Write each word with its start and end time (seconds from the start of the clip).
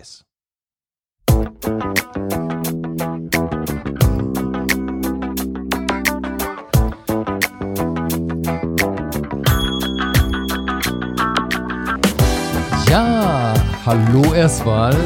Yes. 0.00 0.24
Ja, 12.88 13.52
hallo 13.84 14.32
erstmal. 14.32 14.96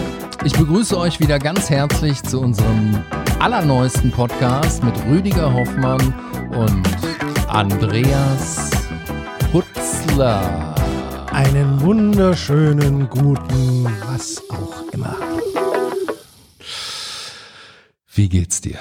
Ich 0.45 0.53
begrüße 0.53 0.97
euch 0.97 1.19
wieder 1.19 1.41
ganz 1.41 1.69
herzlich 1.71 2.23
zu 2.23 2.41
unserem 2.41 3.03
allerneuesten 3.41 4.13
Podcast 4.13 4.85
mit 4.85 4.95
Rüdiger 5.07 5.53
Hoffmann 5.53 6.15
und 6.53 6.87
Andreas 7.49 8.71
Hutzler. 9.53 10.75
Einen 11.35 11.81
wunderschönen 11.81 13.09
guten, 13.11 13.89
was 14.07 14.41
Wie 18.15 18.29
geht's 18.29 18.61
dir? 18.61 18.79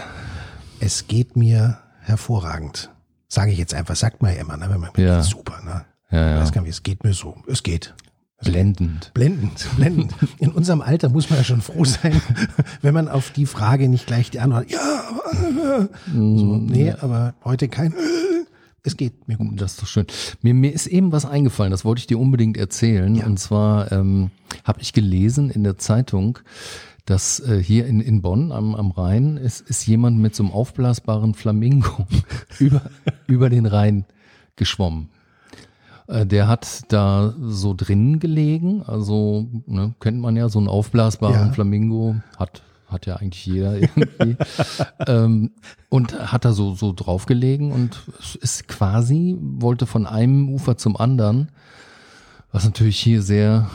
Es 0.80 1.08
geht 1.08 1.36
mir 1.36 1.80
hervorragend. 2.02 2.90
Sage 3.28 3.52
ich 3.52 3.58
jetzt 3.58 3.74
einfach, 3.74 3.96
sagt 3.96 4.22
man 4.22 4.34
ja 4.36 4.41
immer, 4.41 4.58
ne? 4.58 4.68
Wenn 4.70 4.80
man 4.82 4.91
Ja. 4.98 5.16
geht's 5.18 5.30
super, 5.30 5.60
ne? 5.64 5.86
Ja, 6.12 6.30
Ich 6.30 6.36
ja. 6.36 6.41
weiß 6.41 6.52
gar 6.52 6.62
nicht, 6.62 6.72
es 6.72 6.84
geht 6.84 7.04
mir 7.04 7.14
so. 7.14 7.36
Es 7.48 7.64
geht. 7.64 7.96
Blendend. 8.44 9.12
Blendend, 9.14 9.68
blendend. 9.77 10.14
In 10.38 10.52
unserem 10.52 10.82
Alter 10.82 11.10
muss 11.10 11.30
man 11.30 11.40
ja 11.40 11.46
schon 11.46 11.62
froh 11.62 11.86
sein, 11.86 12.22
wenn 12.82 12.94
man 12.94 13.08
auf 13.08 13.32
die 13.32 13.46
Frage 13.46 13.88
nicht 13.88 14.05
gleich 14.05 14.30
die 14.32 14.41
Antwort, 14.41 14.70
ja, 14.70 14.80
aber, 15.10 15.90
so, 16.13 16.58
nee, 16.58 16.91
aber 16.91 17.36
heute 17.46 17.70
kein, 17.70 17.94
es 18.84 18.98
geht 18.98 19.30
mir 19.30 19.38
gut. 19.38 19.62
Das 19.62 19.74
ist 19.74 19.82
doch 19.82 19.88
schön. 19.88 20.05
Mir, 20.41 20.54
mir 20.54 20.74
ist 20.74 20.88
eben 20.88 21.13
was 21.13 21.26
eingefallen, 21.26 21.72
das 21.72 21.86
wollte 21.86 22.00
ich 22.02 22.08
dir 22.08 22.20
unbedingt 22.20 22.58
erzählen. 22.58 23.16
Ja. 23.16 23.26
Und 23.26 23.40
zwar 23.40 23.91
ähm, 23.94 24.30
habe 24.66 24.82
ich 24.82 24.91
gelesen 24.91 25.50
in 25.50 25.63
der 25.63 25.77
Zeitung, 25.77 26.40
dass 27.05 27.40
äh, 27.41 27.62
hier 27.62 27.85
in, 27.85 27.99
in 27.99 28.21
Bonn 28.21 28.51
am, 28.51 28.76
am 28.76 28.91
Rhein 28.91 29.37
ist, 29.37 29.62
ist 29.62 29.85
jemand 29.85 30.20
mit 30.20 30.35
so 30.35 30.43
einem 30.43 30.51
aufblasbaren 30.54 31.34
Flamingo 31.34 32.07
über, 32.60 32.82
über 33.27 33.49
den 33.49 33.65
Rhein 33.65 34.05
geschwommen. 34.55 35.10
Äh, 36.07 36.26
Der 36.26 36.48
hat 36.48 36.84
da 36.93 37.34
so 37.41 37.73
drinnen 37.73 38.20
gelegen, 38.20 38.84
also 38.84 39.48
ne, 39.65 39.93
kennt 39.99 40.20
man 40.20 40.35
ja, 40.35 40.48
so 40.49 40.60
einen 40.60 40.68
aufblasbaren 40.70 41.48
Ja. 41.48 41.51
Flamingo 41.54 42.15
hat 42.37 42.62
hat 42.87 43.07
ja 43.07 43.15
eigentlich 43.15 43.43
jeder 43.48 43.76
irgendwie. 43.82 44.38
ähm, 45.07 45.49
und 45.90 46.32
hat 46.32 46.45
da 46.45 46.54
so, 46.54 46.76
so 46.76 46.93
draufgelegen 46.93 47.71
und 47.71 47.99
es 48.20 48.35
ist 48.35 48.67
quasi, 48.67 49.35
wollte 49.40 49.88
von 49.88 50.05
einem 50.05 50.48
Ufer 50.49 50.77
zum 50.77 50.95
anderen, 50.95 51.49
was 52.51 52.65
natürlich 52.65 52.99
hier 52.99 53.23
sehr 53.23 53.67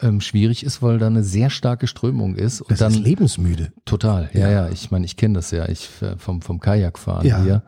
ähm, 0.00 0.20
schwierig 0.20 0.64
ist, 0.64 0.80
weil 0.82 0.98
da 0.98 1.06
eine 1.08 1.24
sehr 1.24 1.50
starke 1.50 1.86
Strömung 1.86 2.34
ist. 2.36 2.60
Und 2.60 2.70
Das 2.70 2.78
dann 2.78 2.92
ist 2.92 3.00
lebensmüde. 3.00 3.72
Total, 3.84 4.30
ja, 4.32 4.48
ja. 4.50 4.68
Ich 4.70 4.90
meine, 4.90 5.04
ich 5.04 5.16
kenne 5.16 5.34
das 5.34 5.50
ja. 5.50 5.68
Ich 5.68 5.88
äh, 6.02 6.16
vom 6.18 6.40
vom 6.42 6.60
Kajakfahren 6.60 7.26
Ja. 7.26 7.42
hier. 7.42 7.62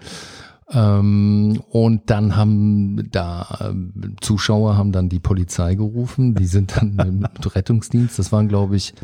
Ähm, 0.72 1.60
und 1.70 2.10
dann 2.10 2.36
haben 2.36 3.08
da 3.10 3.58
ähm, 3.70 4.16
Zuschauer 4.20 4.76
haben 4.76 4.92
dann 4.92 5.08
die 5.08 5.18
Polizei 5.18 5.74
gerufen. 5.74 6.34
Die 6.34 6.46
sind 6.46 6.76
dann 6.76 6.94
mit 7.20 7.54
Rettungsdienst. 7.56 8.18
Das 8.18 8.30
waren, 8.30 8.46
glaube 8.48 8.76
ich, 8.76 8.94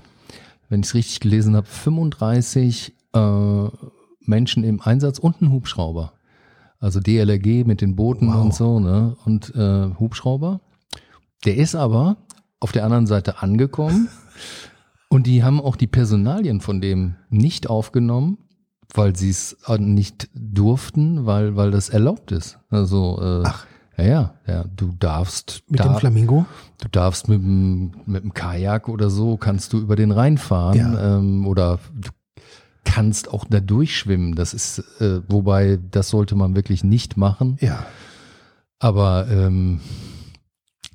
wenn 0.68 0.80
ich 0.80 0.86
es 0.86 0.94
richtig 0.94 1.20
gelesen 1.20 1.56
habe, 1.56 1.66
35 1.66 2.94
äh, 3.14 3.64
Menschen 4.20 4.62
im 4.64 4.80
Einsatz 4.80 5.18
und 5.18 5.40
ein 5.42 5.50
Hubschrauber. 5.50 6.12
Also 6.78 7.00
DLRG 7.00 7.64
mit 7.66 7.80
den 7.80 7.96
Booten 7.96 8.28
Wow. 8.28 8.44
und 8.44 8.54
so, 8.54 8.78
ne? 8.80 9.16
Und 9.24 9.52
äh, 9.56 9.88
Hubschrauber. 9.98 10.60
Der 11.44 11.56
ist 11.56 11.74
aber 11.74 12.16
auf 12.60 12.72
der 12.72 12.84
anderen 12.84 13.06
Seite 13.06 13.42
angekommen. 13.42 14.08
Und 15.08 15.26
die 15.26 15.44
haben 15.44 15.60
auch 15.60 15.76
die 15.76 15.86
Personalien 15.86 16.60
von 16.60 16.80
dem 16.80 17.14
nicht 17.30 17.70
aufgenommen, 17.70 18.38
weil 18.92 19.14
sie 19.16 19.30
es 19.30 19.56
nicht 19.78 20.28
durften, 20.34 21.26
weil, 21.26 21.54
weil 21.56 21.70
das 21.70 21.88
erlaubt 21.88 22.32
ist. 22.32 22.58
Also, 22.70 23.18
äh, 23.22 23.42
Ach. 23.46 23.66
ja, 23.96 24.04
ja, 24.04 24.34
ja, 24.46 24.64
du 24.74 24.92
darfst, 24.98 25.62
Mit 25.68 25.80
dem 25.80 25.86
darf- 25.86 26.00
Flamingo? 26.00 26.44
du 26.82 26.88
darfst 26.88 27.28
mit 27.28 27.40
dem, 27.40 27.92
mit 28.06 28.24
dem 28.24 28.34
Kajak 28.34 28.88
oder 28.88 29.08
so, 29.08 29.36
kannst 29.36 29.72
du 29.72 29.78
über 29.78 29.94
den 29.96 30.10
Rhein 30.10 30.38
fahren, 30.38 30.76
Ja. 30.76 31.18
ähm, 31.18 31.46
oder 31.46 31.78
du 31.94 32.10
kannst 32.84 33.32
auch 33.32 33.44
da 33.48 33.60
durchschwimmen. 33.60 34.34
Das 34.34 34.54
ist, 34.54 34.78
äh, 35.00 35.20
wobei, 35.28 35.78
das 35.90 36.08
sollte 36.08 36.34
man 36.34 36.56
wirklich 36.56 36.82
nicht 36.84 37.16
machen. 37.16 37.58
Ja. 37.60 37.86
Aber 38.80 39.26
ähm, 39.30 39.80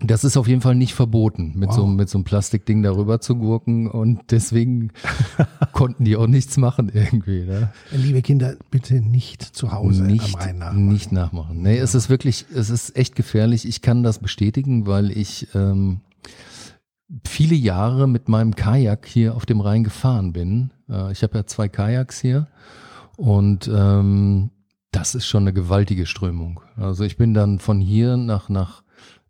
das 0.03 0.23
ist 0.23 0.37
auf 0.37 0.47
jeden 0.47 0.61
Fall 0.61 0.75
nicht 0.75 0.93
verboten, 0.93 1.53
mit, 1.55 1.69
Wow. 1.69 1.75
so, 1.75 1.85
mit 1.87 2.09
so 2.09 2.17
einem 2.17 2.25
Plastikding 2.25 2.81
darüber 2.83 3.19
zu 3.21 3.35
gurken. 3.35 3.89
Und 3.89 4.19
deswegen 4.31 4.91
konnten 5.73 6.05
die 6.05 6.15
auch 6.15 6.27
nichts 6.27 6.57
machen 6.57 6.89
irgendwie. 6.93 7.45
Ne? 7.45 7.71
Liebe 7.91 8.21
Kinder, 8.21 8.55
bitte 8.69 8.95
nicht 9.01 9.41
zu 9.43 9.71
Hause 9.71 10.03
nicht, 10.03 10.33
am 10.35 10.41
Rhein 10.41 10.57
nachmachen. 10.59 10.87
nicht 10.87 11.11
nachmachen. 11.11 11.61
Nee, 11.61 11.77
es 11.77 11.95
ist 11.95 12.09
wirklich, 12.09 12.45
es 12.53 12.69
ist 12.69 12.95
echt 12.95 13.15
gefährlich. 13.15 13.67
Ich 13.67 13.81
kann 13.81 14.03
das 14.03 14.19
bestätigen, 14.19 14.87
weil 14.87 15.11
ich 15.11 15.47
ähm, 15.53 16.01
viele 17.25 17.55
Jahre 17.55 18.07
mit 18.07 18.29
meinem 18.29 18.55
Kajak 18.55 19.05
hier 19.07 19.35
auf 19.35 19.45
dem 19.45 19.59
Rhein 19.61 19.83
gefahren 19.83 20.33
bin. 20.33 20.71
Äh, 20.89 21.11
ich 21.11 21.23
habe 21.23 21.37
ja 21.37 21.45
zwei 21.45 21.67
Kajaks 21.67 22.19
hier 22.21 22.47
und 23.17 23.69
ähm, 23.73 24.49
das 24.91 25.15
ist 25.15 25.25
schon 25.25 25.43
eine 25.43 25.53
gewaltige 25.53 26.05
Strömung. 26.05 26.59
Also 26.75 27.03
ich 27.03 27.15
bin 27.17 27.33
dann 27.33 27.59
von 27.59 27.79
hier 27.79 28.17
nach, 28.17 28.49
nach 28.49 28.80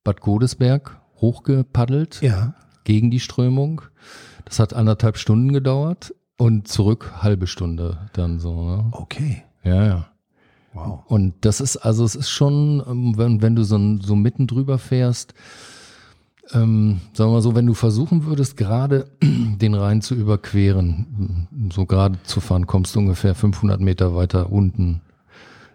Bad 0.03 0.21
Godesberg 0.21 0.99
hochgepaddelt 1.17 2.21
Ja. 2.21 2.53
gegen 2.83 3.11
die 3.11 3.19
Strömung. 3.19 3.81
Das 4.45 4.59
hat 4.59 4.73
anderthalb 4.73 5.17
Stunden 5.17 5.53
gedauert 5.53 6.13
und 6.37 6.67
zurück 6.67 7.13
halbe 7.21 7.47
Stunde 7.47 8.09
dann 8.13 8.39
so. 8.39 8.63
Ne? 8.77 8.85
Okay. 8.91 9.43
Ja, 9.63 9.85
ja. 9.85 10.07
Wow. 10.73 11.03
Und 11.07 11.33
das 11.41 11.59
ist, 11.61 11.77
also 11.77 12.03
es 12.05 12.15
ist 12.15 12.29
schon, 12.29 12.81
ähm, 12.87 13.17
wenn, 13.17 13.41
wenn 13.41 13.55
du 13.55 13.63
so, 13.63 13.77
so 14.01 14.15
mitten 14.15 14.47
drüber 14.47 14.77
fährst, 14.77 15.33
ähm, 16.53 17.01
sagen 17.13 17.29
wir 17.29 17.35
mal 17.35 17.41
so, 17.41 17.55
wenn 17.55 17.65
du 17.67 17.73
versuchen 17.73 18.25
würdest, 18.25 18.57
gerade 18.57 19.11
den 19.21 19.73
Rhein 19.73 20.01
zu 20.01 20.15
überqueren, 20.15 21.47
so 21.73 21.85
gerade 21.85 22.21
zu 22.23 22.39
fahren, 22.41 22.67
kommst 22.67 22.95
du 22.95 22.99
ungefähr 22.99 23.35
500 23.35 23.79
Meter 23.81 24.15
weiter 24.15 24.51
unten, 24.51 25.01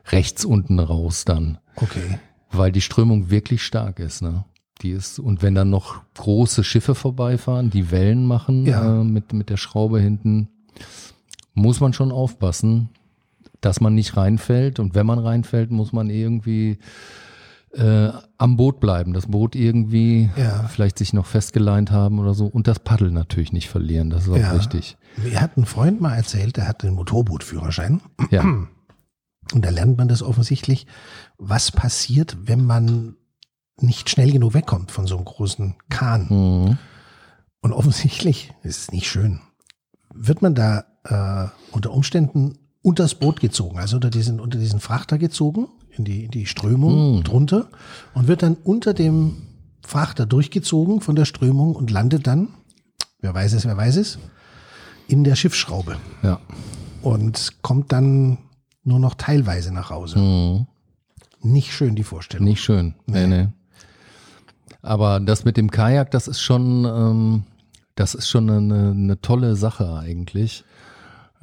rechts 0.08 0.44
unten 0.44 0.78
raus 0.80 1.24
dann, 1.24 1.58
Okay. 1.76 2.18
Weil 2.50 2.72
die 2.72 2.80
Strömung 2.80 3.30
wirklich 3.30 3.62
stark 3.62 3.98
ist, 3.98 4.22
ne? 4.22 4.44
Die 4.82 4.90
ist, 4.90 5.18
und 5.18 5.42
wenn 5.42 5.54
dann 5.54 5.70
noch 5.70 6.02
große 6.16 6.62
Schiffe 6.62 6.94
vorbeifahren, 6.94 7.70
die 7.70 7.90
Wellen 7.90 8.26
machen 8.26 8.66
Ja. 8.66 9.00
äh, 9.00 9.04
mit, 9.04 9.32
mit 9.32 9.48
der 9.48 9.56
Schraube 9.56 10.00
hinten, 10.00 10.48
muss 11.54 11.80
man 11.80 11.94
schon 11.94 12.12
aufpassen, 12.12 12.90
dass 13.62 13.80
man 13.80 13.94
nicht 13.94 14.18
reinfällt. 14.18 14.78
Und 14.78 14.94
wenn 14.94 15.06
man 15.06 15.18
reinfällt, 15.18 15.70
muss 15.70 15.94
man 15.94 16.10
irgendwie 16.10 16.78
äh, 17.72 18.10
am 18.38 18.56
Boot 18.58 18.78
bleiben. 18.80 19.14
Das 19.14 19.26
Boot 19.28 19.54
irgendwie 19.56 20.28
Ja. 20.36 20.64
vielleicht 20.68 20.98
sich 20.98 21.14
noch 21.14 21.24
festgeleint 21.26 21.90
haben 21.90 22.18
oder 22.18 22.34
so. 22.34 22.44
Und 22.46 22.66
das 22.68 22.78
Paddel 22.80 23.10
natürlich 23.10 23.52
nicht 23.52 23.68
verlieren. 23.70 24.10
Das 24.10 24.24
ist 24.24 24.28
auch 24.30 24.36
Ja. 24.36 24.54
wichtig. 24.54 24.98
Mir 25.16 25.40
hat 25.40 25.56
ein 25.56 25.64
Freund 25.64 26.00
mal 26.02 26.14
erzählt, 26.14 26.58
der 26.58 26.68
hat 26.68 26.82
den 26.82 26.92
Motorbootführerschein. 26.94 28.02
Ja. 28.30 28.44
Und 29.54 29.64
da 29.64 29.70
lernt 29.70 29.96
man 29.98 30.08
das 30.08 30.22
offensichtlich, 30.22 30.86
was 31.38 31.70
passiert, 31.72 32.36
wenn 32.42 32.64
man 32.64 33.16
nicht 33.80 34.10
schnell 34.10 34.32
genug 34.32 34.54
wegkommt 34.54 34.90
von 34.90 35.06
so 35.06 35.16
einem 35.16 35.24
großen 35.24 35.74
Kahn. 35.88 36.26
Mhm. 36.28 36.78
Und 37.60 37.72
offensichtlich, 37.72 38.52
es 38.62 38.78
ist 38.78 38.92
nicht 38.92 39.08
schön, 39.08 39.40
wird 40.14 40.40
man 40.42 40.54
da 40.54 40.84
äh, 41.04 41.48
unter 41.72 41.92
Umständen 41.92 42.58
unters 42.82 43.14
Boot 43.16 43.40
gezogen, 43.40 43.78
also 43.78 43.96
unter 43.96 44.10
diesen, 44.10 44.40
unter 44.40 44.58
diesen 44.58 44.80
Frachter 44.80 45.18
gezogen, 45.18 45.68
in 45.90 46.04
die, 46.04 46.24
in 46.24 46.30
die 46.30 46.46
Strömung 46.46 47.20
Mm. 47.20 47.24
drunter 47.24 47.68
und 48.14 48.28
wird 48.28 48.42
dann 48.42 48.54
unter 48.54 48.94
dem 48.94 49.42
Frachter 49.82 50.26
durchgezogen 50.26 51.00
von 51.00 51.16
der 51.16 51.24
Strömung 51.24 51.74
und 51.74 51.90
landet 51.90 52.26
dann, 52.26 52.48
wer 53.20 53.34
weiß 53.34 53.54
es, 53.54 53.64
wer 53.64 53.76
weiß 53.76 53.96
es, 53.96 54.18
in 55.08 55.24
der 55.24 55.34
Schiffsschraube 55.36 55.96
Ja. 56.22 56.38
und 57.02 57.54
kommt 57.62 57.92
dann 57.92 58.38
nur 58.86 58.98
noch 58.98 59.14
teilweise 59.14 59.72
nach 59.74 59.90
Hause. 59.90 60.18
Mhm. 60.18 60.66
Nicht 61.42 61.72
schön 61.72 61.94
die 61.94 62.04
Vorstellung. 62.04 62.46
Nicht 62.46 62.62
schön. 62.62 62.94
Nee, 63.06 63.26
Nee. 63.26 63.44
nee. 63.44 63.48
Aber 64.82 65.18
das 65.20 65.44
mit 65.44 65.56
dem 65.56 65.70
Kajak, 65.70 66.10
das 66.12 66.28
ist 66.28 66.40
schon, 66.40 66.84
ähm, 66.84 67.42
das 67.96 68.14
ist 68.14 68.28
schon 68.28 68.48
eine, 68.48 68.90
eine 68.92 69.20
tolle 69.20 69.56
Sache 69.56 69.94
eigentlich. 69.98 70.64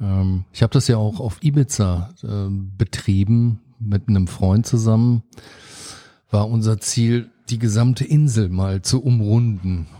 Ähm, 0.00 0.44
ich 0.52 0.62
habe 0.62 0.72
das 0.72 0.88
ja 0.88 0.96
auch 0.96 1.20
auf 1.20 1.42
Ibiza 1.42 2.10
äh, 2.22 2.48
betrieben 2.48 3.60
mit 3.78 4.08
einem 4.08 4.26
Freund 4.28 4.66
zusammen. 4.66 5.22
War 6.30 6.48
unser 6.48 6.80
Ziel, 6.80 7.30
die 7.50 7.58
gesamte 7.58 8.04
Insel 8.04 8.48
mal 8.48 8.82
zu 8.82 9.02
umrunden. 9.02 9.86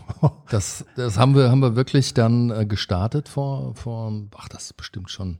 Das, 0.49 0.85
das 0.95 1.17
haben 1.19 1.35
wir, 1.35 1.51
haben 1.51 1.59
wir 1.61 1.75
wirklich 1.75 2.13
dann 2.15 2.49
äh, 2.49 2.65
gestartet 2.65 3.29
vor, 3.29 3.75
vor, 3.75 4.11
ach, 4.37 4.47
das 4.49 4.65
ist 4.65 4.77
bestimmt 4.77 5.11
schon 5.11 5.37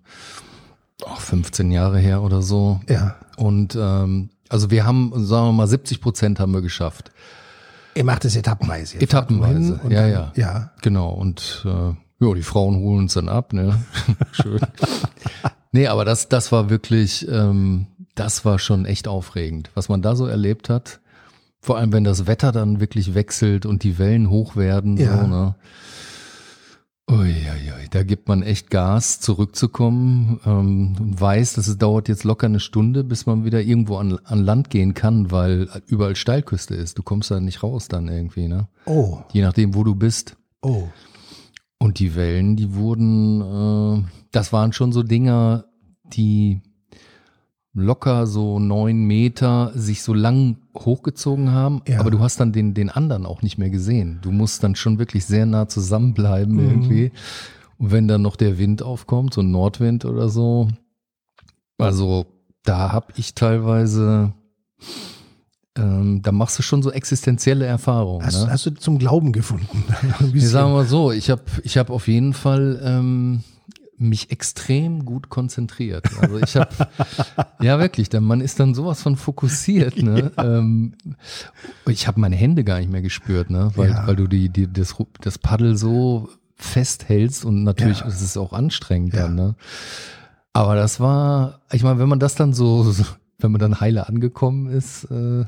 oh, 1.04 1.16
15 1.16 1.72
Jahre 1.72 2.00
her 2.00 2.22
oder 2.22 2.42
so. 2.42 2.80
Ja. 2.90 3.16
Und 3.38 3.76
ähm, 3.80 4.30
also 4.50 4.72
wir 4.72 4.86
haben, 4.86 5.12
sagen 5.26 5.48
wir 5.48 5.52
mal, 5.54 5.68
70 5.68 6.02
Prozent 6.02 6.40
haben 6.40 6.54
wir 6.54 6.62
geschafft. 6.62 7.12
Ihr 7.96 8.04
macht 8.04 8.26
es 8.26 8.36
etappenweise. 8.36 9.00
Etappenweise, 9.00 9.80
ja, 9.90 10.02
dann- 10.02 10.12
ja. 10.12 10.32
Ja. 10.36 10.72
Genau. 10.82 11.10
Und 11.12 11.66
äh, 11.66 11.94
Ja, 12.26 12.34
die 12.34 12.44
Frauen 12.44 12.76
holen 12.78 13.00
uns 13.04 13.14
dann 13.14 13.30
ab, 13.30 13.54
ne? 13.54 13.82
Schön. 14.32 14.60
nee, 15.72 15.88
aber 15.88 16.06
das, 16.06 16.30
das 16.30 16.52
war 16.52 16.70
wirklich, 16.70 17.28
ähm, 17.30 17.88
das 18.16 18.46
war 18.46 18.60
schon 18.60 18.86
echt 18.86 19.08
aufregend, 19.08 19.72
was 19.76 19.90
man 19.90 20.02
da 20.02 20.16
so 20.16 20.26
erlebt 20.26 20.70
hat. 20.70 21.00
Vor 21.62 21.78
allem, 21.78 21.92
wenn 21.94 22.04
das 22.04 22.28
Wetter 22.28 22.52
dann 22.52 22.80
wirklich 22.80 23.16
wechselt 23.16 23.66
und 23.66 23.84
die 23.84 23.98
Wellen 23.98 24.30
hoch 24.30 24.56
werden, 24.56 24.98
Ja. 24.98 25.22
so, 25.22 25.28
ne? 25.28 25.56
Uiuiui, 27.08 27.88
da 27.92 28.02
gibt 28.04 28.28
man 28.28 28.42
echt 28.42 28.72
Gas, 28.72 29.20
zurückzukommen 29.20 30.40
ähm, 30.46 30.96
und 31.00 31.22
weiß, 31.22 31.54
dass 31.54 31.68
es 31.68 31.78
dauert 31.78 32.08
jetzt 32.08 32.24
locker 32.24 32.48
eine 32.48 32.60
Stunde, 32.60 33.04
bis 33.04 33.28
man 33.28 33.46
wieder 33.46 33.62
irgendwo 33.62 33.98
an, 33.98 34.18
an 34.24 34.44
Land 34.44 34.72
gehen 34.72 34.96
kann, 34.96 35.30
weil 35.30 35.70
überall 35.86 36.16
Steilküste 36.16 36.74
ist. 36.74 36.98
Du 36.98 37.04
kommst 37.04 37.30
da 37.30 37.40
nicht 37.40 37.62
raus 37.62 37.88
dann 37.88 38.08
irgendwie, 38.08 38.48
ne? 38.48 38.70
Oh, 38.88 39.20
Je 39.34 39.44
nachdem, 39.44 39.76
wo 39.76 39.84
du 39.84 39.96
bist. 39.96 40.36
oh. 40.62 40.88
Und 41.78 42.00
die 42.00 42.16
Wellen, 42.16 42.56
die 42.56 42.74
wurden, 42.74 43.42
äh, 43.42 44.04
das 44.32 44.54
waren 44.54 44.72
schon 44.72 44.94
so 44.94 45.04
Dinger, 45.04 45.66
die 46.06 46.62
locker 47.76 48.26
so 48.26 48.58
neun 48.58 49.04
Meter 49.04 49.72
sich 49.76 50.02
so 50.02 50.14
lang 50.14 50.58
hochgezogen 50.78 51.52
haben, 51.52 51.82
Ja. 51.88 52.00
aber 52.00 52.10
du 52.10 52.20
hast 52.22 52.40
dann 52.40 52.54
den, 52.54 52.74
den 52.74 52.90
anderen 52.90 53.26
auch 53.26 53.42
nicht 53.42 53.58
mehr 53.58 53.70
gesehen. 53.70 54.20
Du 54.22 54.32
musst 54.32 54.64
dann 54.64 54.76
schon 54.76 54.98
wirklich 54.98 55.26
sehr 55.26 55.46
nah 55.46 55.68
zusammenbleiben 55.68 56.58
irgendwie. 56.58 57.12
Und 57.78 57.92
wenn 57.92 58.08
dann 58.08 58.22
noch 58.22 58.38
der 58.38 58.58
Wind 58.58 58.82
aufkommt, 58.82 59.34
so 59.34 59.42
ein 59.42 59.52
Nordwind 59.52 60.06
oder 60.06 60.30
so, 60.30 60.70
also 61.78 62.26
da 62.64 62.94
hab 62.94 63.18
ich 63.20 63.36
teilweise, 63.36 64.32
ähm, 65.78 66.22
da 66.22 66.32
machst 66.32 66.58
du 66.58 66.64
schon 66.64 66.82
so 66.82 66.92
existenzielle 66.92 67.66
Erfahrungen. 67.66 68.26
Hast, 68.26 68.46
ne? 68.46 68.52
hast 68.52 68.66
du 68.66 68.72
zum 68.74 68.98
Glauben 68.98 69.34
gefunden? 69.34 69.84
Wir 70.20 70.32
bisschen. 70.32 70.50
sagen 70.50 70.72
mal 70.72 70.86
so, 70.86 71.12
ich 71.12 71.30
habe 71.30 71.44
ich 71.64 71.78
hab 71.78 71.90
auf 71.90 72.08
jeden 72.08 72.32
Fall 72.32 72.80
ähm, 72.82 73.44
mich 73.98 74.32
extrem 74.32 75.06
gut 75.06 75.30
konzentriert. 75.30 76.06
Also 76.20 76.38
ich 76.38 76.56
habe, 76.56 76.70
ja 77.62 77.80
wirklich, 77.80 78.10
der 78.10 78.22
Mann 78.22 78.42
ist 78.42 78.60
dann 78.60 78.74
sowas 78.74 79.02
von 79.02 79.16
fokussiert. 79.16 80.02
Ne? 80.02 80.32
Ähm, 80.38 80.94
ich 81.88 82.08
habe 82.08 82.20
meine 82.20 82.36
Hände 82.36 82.64
gar 82.64 82.80
nicht 82.80 82.92
mehr 82.92 83.02
gespürt, 83.02 83.50
ne? 83.50 83.72
weil, 83.76 83.90
Ja. 83.92 84.06
weil 84.08 84.16
du 84.16 84.28
die, 84.28 84.50
die, 84.50 84.72
das, 84.72 84.96
das 85.22 85.38
Paddel 85.38 85.78
so 85.78 86.30
festhältst 86.56 87.46
und 87.46 87.64
natürlich 87.64 88.02
Ja. 88.02 88.08
ist 88.08 88.22
es 88.22 88.36
auch 88.38 88.54
anstrengend 88.54 89.14
Ja. 89.14 89.24
dann. 89.24 89.36
Ne? 89.36 89.56
Aber 90.54 90.76
das 90.76 91.00
war, 91.00 91.62
ich 91.72 91.84
meine, 91.84 92.00
wenn 92.00 92.10
man 92.10 92.20
das 92.20 92.36
dann 92.36 92.54
so, 92.54 92.84
so 92.84 93.04
wenn 93.40 93.52
man 93.52 93.60
dann 93.60 93.80
heile 93.80 94.08
angekommen 94.08 94.68
ist, 94.68 95.06
äh, 95.06 95.46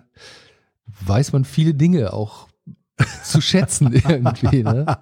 weiß 1.06 1.34
man 1.34 1.44
viele 1.46 1.74
Dinge 1.74 2.14
auch 2.14 2.47
zu 3.24 3.42
schätzen 3.42 3.94
irgendwie, 4.10 4.64
ne? 4.64 4.98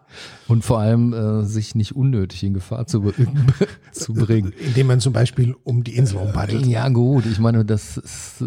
Und 0.48 0.64
vor 0.64 0.80
allem 0.80 1.14
äh, 1.14 1.46
sich 1.46 1.76
nicht 1.76 1.96
unnötig 1.96 2.44
in 2.44 2.54
Gefahr 2.54 2.88
zu, 2.88 3.14
zu 3.92 4.14
bringen. 4.14 4.54
Indem 4.60 4.88
man 4.88 5.00
zum 5.00 5.14
Beispiel 5.14 5.56
um 5.64 5.84
die 5.84 5.96
Insel 5.96 6.18
rumpaddelt. 6.18 6.66
Ja 6.66 6.90
gut, 6.90 7.26
ich 7.26 7.40
meine, 7.40 7.66
das 7.66 7.98
ist, 7.98 8.44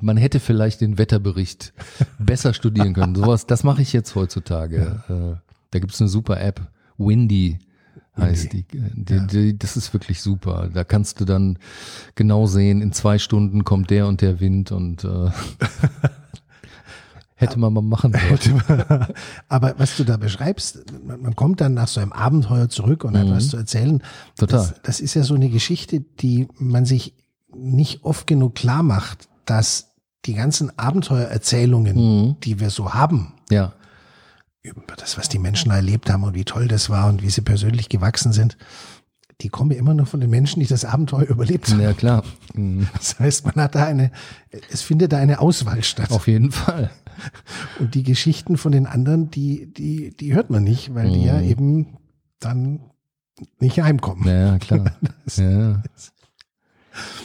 man 0.00 0.16
hätte 0.16 0.40
vielleicht 0.40 0.80
den 0.80 0.98
Wetterbericht 0.98 1.72
besser 2.18 2.52
studieren 2.54 2.94
können. 2.94 3.14
Sowas, 3.14 3.46
das 3.46 3.64
mache 3.64 3.82
ich 3.82 3.92
jetzt 3.92 4.14
heutzutage. 4.14 5.02
Äh, 5.08 5.40
da 5.70 5.78
gibt's 5.78 6.00
eine 6.00 6.08
super 6.08 6.40
App, 6.40 6.60
Windy 6.98 7.58
heißt 8.18 8.52
die. 8.52 8.64
die, 8.70 9.26
die. 9.26 9.58
Das 9.58 9.76
ist 9.76 9.92
wirklich 9.92 10.20
super. 10.20 10.68
Da 10.72 10.84
kannst 10.84 11.20
du 11.20 11.24
dann 11.24 11.58
genau 12.14 12.46
sehen, 12.46 12.82
in 12.82 12.92
zwei 12.92 13.18
Stunden 13.18 13.64
kommt 13.64 13.90
der 13.90 14.06
und 14.06 14.20
der 14.20 14.40
Wind 14.40 14.72
und 14.72 15.04
äh, 15.04 15.08
hätte 17.40 17.58
man 17.58 17.72
mal 17.72 17.80
machen 17.82 18.12
sollen. 18.42 19.06
Aber 19.48 19.74
was 19.78 19.96
du 19.96 20.04
da 20.04 20.16
beschreibst, 20.16 20.84
man, 21.04 21.22
man 21.22 21.36
kommt 21.36 21.60
dann 21.60 21.74
nach 21.74 21.88
so 21.88 22.00
einem 22.00 22.12
Abenteuer 22.12 22.68
zurück 22.68 23.04
und 23.04 23.16
hat 23.16 23.28
was 23.30 23.48
zu 23.48 23.56
erzählen. 23.56 23.94
Mhm. 23.94 24.00
Total. 24.38 24.58
Das, 24.60 24.74
das 24.82 25.00
ist 25.00 25.14
ja 25.14 25.22
so 25.22 25.34
eine 25.34 25.48
Geschichte, 25.48 26.00
die 26.00 26.48
man 26.58 26.84
sich 26.84 27.14
nicht 27.54 28.04
oft 28.04 28.26
genug 28.26 28.54
klar 28.54 28.82
macht, 28.82 29.28
dass 29.44 29.92
die 30.26 30.34
ganzen 30.34 30.78
Abenteuererzählungen, 30.78 31.96
Mhm. 31.96 32.36
die 32.44 32.60
wir 32.60 32.70
so 32.70 32.94
haben, 32.94 33.32
Ja. 33.50 33.72
über 34.62 34.82
das, 34.96 35.16
was 35.16 35.28
die 35.28 35.38
Menschen 35.38 35.70
erlebt 35.72 36.10
haben 36.10 36.22
und 36.24 36.34
wie 36.34 36.44
toll 36.44 36.68
das 36.68 36.90
war 36.90 37.08
und 37.08 37.22
wie 37.22 37.30
sie 37.30 37.40
persönlich 37.40 37.88
gewachsen 37.88 38.32
sind, 38.32 38.56
die 39.40 39.48
kommen 39.48 39.70
ja 39.70 39.78
immer 39.78 39.94
nur 39.94 40.06
von 40.06 40.20
den 40.20 40.30
Menschen, 40.30 40.60
die 40.60 40.66
das 40.66 40.84
Abenteuer 40.84 41.24
überlebt 41.28 41.70
haben. 41.70 41.80
Ja, 41.80 41.92
klar. 41.92 42.24
Mhm. 42.54 42.88
Das 42.96 43.18
heißt, 43.18 43.44
man 43.46 43.54
hat 43.56 43.74
da 43.74 43.84
eine, 43.84 44.10
es 44.70 44.82
findet 44.82 45.12
da 45.12 45.18
eine 45.18 45.40
Auswahl 45.40 45.82
statt. 45.82 46.10
Auf 46.10 46.28
jeden 46.28 46.52
Fall. 46.52 46.90
Und 47.78 47.94
die 47.94 48.02
Geschichten 48.02 48.56
von 48.56 48.72
den 48.72 48.86
anderen, 48.86 49.30
die, 49.30 49.72
die, 49.72 50.16
die 50.16 50.34
hört 50.34 50.50
man 50.50 50.64
nicht, 50.64 50.94
weil 50.94 51.10
die 51.10 51.24
ja 51.24 51.40
eben 51.40 51.98
dann 52.38 52.80
nicht 53.58 53.80
heimkommen. 53.80 54.26
Ja, 54.26 54.58
klar. 54.58 54.92
Ja. 55.36 55.82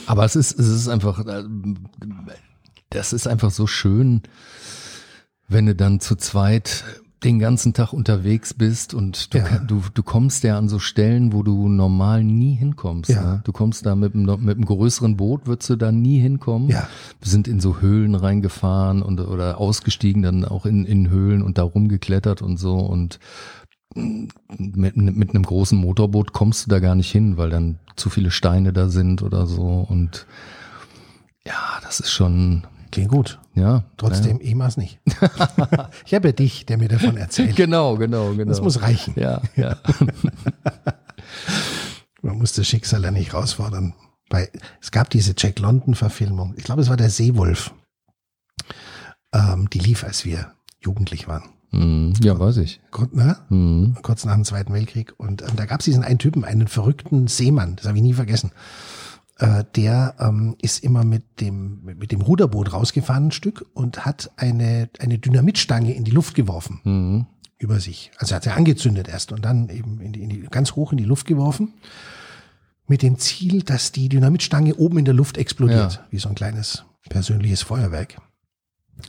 Aber 0.06 0.24
es 0.24 0.36
ist, 0.36 0.58
es 0.60 0.68
ist 0.68 0.88
einfach, 0.88 1.26
äh, 1.26 1.42
das 2.90 3.12
ist 3.12 3.26
einfach 3.26 3.50
so 3.50 3.66
schön, 3.66 4.22
wenn 5.48 5.66
du 5.66 5.74
dann 5.74 5.98
zu 5.98 6.14
zweit 6.14 6.84
den 7.26 7.38
ganzen 7.38 7.74
Tag 7.74 7.92
unterwegs 7.92 8.54
bist 8.54 8.94
und 8.94 9.34
du, 9.34 9.38
Ja. 9.38 9.58
du, 9.58 9.82
du 9.92 10.02
kommst 10.02 10.44
ja 10.44 10.56
an 10.56 10.68
so 10.68 10.78
Stellen, 10.78 11.32
wo 11.32 11.42
du 11.42 11.68
normal 11.68 12.22
nie 12.24 12.54
hinkommst. 12.54 13.10
Ja. 13.10 13.22
Ne? 13.22 13.40
Du 13.44 13.52
kommst 13.52 13.84
da 13.84 13.94
mit 13.96 14.14
einem, 14.14 14.24
mit 14.44 14.56
einem 14.56 14.64
größeren 14.64 15.16
Boot, 15.16 15.46
würdest 15.46 15.68
du 15.68 15.76
da 15.76 15.90
nie 15.92 16.20
hinkommen. 16.20 16.68
Ja. 16.70 16.88
Wir 17.20 17.28
sind 17.30 17.48
in 17.48 17.60
so 17.60 17.80
Höhlen 17.80 18.14
reingefahren 18.14 19.02
und 19.02 19.20
oder 19.20 19.58
ausgestiegen, 19.58 20.22
dann 20.22 20.44
auch 20.44 20.64
in, 20.66 20.84
in 20.86 21.10
Höhlen 21.10 21.42
und 21.42 21.58
da 21.58 21.64
rumgeklettert 21.64 22.40
und 22.42 22.56
so 22.58 22.78
und 22.78 23.18
mit, 23.94 24.96
mit 24.96 25.30
einem 25.30 25.42
großen 25.42 25.76
Motorboot 25.78 26.32
kommst 26.32 26.66
du 26.66 26.70
da 26.70 26.78
gar 26.80 26.94
nicht 26.94 27.10
hin, 27.10 27.36
weil 27.36 27.50
dann 27.50 27.78
zu 27.96 28.08
viele 28.10 28.30
Steine 28.30 28.72
da 28.72 28.88
sind 28.88 29.22
oder 29.22 29.46
so 29.46 29.84
und 29.88 30.26
ja, 31.46 31.78
das 31.82 32.00
ist 32.00 32.10
schon, 32.10 32.64
Klingt 32.96 33.10
gut. 33.10 33.38
ja. 33.54 33.84
Trotzdem, 33.98 34.38
ich 34.40 34.54
mach's 34.54 34.78
nicht. 34.78 34.98
ich 36.06 36.14
habe 36.14 36.28
ja 36.28 36.32
dich, 36.32 36.64
der 36.64 36.78
mir 36.78 36.88
davon 36.88 37.14
Ja. 37.16 37.24
erzählt. 37.24 37.54
Genau, 37.54 37.96
genau, 37.96 38.30
genau. 38.32 38.48
Das 38.48 38.62
muss 38.62 38.80
reichen. 38.80 39.12
ja, 39.18 39.42
ja. 39.54 39.76
Man 42.22 42.38
muss 42.38 42.54
das 42.54 42.66
Schicksal 42.66 43.02
ja 43.04 43.10
nicht 43.10 43.34
herausfordern. 43.34 43.92
Bei, 44.30 44.50
es 44.80 44.90
gab 44.92 45.10
diese 45.10 45.34
Jack 45.36 45.58
London-Verfilmung. 45.58 46.54
Ich 46.56 46.64
glaube, 46.64 46.80
es 46.80 46.88
war 46.88 46.96
der 46.96 47.10
Seewolf. 47.10 47.74
Ähm, 49.34 49.68
die 49.70 49.78
lief, 49.78 50.02
als 50.02 50.24
wir 50.24 50.52
jugendlich 50.80 51.28
waren. 51.28 51.42
Hm, 51.72 52.14
ja, 52.22 52.38
weiß 52.38 52.56
ich. 52.58 52.80
Kurz, 52.90 53.12
ne? 53.12 53.36
Hm. 53.48 53.96
kurz 54.00 54.24
nach 54.24 54.32
dem 54.34 54.44
Zweiten 54.46 54.72
Weltkrieg. 54.72 55.12
Und 55.18 55.42
ähm, 55.42 55.50
da 55.56 55.66
gab 55.66 55.80
es 55.80 55.84
diesen 55.84 56.02
einen 56.02 56.18
Typen, 56.18 56.46
einen 56.46 56.66
verrückten 56.68 57.26
Seemann, 57.26 57.76
das 57.76 57.86
habe 57.86 57.98
ich 57.98 58.02
nie 58.02 58.14
vergessen. 58.14 58.52
Äh, 59.38 59.64
der 59.76 60.14
ähm, 60.18 60.56
ist 60.62 60.82
immer 60.82 61.04
mit 61.04 61.40
dem, 61.40 61.82
mit 61.84 62.10
dem 62.10 62.22
Ruderboot 62.22 62.72
rausgefahren 62.72 63.26
ein 63.28 63.32
Stück 63.32 63.66
und 63.74 64.06
hat 64.06 64.30
eine, 64.36 64.88
eine 64.98 65.18
Dynamitstange 65.18 65.92
in 65.94 66.04
die 66.04 66.10
Luft 66.10 66.34
geworfen 66.34 66.80
Hm. 66.84 67.26
über 67.58 67.78
sich. 67.80 68.10
Also 68.18 68.34
hat 68.34 68.46
er 68.46 68.56
angezündet 68.56 69.08
erst 69.08 69.32
und 69.32 69.44
dann 69.44 69.68
eben 69.68 70.00
in 70.00 70.12
die, 70.14 70.22
in 70.22 70.30
die, 70.30 70.40
ganz 70.50 70.72
hoch 70.72 70.92
in 70.92 70.98
die 70.98 71.04
Luft 71.04 71.26
geworfen. 71.26 71.74
Mit 72.86 73.02
dem 73.02 73.18
Ziel, 73.18 73.62
dass 73.62 73.92
die 73.92 74.08
Dynamitstange 74.08 74.74
oben 74.76 74.98
in 74.98 75.04
der 75.04 75.12
Luft 75.14 75.36
explodiert, 75.38 75.94
Ja. 75.94 76.06
wie 76.10 76.18
so 76.18 76.28
ein 76.30 76.34
kleines 76.34 76.84
persönliches 77.10 77.60
Feuerwerk. 77.62 78.16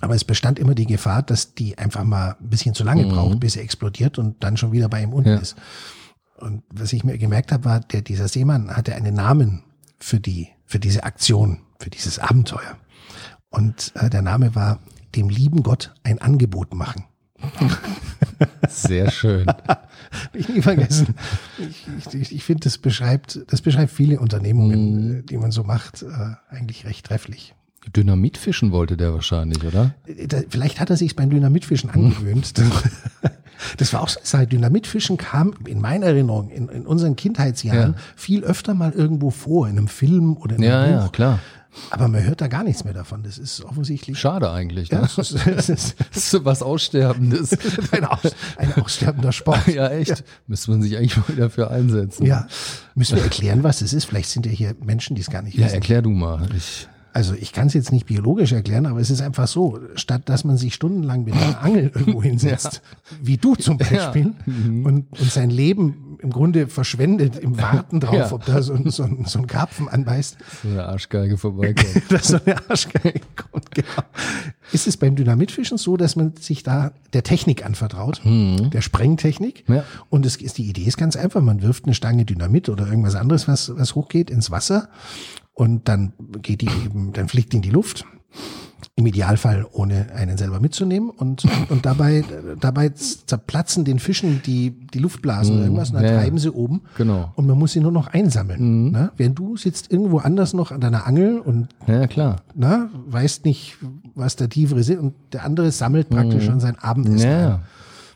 Aber 0.02 0.14
es 0.16 0.26
bestand 0.26 0.60
immer 0.60 0.76
die 0.76 0.88
Gefahr, 0.88 1.24
dass 1.24 1.54
die 1.54 1.78
einfach 1.78 2.04
mal 2.04 2.36
ein 2.42 2.50
bisschen 2.50 2.74
zu 2.76 2.84
lange 2.84 3.06
Mhm. 3.06 3.10
braucht, 3.12 3.40
bis 3.40 3.54
sie 3.54 3.62
explodiert 3.62 4.18
und 4.18 4.44
dann 4.44 4.58
schon 4.58 4.74
wieder 4.74 4.90
bei 4.90 5.02
ihm 5.04 5.14
unten 5.14 5.30
Ja. 5.30 5.38
ist. 5.38 5.56
Und 6.38 6.64
was 6.70 6.92
ich 6.92 7.06
mir 7.06 7.18
gemerkt 7.18 7.52
habe, 7.54 7.64
war, 7.66 7.80
der, 7.80 8.02
dieser 8.02 8.28
Seemann 8.28 8.76
hatte 8.76 8.94
einen 8.96 9.16
Namen 9.16 9.64
für 10.00 10.20
die, 10.20 10.50
für 10.66 10.80
diese 10.80 11.04
Aktion, 11.04 11.62
für 11.80 11.90
dieses 11.90 12.20
Abenteuer. 12.20 12.78
Und 13.50 13.92
äh, 13.96 14.10
der 14.10 14.22
Name 14.22 14.56
war 14.56 14.80
dem 15.16 15.30
lieben 15.30 15.64
Gott 15.64 15.94
ein 16.04 16.20
Angebot 16.20 16.74
machen. 16.74 17.06
Sehr 18.68 19.12
schön. 19.12 19.46
ich 20.34 20.50
nie 20.50 20.62
vergessen. 20.62 21.16
Ich, 21.58 22.14
ich, 22.14 22.36
ich 22.36 22.44
finde, 22.44 22.62
das 22.62 22.78
beschreibt, 22.78 23.40
das 23.48 23.62
beschreibt 23.62 23.92
viele 23.92 24.20
Unternehmungen, 24.20 25.20
äh, 25.20 25.24
die 25.24 25.38
man 25.38 25.52
so 25.52 25.64
macht, 25.64 26.04
äh, 26.04 26.36
eigentlich 26.50 26.86
recht 26.86 27.06
trefflich. 27.06 27.56
Dynamitfischen 27.96 28.72
wollte 28.72 28.98
der 28.98 29.14
wahrscheinlich, 29.14 29.64
oder? 29.64 29.94
Vielleicht 30.50 30.80
hat 30.80 30.90
er 30.90 30.98
sich 30.98 31.16
beim 31.16 31.30
Dynamitfischen 31.30 31.90
angewöhnt. 31.90 32.58
Das, 32.58 32.66
das 33.78 33.94
war 33.94 34.02
auch 34.02 34.10
so 34.10 34.20
eine 34.20 34.26
Sache. 34.28 34.48
Dynamitfischen 34.48 35.18
kam 35.18 35.54
in 35.66 35.80
meiner 35.82 36.08
Erinnerung, 36.08 36.50
in, 36.50 36.70
in 36.70 36.86
unseren 36.86 37.16
Kindheitsjahren, 37.16 37.94
Ja. 37.94 38.00
viel 38.16 38.44
öfter 38.44 38.74
mal 38.74 38.92
irgendwo 38.92 39.30
vor, 39.32 39.68
in 39.68 39.78
einem 39.78 39.88
Film 39.88 40.38
oder 40.38 40.56
in 40.56 40.64
einem 40.64 40.72
Ja, 40.72 40.86
Buch. 40.98 41.04
ja, 41.06 41.10
klar. 41.10 41.40
Aber 41.92 42.08
man 42.08 42.24
hört 42.24 42.42
da 42.42 42.48
gar 42.48 42.64
nichts 42.64 42.86
mehr 42.86 42.94
davon. 42.94 43.22
Das 43.22 43.38
ist 43.38 43.64
offensichtlich 43.64 44.18
Schade 44.18 44.50
eigentlich. 44.50 44.90
ja, 44.90 45.02
Ne? 45.02 45.10
das 45.16 45.18
ist, 45.32 45.48
das 45.48 45.70
ist 45.70 45.96
Das 46.14 46.34
ist 46.34 46.44
was 46.46 46.64
Aussterbendes. 46.64 47.56
ein, 47.92 48.04
aus, 48.04 48.22
ein 48.58 48.74
aussterbender 48.82 49.32
Sport. 49.32 49.68
ja, 49.68 49.88
echt. 49.90 50.24
Müsste 50.48 50.72
man 50.72 50.82
sich 50.82 50.98
eigentlich 50.98 51.16
mal 51.18 51.36
dafür 51.38 51.70
einsetzen. 51.70 52.26
Ja, 52.26 52.48
müssen 52.96 53.18
wir 53.18 53.24
erklären, 53.24 53.62
was 53.64 53.80
das 53.80 53.94
ist? 53.94 54.06
Vielleicht 54.06 54.30
sind 54.30 54.48
ja 54.48 54.52
hier 54.52 54.76
Menschen, 54.84 55.16
die 55.16 55.22
es 55.22 55.30
gar 55.30 55.44
nicht 55.44 55.56
Ja, 55.56 55.66
wissen. 55.66 55.76
erklär 55.76 56.02
du 56.02 56.10
mal. 56.10 56.48
Ich, 56.58 56.88
Also 57.14 57.34
ich 57.34 57.52
kann 57.52 57.68
es 57.68 57.74
jetzt 57.74 57.92
nicht 57.92 58.06
biologisch 58.06 58.52
erklären, 58.52 58.86
aber 58.86 59.00
es 59.00 59.10
ist 59.10 59.22
einfach 59.22 59.48
so, 59.48 59.80
statt 59.96 60.24
dass 60.26 60.44
man 60.44 60.58
sich 60.58 60.74
stundenlang 60.76 61.24
mit 61.24 61.34
einer 61.34 61.62
Angel 61.64 61.84
irgendwo 61.96 62.22
hinsetzt, 62.22 62.82
wie 63.22 63.38
du 63.38 63.56
zum 63.56 63.78
Beispiel, 63.78 64.34
Ja. 64.46 64.54
Mhm. 64.54 64.86
und, 64.86 65.20
und 65.20 65.32
sein 65.32 65.50
Leben 65.50 66.18
im 66.20 66.32
Grunde 66.32 66.68
verschwendet 66.68 67.38
im 67.38 67.60
Warten 67.62 68.00
drauf, 68.00 68.14
Ja. 68.16 68.32
ob 68.32 68.46
da 68.46 68.62
so, 68.62 68.74
ein- 68.74 68.90
so, 68.90 69.04
ein- 69.04 69.26
so 69.26 69.40
ein 69.40 69.48
Karpfen 69.48 69.88
anbeißt, 69.88 70.38
So 70.64 70.70
eine 70.70 70.86
Arschgeige 70.86 71.38
vorbeikommt. 71.38 72.02
dass 72.10 72.28
so 72.30 72.38
eine 72.46 72.56
Arschgeige 72.70 73.22
kommt. 73.36 73.72
Genau. 73.74 73.88
Ist 74.72 74.88
es 74.88 74.98
beim 74.98 75.16
Dynamitfischen 75.16 75.78
so, 75.78 75.96
dass 75.98 76.16
man 76.16 76.36
sich 76.36 76.62
da 76.64 76.92
der 77.14 77.24
Technik 77.24 77.66
anvertraut, 77.66 78.22
der 78.26 78.82
Sprengtechnik? 78.82 79.64
Ja. 79.68 79.84
Und 80.10 80.26
es 80.26 80.36
ist, 80.38 80.58
die 80.58 80.66
Idee 80.68 80.84
ist 80.84 80.98
ganz 80.98 81.16
einfach. 81.16 81.42
Man 81.42 81.62
wirft 81.62 81.86
eine 81.86 81.94
Stange 81.94 82.26
Dynamit 82.26 82.68
oder 82.70 82.88
irgendwas 82.88 83.16
anderes, 83.16 83.48
was, 83.48 83.72
was 83.78 83.96
hochgeht, 83.96 84.30
ins 84.30 84.52
Wasser 84.52 84.90
und 85.58 85.88
dann 85.88 86.14
geht 86.44 86.62
die 86.62 86.70
eben, 86.86 87.14
dann 87.14 87.28
fliegt 87.28 87.52
die 87.52 87.58
in 87.58 87.64
die 87.64 87.72
Luft. 87.72 88.06
Im 88.96 89.08
Idealfall 89.08 89.66
ohne 89.72 90.12
einen 90.14 90.38
selber 90.38 90.60
mitzunehmen 90.60 91.10
und, 91.10 91.46
und 91.70 91.86
dabei, 91.86 92.24
dabei 92.60 92.90
zerplatzen 92.90 93.84
den 93.84 93.98
Fischen 93.98 94.42
die, 94.46 94.72
die 94.72 95.00
Luftblasen 95.00 95.56
oder 95.56 95.64
irgendwas 95.64 95.90
und 95.90 95.96
dann 95.96 96.04
ja, 96.04 96.12
ja. 96.12 96.18
treiben 96.20 96.38
sie 96.38 96.52
oben. 96.52 96.82
Genau. 96.96 97.32
Und 97.36 97.48
man 97.48 97.58
muss 97.58 97.72
sie 97.72 97.80
nur 97.80 97.92
noch 97.92 98.08
einsammeln. 98.08 98.92
Ne? 98.92 99.12
Während 99.18 99.40
du 99.40 99.58
sitzt 99.58 99.92
irgendwo 99.92 100.20
anders 100.20 100.54
noch 100.54 100.72
an 100.72 100.80
deiner 100.80 101.08
Angel 101.08 101.40
und 101.40 101.70
Ja, 101.88 102.06
klar. 102.06 102.38
na, 102.54 102.90
weißt 103.08 103.46
nicht, 103.46 103.78
was 104.14 104.36
der 104.36 104.50
tiefere 104.50 104.84
Sinn 104.84 105.00
und 105.00 105.16
der 105.32 105.44
andere 105.44 105.72
sammelt 105.72 106.10
praktisch 106.10 106.46
schon 106.46 106.60
sein 106.60 106.78
Abendessen. 106.78 107.30
Ja, 107.30 107.36
ein. 107.38 107.44
ja. 107.50 107.62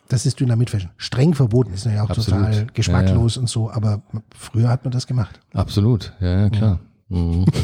Das 0.09 0.25
ist 0.27 0.39
Dynamitfischen. 0.39 0.91
Streng 0.97 1.33
verboten, 1.33 1.73
ist 1.73 1.85
ja 1.85 2.03
auch 2.03 2.09
Absolut. 2.09 2.39
total 2.45 2.67
geschmacklos 2.73 3.37
und 3.37 3.49
so, 3.49 3.71
aber 3.71 4.01
früher 4.35 4.69
hat 4.69 4.83
man 4.83 4.91
das 4.91 5.07
gemacht. 5.07 5.39
Absolut. 5.53 6.13
Ja, 6.19 6.41
ja, 6.41 6.49
klar. 6.49 6.79
Mhm. 7.11 7.45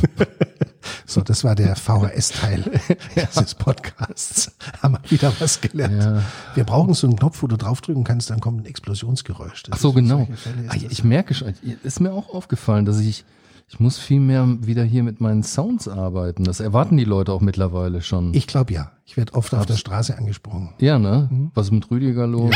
So, 1.05 1.21
das 1.21 1.43
war 1.43 1.55
der 1.55 1.75
VHS-Teil 1.75 2.63
dieses 3.15 3.55
Podcasts. 3.55 4.51
Haben 4.81 4.97
wir 5.01 5.11
wieder 5.11 5.33
was 5.39 5.59
gelernt. 5.59 6.01
Ja. 6.01 6.21
Wir 6.55 6.63
brauchen 6.65 6.93
so 6.93 7.07
einen 7.07 7.17
Knopf, 7.17 7.41
wo 7.43 7.47
du 7.47 7.57
draufdrücken 7.57 8.03
kannst, 8.03 8.29
dann 8.29 8.39
kommt 8.41 8.61
ein 8.61 8.65
Explosionsgeräusch. 8.65 9.63
Das 9.63 9.73
Ach 9.73 9.77
so, 9.81 9.93
genau. 9.93 10.27
Ah, 10.69 10.75
Ich 10.89 11.03
merke 11.03 11.33
schon, 11.33 11.53
ist 11.83 11.99
mir 11.99 12.11
auch 12.13 12.33
aufgefallen, 12.33 12.85
dass 12.85 12.99
ich, 12.99 13.25
ich 13.69 13.79
muss 13.79 13.97
viel 13.97 14.19
mehr 14.19 14.45
wieder 14.61 14.83
hier 14.83 15.03
mit 15.03 15.19
meinen 15.21 15.43
Sounds 15.43 15.87
arbeiten. 15.87 16.43
Das 16.45 16.59
erwarten 16.61 16.95
die 16.97 17.05
Leute 17.05 17.31
auch 17.33 17.41
mittlerweile 17.41 18.01
schon. 18.01 18.33
Ich 18.33 18.47
glaube 18.47 18.73
ja. 18.73 18.91
Ich 19.05 19.17
werde 19.17 19.33
oft 19.33 19.53
auf 19.53 19.65
der 19.65 19.77
Straße 19.77 20.17
angesprochen. 20.17 20.73
ja, 20.79 20.99
ne? 20.99 21.49
Was 21.53 21.67
ist 21.67 21.71
mit 21.71 21.89
Rüdiger 21.89 22.27
los? 22.27 22.53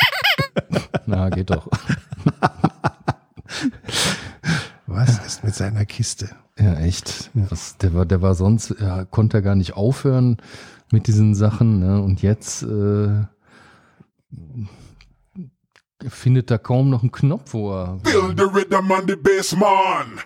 Na, 1.06 1.28
geht 1.30 1.50
doch. 1.50 1.68
Was 5.00 5.26
ist 5.26 5.44
mit 5.44 5.54
seiner 5.54 5.84
Kiste? 5.86 6.30
Ja, 6.58 6.74
echt. 6.74 7.30
Das, 7.34 7.78
der, 7.78 7.94
war, 7.94 8.04
der 8.04 8.20
war 8.20 8.34
sonst, 8.34 8.74
ja, 8.78 9.04
konnte 9.04 9.38
er 9.38 9.42
gar 9.42 9.54
nicht 9.54 9.74
aufhören 9.74 10.36
mit 10.92 11.06
diesen 11.06 11.34
Sachen. 11.34 11.78
Ne? 11.78 12.02
Und 12.02 12.20
jetzt 12.22 12.62
äh, 12.62 13.24
findet 16.08 16.50
er 16.50 16.58
kaum 16.58 16.90
noch 16.90 17.02
einen 17.02 17.12
Knopf, 17.12 17.54
wo 17.54 17.72
er. 17.72 17.98
Feel 18.04 18.34
the 18.36 18.44
rhythm 18.44 18.90
on 18.90 19.08
the 19.08 19.16
bass, 19.16 19.56
man. 19.56 20.20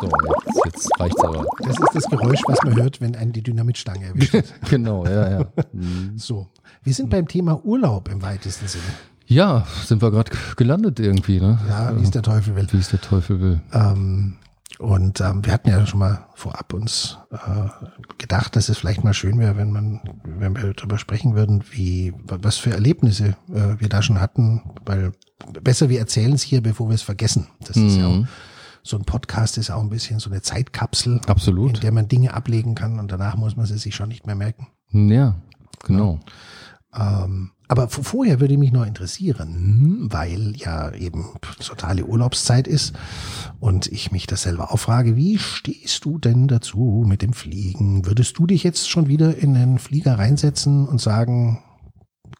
So, 0.00 0.10
jetzt, 0.34 0.64
jetzt 0.64 1.00
reicht's 1.00 1.24
aber. 1.24 1.44
Das 1.60 1.78
ist 1.78 1.94
das 1.94 2.04
Geräusch, 2.08 2.40
was 2.46 2.62
man 2.64 2.76
hört, 2.76 3.00
wenn 3.00 3.14
einen 3.14 3.32
die 3.32 3.42
Dynamitstange 3.42 4.06
erwischt. 4.06 4.34
Genau, 4.70 5.04
ja, 5.04 5.30
ja. 5.30 5.46
Mhm. 5.72 6.16
So. 6.16 6.48
Wir 6.82 6.94
sind 6.94 7.10
beim 7.10 7.28
Thema 7.28 7.62
Urlaub 7.64 8.08
im 8.08 8.22
weitesten 8.22 8.68
Sinne. 8.68 8.84
Ja, 9.28 9.66
sind 9.84 10.00
wir 10.00 10.10
gerade 10.10 10.32
gelandet 10.56 10.98
irgendwie, 11.00 11.38
ne? 11.38 11.58
Ja, 11.68 11.96
wie 11.96 12.02
es 12.02 12.10
der 12.10 12.22
Teufel 12.22 12.56
will. 12.56 12.66
Wie 12.70 12.78
es 12.78 12.88
der 12.88 13.00
Teufel 13.00 13.40
will. 13.40 13.60
Ähm, 13.72 14.36
und 14.78 15.20
ähm, 15.20 15.44
wir 15.44 15.52
hatten 15.52 15.68
ja 15.68 15.86
schon 15.86 15.98
mal 15.98 16.26
vorab 16.34 16.72
uns 16.72 17.18
äh, 17.30 17.68
gedacht, 18.16 18.56
dass 18.56 18.68
es 18.68 18.78
vielleicht 18.78 19.04
mal 19.04 19.12
schön 19.12 19.38
wäre, 19.38 19.56
wenn 19.56 19.70
man, 19.70 20.00
wenn 20.24 20.56
wir 20.56 20.72
darüber 20.72 20.98
sprechen 20.98 21.34
würden, 21.34 21.62
wie 21.70 22.14
was 22.24 22.56
für 22.56 22.72
Erlebnisse 22.72 23.36
äh, 23.52 23.78
wir 23.78 23.88
da 23.88 24.02
schon 24.02 24.20
hatten, 24.20 24.62
weil 24.86 25.12
besser 25.62 25.88
wir 25.88 25.98
erzählen 25.98 26.32
es 26.32 26.42
hier, 26.42 26.62
bevor 26.62 26.88
wir 26.88 26.94
es 26.94 27.02
vergessen. 27.02 27.48
Das 27.60 27.76
ist 27.76 27.96
ja 27.96 28.06
auch 28.06 28.24
so 28.88 28.96
ein 28.96 29.04
Podcast 29.04 29.58
ist 29.58 29.70
auch 29.70 29.82
ein 29.82 29.90
bisschen 29.90 30.18
so 30.18 30.30
eine 30.30 30.40
Zeitkapsel, 30.40 31.20
Absolut. 31.26 31.74
in 31.74 31.80
der 31.80 31.92
man 31.92 32.08
Dinge 32.08 32.32
ablegen 32.32 32.74
kann 32.74 32.98
und 32.98 33.12
danach 33.12 33.36
muss 33.36 33.54
man 33.56 33.66
sie 33.66 33.76
sich 33.76 33.94
schon 33.94 34.08
nicht 34.08 34.26
mehr 34.26 34.34
merken. 34.34 34.68
Ja, 34.90 35.34
genau. 35.84 36.20
Ähm, 36.94 37.52
aber 37.68 37.88
vorher 37.88 38.40
würde 38.40 38.56
mich 38.56 38.72
noch 38.72 38.86
interessieren, 38.86 40.08
weil 40.10 40.54
ja 40.56 40.90
eben 40.94 41.26
totale 41.60 42.06
Urlaubszeit 42.06 42.66
ist 42.66 42.94
und 43.60 43.86
ich 43.88 44.10
mich 44.10 44.26
das 44.26 44.42
selber 44.42 44.72
auch 44.72 44.78
frage, 44.78 45.16
wie 45.16 45.38
stehst 45.38 46.06
du 46.06 46.18
denn 46.18 46.48
dazu 46.48 47.04
mit 47.06 47.20
dem 47.20 47.34
Fliegen? 47.34 48.06
Würdest 48.06 48.38
du 48.38 48.46
dich 48.46 48.64
jetzt 48.64 48.88
schon 48.88 49.06
wieder 49.06 49.36
in 49.36 49.52
den 49.52 49.78
Flieger 49.78 50.18
reinsetzen 50.18 50.88
und 50.88 50.98
sagen, 50.98 51.62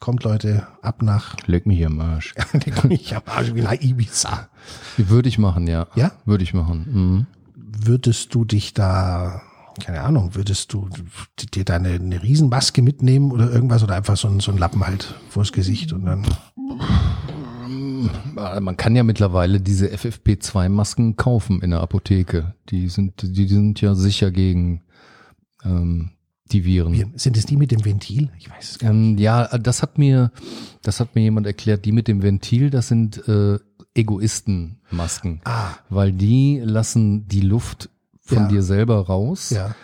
kommt 0.00 0.24
Leute, 0.24 0.66
ab 0.80 1.02
nach, 1.02 1.36
Leg 1.46 1.66
mich 1.66 1.78
hier 1.78 1.88
am 1.88 2.00
Arsch. 2.00 2.34
den 2.54 2.74
komm 2.74 2.90
ich 2.90 3.14
am 3.14 3.22
Arsch 3.26 3.54
wie 3.54 3.62
nach 3.62 3.74
Ibiza. 3.74 4.48
Würde 4.96 5.28
ich 5.28 5.38
machen, 5.38 5.66
ja. 5.66 5.88
Ja? 5.94 6.12
Würde 6.24 6.44
ich 6.44 6.54
machen. 6.54 6.86
Mhm. 6.90 7.26
Würdest 7.54 8.34
du 8.34 8.44
dich 8.46 8.72
da, 8.72 9.42
keine 9.78 10.02
Ahnung, 10.02 10.34
würdest 10.34 10.72
du 10.72 10.88
dir 11.54 11.64
da 11.64 11.76
eine, 11.76 11.90
eine 11.90 12.22
Riesenmaske 12.22 12.82
mitnehmen 12.82 13.32
oder 13.32 13.50
irgendwas 13.50 13.82
oder 13.82 13.94
einfach 13.94 14.16
so 14.16 14.28
ein, 14.28 14.40
so 14.40 14.52
ein 14.52 14.58
Lappen 14.58 14.86
halt 14.86 15.14
vors 15.28 15.52
Gesicht 15.52 15.92
und 15.92 16.04
dann 16.04 16.26
Man 18.60 18.76
kann 18.76 18.94
ja 18.96 19.02
mittlerweile 19.02 19.60
diese 19.60 19.88
FFP2-Masken 19.88 21.16
kaufen 21.16 21.60
in 21.62 21.70
der 21.70 21.80
Apotheke. 21.80 22.54
Die 22.68 22.88
sind, 22.88 23.14
die 23.22 23.48
sind 23.48 23.80
ja 23.80 23.94
sicher 23.94 24.30
gegen 24.30 24.82
ähm, 25.64 26.10
die 26.52 26.64
Viren. 26.64 26.92
Wie, 26.92 27.06
sind 27.16 27.36
es 27.36 27.46
die 27.46 27.56
mit 27.56 27.70
dem 27.72 27.84
Ventil? 27.84 28.30
Ich 28.38 28.48
weiß 28.50 28.70
es 28.70 28.78
gar 28.78 28.90
Ähm, 28.90 29.18
ja, 29.18 29.46
das 29.58 29.82
hat 29.82 29.98
mir, 29.98 30.30
das 30.82 31.00
hat 31.00 31.14
mir 31.14 31.22
jemand 31.22 31.46
erklärt. 31.46 31.84
Die 31.84 31.92
mit 31.92 32.08
dem 32.08 32.22
Ventil, 32.22 32.70
das 32.70 32.88
sind 32.88 33.26
äh, 33.28 33.58
Egoistenmasken, 33.94 35.40
Ah, 35.44 35.70
weil 35.88 36.12
die 36.12 36.60
lassen 36.62 37.26
die 37.26 37.40
Luft 37.40 37.90
von 38.28 38.44
Ja. 38.44 38.48
dir 38.48 38.62
selber 38.62 39.06
raus. 39.06 39.50
ja. 39.50 39.74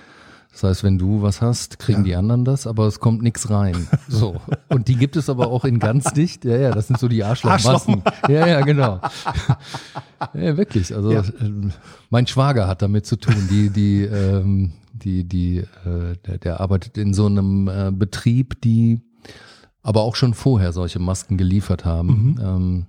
Das 0.52 0.62
heißt, 0.62 0.84
wenn 0.84 0.98
du 0.98 1.20
was 1.20 1.42
hast, 1.42 1.80
kriegen 1.80 2.02
Ja. 2.02 2.04
die 2.04 2.14
anderen 2.14 2.44
das, 2.44 2.68
aber 2.68 2.86
es 2.86 3.00
kommt 3.00 3.22
nichts 3.22 3.50
rein. 3.50 3.88
So. 4.08 4.36
Und 4.68 4.86
die 4.86 4.94
gibt 4.94 5.16
es 5.16 5.28
aber 5.28 5.48
auch 5.48 5.64
in 5.64 5.80
ganz 5.80 6.12
dicht. 6.12 6.44
Ja, 6.44 6.56
ja, 6.56 6.70
das 6.70 6.86
sind 6.86 7.00
so 7.00 7.08
die 7.08 7.24
Arschlochmasken. 7.24 8.04
Ja, 8.28 8.46
ja, 8.46 8.60
genau. 8.60 9.00
Ja, 10.34 10.56
wirklich. 10.56 10.94
Also 10.94 11.10
Ja. 11.12 11.22
ähm, 11.40 11.72
mein 12.10 12.26
Schwager 12.28 12.68
hat 12.68 12.82
damit 12.82 13.04
zu 13.04 13.16
tun. 13.16 13.34
Die, 13.50 13.68
die, 13.70 14.02
ähm, 14.04 14.72
die, 14.92 15.24
die, 15.24 15.58
äh, 15.58 16.16
der, 16.26 16.38
der 16.38 16.60
arbeitet 16.60 16.98
in 16.98 17.14
so 17.14 17.26
einem 17.26 17.66
äh, 17.68 17.90
Betrieb, 17.92 18.60
die 18.62 19.02
aber 19.82 20.02
auch 20.02 20.14
schon 20.16 20.34
vorher 20.34 20.72
solche 20.72 20.98
Masken 21.00 21.36
geliefert 21.36 21.84
haben. 21.84 22.36
Ähm, 22.40 22.86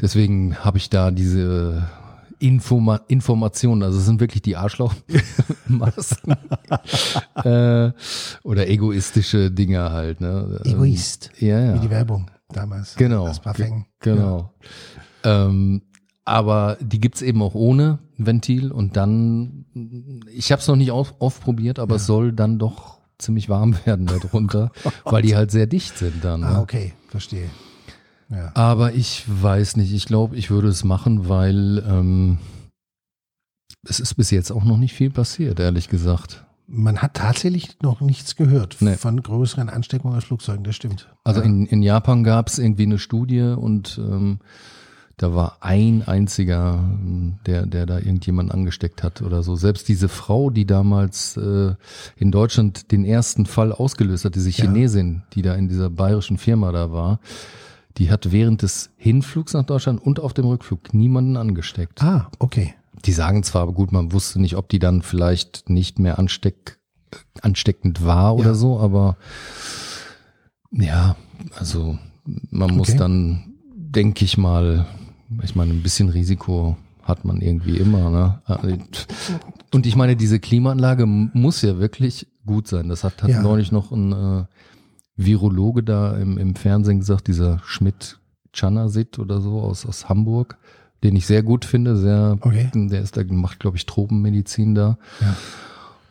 deswegen 0.00 0.56
habe 0.56 0.76
ich 0.78 0.90
da 0.90 1.10
diese 1.10 1.88
Informa 2.40 3.00
Informationen, 3.08 3.82
also 3.82 3.98
es 3.98 4.06
sind 4.06 4.18
wirklich 4.20 4.42
die 4.42 4.56
Arschlochmasken 4.56 6.34
äh, 7.44 7.92
oder 8.42 8.68
egoistische 8.68 9.50
Dinge 9.50 9.90
halt. 9.92 10.20
Ne? 10.20 10.60
Ähm, 10.64 10.72
Egoist. 10.72 11.30
Ja, 11.38 11.60
ja. 11.60 11.74
Wie 11.74 11.80
die 11.80 11.90
Werbung 11.90 12.30
damals. 12.52 12.96
Genau. 12.96 13.26
Das 13.26 13.40
Parfum. 13.40 13.86
Genau. 14.00 14.54
Ähm, 15.22 15.82
aber 16.24 16.76
die 16.80 17.00
gibt's 17.00 17.22
eben 17.22 17.42
auch 17.42 17.54
ohne 17.54 17.98
Ventil 18.16 18.72
und 18.72 18.96
dann, 18.96 19.66
ich 20.32 20.52
habe 20.52 20.60
es 20.60 20.68
noch 20.68 20.76
nicht 20.76 20.90
auf, 20.90 21.14
ausprobiert, 21.20 21.78
aber 21.78 21.96
es 21.96 22.06
soll 22.06 22.32
dann 22.32 22.58
doch 22.58 23.00
ziemlich 23.18 23.48
warm 23.48 23.74
werden 23.84 24.06
darunter, 24.06 24.70
weil 25.04 25.22
die 25.22 25.36
halt 25.36 25.50
sehr 25.50 25.66
dicht 25.66 25.98
sind 25.98 26.24
dann. 26.24 26.42
Ah, 26.44 26.54
Ne? 26.54 26.60
okay, 26.60 26.94
verstehe. 27.08 27.48
Ja. 28.30 28.52
Aber 28.54 28.94
ich 28.94 29.24
weiß 29.26 29.76
nicht, 29.76 29.92
ich 29.92 30.06
glaube, 30.06 30.36
ich 30.36 30.50
würde 30.50 30.68
es 30.68 30.84
machen, 30.84 31.28
weil 31.28 31.84
ähm, 31.86 32.38
es 33.86 34.00
ist 34.00 34.14
bis 34.14 34.30
jetzt 34.30 34.50
auch 34.50 34.64
noch 34.64 34.76
nicht 34.76 34.94
viel 34.94 35.10
passiert, 35.10 35.58
ehrlich 35.60 35.88
gesagt. 35.88 36.44
Man 36.66 36.98
hat 37.02 37.14
tatsächlich 37.14 37.78
noch 37.82 38.00
nichts 38.00 38.36
gehört 38.36 38.76
Nee. 38.80 38.94
von 38.96 39.20
größeren 39.20 39.68
Ansteckungen 39.68 40.16
aus 40.16 40.24
Flugzeugen, 40.24 40.62
das 40.62 40.76
stimmt. 40.76 41.08
Also 41.24 41.40
ja. 41.40 41.46
in, 41.46 41.66
in 41.66 41.82
Japan 41.82 42.22
gab 42.22 42.46
es 42.48 42.58
irgendwie 42.60 42.84
eine 42.84 42.98
Studie 43.00 43.40
und 43.42 43.98
ähm, 43.98 44.38
da 45.16 45.34
war 45.34 45.56
ein 45.60 46.04
einziger, 46.06 46.74
ähm, 46.78 47.40
der, 47.46 47.66
der 47.66 47.86
da 47.86 47.98
irgendjemand 47.98 48.52
angesteckt 48.52 49.02
hat 49.02 49.20
oder 49.22 49.42
so. 49.42 49.56
Selbst 49.56 49.88
diese 49.88 50.08
Frau, 50.08 50.50
die 50.50 50.64
damals 50.64 51.36
äh, 51.36 51.74
in 52.16 52.30
Deutschland 52.30 52.92
den 52.92 53.04
ersten 53.04 53.46
Fall 53.46 53.72
ausgelöst 53.72 54.24
hat, 54.24 54.36
diese 54.36 54.50
Ja. 54.50 54.64
Chinesin, 54.64 55.24
die 55.32 55.42
da 55.42 55.54
in 55.56 55.68
dieser 55.68 55.90
bayerischen 55.90 56.38
Firma 56.38 56.70
da 56.70 56.92
war, 56.92 57.18
die 57.98 58.10
hat 58.10 58.32
während 58.32 58.62
des 58.62 58.90
Hinflugs 58.96 59.52
nach 59.54 59.64
Deutschland 59.64 60.00
und 60.02 60.20
auf 60.20 60.32
dem 60.32 60.46
Rückflug 60.46 60.94
niemanden 60.94 61.36
angesteckt. 61.36 62.02
Ah, 62.02 62.30
okay. 62.38 62.74
Die 63.04 63.12
sagen 63.12 63.42
zwar, 63.42 63.62
aber 63.62 63.72
gut, 63.72 63.92
man 63.92 64.12
wusste 64.12 64.40
nicht, 64.40 64.56
ob 64.56 64.68
die 64.68 64.78
dann 64.78 65.02
vielleicht 65.02 65.68
nicht 65.70 65.98
mehr 65.98 66.18
ansteck, 66.18 66.78
ansteckend 67.42 68.04
war 68.04 68.34
oder 68.36 68.48
Ja. 68.50 68.54
so, 68.54 68.78
aber 68.78 69.16
ja, 70.70 71.16
also 71.58 71.98
man 72.50 72.76
muss 72.76 72.90
Okay. 72.90 72.98
dann, 72.98 73.54
denke 73.74 74.24
ich 74.24 74.38
mal, 74.38 74.86
ich 75.42 75.54
meine, 75.56 75.72
ein 75.72 75.82
bisschen 75.82 76.08
Risiko 76.10 76.76
hat 77.02 77.24
man 77.24 77.40
irgendwie 77.40 77.76
immer. 77.78 78.10
Ne? 78.10 78.42
Und 79.72 79.86
ich 79.86 79.96
meine, 79.96 80.14
diese 80.16 80.38
Klimaanlage 80.38 81.06
muss 81.06 81.62
ja 81.62 81.78
wirklich 81.78 82.28
gut 82.46 82.68
sein. 82.68 82.88
Das 82.88 83.02
hat, 83.04 83.22
hat 83.22 83.30
Ja. 83.30 83.42
neulich 83.42 83.72
noch 83.72 83.90
ein 83.90 84.12
äh, 84.12 84.44
Virologe 85.24 85.82
da 85.82 86.16
im, 86.16 86.38
im 86.38 86.54
Fernsehen 86.54 87.00
gesagt, 87.00 87.28
dieser 87.28 87.60
Schmidt 87.64 88.18
Chanasit 88.52 89.18
oder 89.18 89.40
so 89.40 89.60
aus, 89.60 89.86
aus 89.86 90.08
Hamburg, 90.08 90.56
den 91.04 91.14
ich 91.16 91.26
sehr 91.26 91.42
gut 91.42 91.64
finde, 91.64 91.96
sehr, 91.96 92.36
Okay. 92.40 92.70
der 92.74 93.00
ist 93.02 93.16
da, 93.16 93.22
macht, 93.28 93.60
glaube 93.60 93.76
ich, 93.76 93.86
Tropenmedizin 93.86 94.74
da. 94.74 94.98
Ja. 95.20 95.36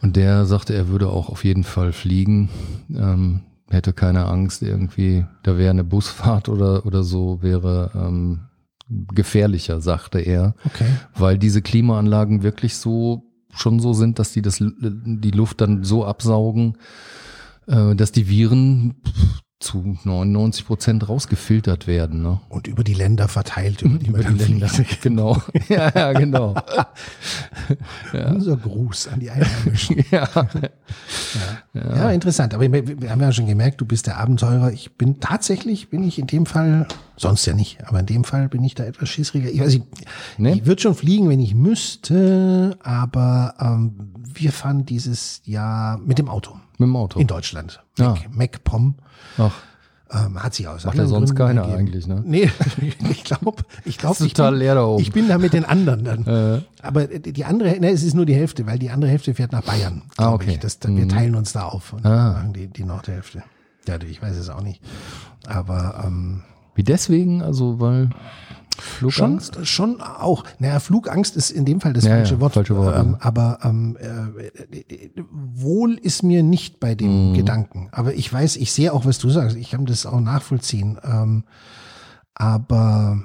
Und 0.02 0.16
der 0.16 0.46
sagte, 0.46 0.74
er 0.74 0.88
würde 0.88 1.10
auch 1.10 1.30
auf 1.30 1.44
jeden 1.44 1.64
Fall 1.64 1.92
fliegen, 1.92 2.50
ähm, 2.96 3.42
hätte 3.70 3.92
keine 3.94 4.26
Angst 4.26 4.64
irgendwie, 4.64 5.26
da 5.44 5.58
wäre 5.58 5.70
eine 5.72 5.84
Busfahrt 5.84 6.48
oder, 6.50 6.86
oder 6.86 7.04
so, 7.04 7.42
wäre 7.42 7.92
ähm, 7.94 8.40
gefährlicher, 9.14 9.82
sagte 9.82 10.20
er, 10.20 10.56
Okay. 10.66 10.88
weil 11.16 11.38
diese 11.38 11.62
Klimaanlagen 11.62 12.42
wirklich 12.44 12.78
so 12.78 13.26
schon 13.54 13.80
so 13.80 13.94
sind, 13.94 14.20
dass 14.20 14.32
die 14.32 14.42
das, 14.42 14.58
die 14.60 15.32
Luft 15.32 15.60
dann 15.62 15.84
so 15.84 16.06
absaugen, 16.06 16.78
äh, 17.70 17.96
dass 17.96 18.12
die 18.12 18.28
Viren 18.28 18.96
zu 19.60 19.98
99 20.06 20.66
Prozent 20.66 21.10
rausgefiltert 21.10 21.86
werden. 21.86 22.22
Ne? 22.22 22.40
Und 22.48 22.68
über 22.68 22.86
die 22.86 22.94
Länder 22.94 23.28
verteilt, 23.28 23.82
über 23.82 23.98
die, 24.00 24.10
man 24.10 24.22
dann 24.38 24.70
fliegt. 24.70 25.02
genau. 25.02 25.42
ja, 25.68 25.92
ja, 25.94 26.14
genau. 26.14 26.56
Unser 28.30 28.56
Gruß 28.56 29.10
an 29.10 29.20
die 29.20 29.30
Einheimischen. 29.30 29.98
ja. 30.12 30.30
Ja. 31.74 32.12
interessant. 32.12 32.54
Aber 32.54 32.72
wir 32.72 33.10
haben 33.12 33.20
ja 33.20 33.34
schon 33.34 33.48
gemerkt, 33.48 33.82
du 33.82 33.86
bist 33.86 34.08
der 34.08 34.18
Abenteurer. 34.18 34.72
Ich 34.72 34.96
bin 34.96 35.20
tatsächlich, 35.20 35.90
bin 35.90 36.04
ich 36.04 36.20
in 36.20 36.28
dem 36.28 36.46
Fall, 36.46 36.88
sonst 37.18 37.46
ja 37.46 37.54
nicht, 37.54 37.86
aber 37.86 38.00
in 38.00 38.06
dem 38.06 38.24
Fall 38.24 38.48
bin 38.48 38.64
ich 38.64 38.76
da 38.76 38.86
etwas 38.86 39.10
schissriger. 39.10 39.50
Ich 39.50 39.60
weiß 39.60 39.74
nicht, 39.74 39.88
Nee? 40.38 40.54
ich 40.54 40.66
würde 40.66 40.82
schon 40.82 40.96
fliegen, 40.96 41.28
wenn 41.28 41.42
ich 41.42 41.54
müsste, 41.54 42.78
aber 42.82 43.56
ähm, 43.60 44.14
wir 44.24 44.54
fahren 44.54 44.86
dieses 44.86 45.42
Jahr 45.44 45.98
mit 45.98 46.18
dem 46.18 46.30
Auto 46.30 46.56
Mit 46.80 46.88
dem 46.88 46.96
Auto. 46.96 47.20
in 47.20 47.28
Deutschland. 47.28 47.84
Ja. 48.00 48.10
Mac, 48.14 48.30
MacPom 48.34 48.96
Ach, 49.38 49.52
ähm, 50.12 50.42
hat 50.42 50.56
sich 50.56 50.68
aus. 50.68 50.86
Macht 50.86 50.98
ja 50.98 51.06
sonst 51.06 51.36
Gründen 51.36 51.48
keiner 51.58 51.62
ergeben. 51.62 51.78
eigentlich, 51.80 52.08
ne? 52.08 52.24
Nee, 52.26 52.50
ich 53.12 53.24
glaube, 53.24 53.62
ich 53.86 53.98
glaube, 54.00 54.26
ich, 54.26 54.34
total 54.34 54.52
bin- 54.54 54.60
leer 54.62 54.74
da 54.76 54.86
oben. 54.86 55.02
ich 55.04 55.12
bin 55.12 55.28
da 55.28 55.38
mit 55.38 55.54
den 55.54 55.66
anderen 55.66 56.04
dann. 56.04 56.26
Äh. 56.28 56.62
Aber 56.82 57.06
die 57.08 57.46
andere, 57.46 57.80
ne, 57.80 57.90
es 57.92 58.02
ist 58.04 58.16
nur 58.16 58.26
die 58.26 58.34
Hälfte, 58.34 58.66
weil 58.66 58.80
die 58.80 58.90
andere 58.90 59.12
Hälfte 59.12 59.36
fährt 59.36 59.52
nach 59.52 59.62
Bayern. 59.64 60.02
Ah, 60.18 60.32
okay. 60.34 60.54
Ich. 60.54 60.60
Das, 60.60 60.80
Wir 60.88 61.08
teilen 61.08 61.36
uns 61.36 61.52
da 61.54 61.66
auf 61.66 61.94
und 61.94 62.06
Ah. 62.06 62.34
machen 62.34 62.54
die, 62.54 62.68
die 62.68 62.84
Nordhälfte. 62.86 63.44
Ja, 63.88 63.98
ich 64.02 64.22
weiß 64.22 64.36
es 64.36 64.50
auch 64.50 64.62
nicht. 64.62 64.82
Aber 65.48 66.04
ähm, 66.06 66.44
wie 66.76 66.84
deswegen? 66.84 67.42
Also, 67.42 67.80
weil 67.80 68.10
Flugangst? 68.82 69.60
schon 69.68 70.02
auch. 70.02 70.44
Naja, 70.60 70.80
Flugangst 70.80 71.36
ist 71.36 71.52
in 71.52 71.66
dem 71.66 71.82
Fall 71.82 71.94
das 71.94 72.04
Ja, 72.06 72.12
falsche 72.12 72.36
ja, 72.36 72.40
Wort. 72.40 72.54
falsche 72.54 72.76
Wort, 72.76 72.98
ähm, 72.98 73.18
aber 73.20 73.60
ähm, 73.64 73.98
äh, 74.00 75.22
wohl 75.32 75.94
ist 75.96 76.24
mir 76.24 76.44
nicht 76.44 76.80
bei 76.80 76.94
Mhm. 76.94 76.98
dem 76.98 77.34
Gedanken. 77.34 77.90
Aber 77.92 78.14
ich 78.14 78.32
weiß, 78.32 78.56
ich 78.58 78.72
sehe 78.72 78.94
auch, 78.94 79.06
was 79.06 79.18
du 79.20 79.30
sagst. 79.30 79.56
Ich 79.58 79.72
kann 79.72 79.86
das 79.86 80.06
auch 80.06 80.20
nachvollziehen. 80.20 80.98
Ähm, 81.04 81.44
aber 82.36 83.22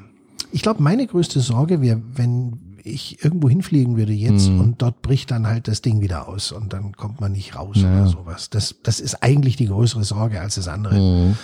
ich 0.51 0.63
glaube, 0.63 0.83
meine 0.83 1.07
größte 1.07 1.41
Sorge 1.41 1.81
wäre, 1.81 2.01
wenn 2.15 2.77
ich 2.87 3.25
irgendwo 3.25 3.49
hinfliegen 3.49 3.97
würde 3.97 4.13
jetzt 4.13 4.51
Mhm. 4.51 4.61
und 4.61 4.83
dort 4.83 5.01
bricht 5.01 5.31
dann 5.31 5.47
halt 5.47 5.69
das 5.69 5.81
Ding 5.81 6.03
wieder 6.03 6.29
aus 6.29 6.53
und 6.53 6.73
dann 6.75 6.93
kommt 6.93 7.19
man 7.21 7.33
nicht 7.33 7.57
raus 7.57 7.77
Ja. 7.77 7.91
oder 7.91 8.07
sowas. 8.09 8.51
Das, 8.51 8.75
das 8.83 9.01
ist 9.01 9.23
eigentlich 9.23 9.57
die 9.57 9.69
größere 9.69 10.05
Sorge 10.05 10.41
als 10.41 10.57
das 10.57 10.69
andere. 10.69 10.95
Mhm. 11.01 11.37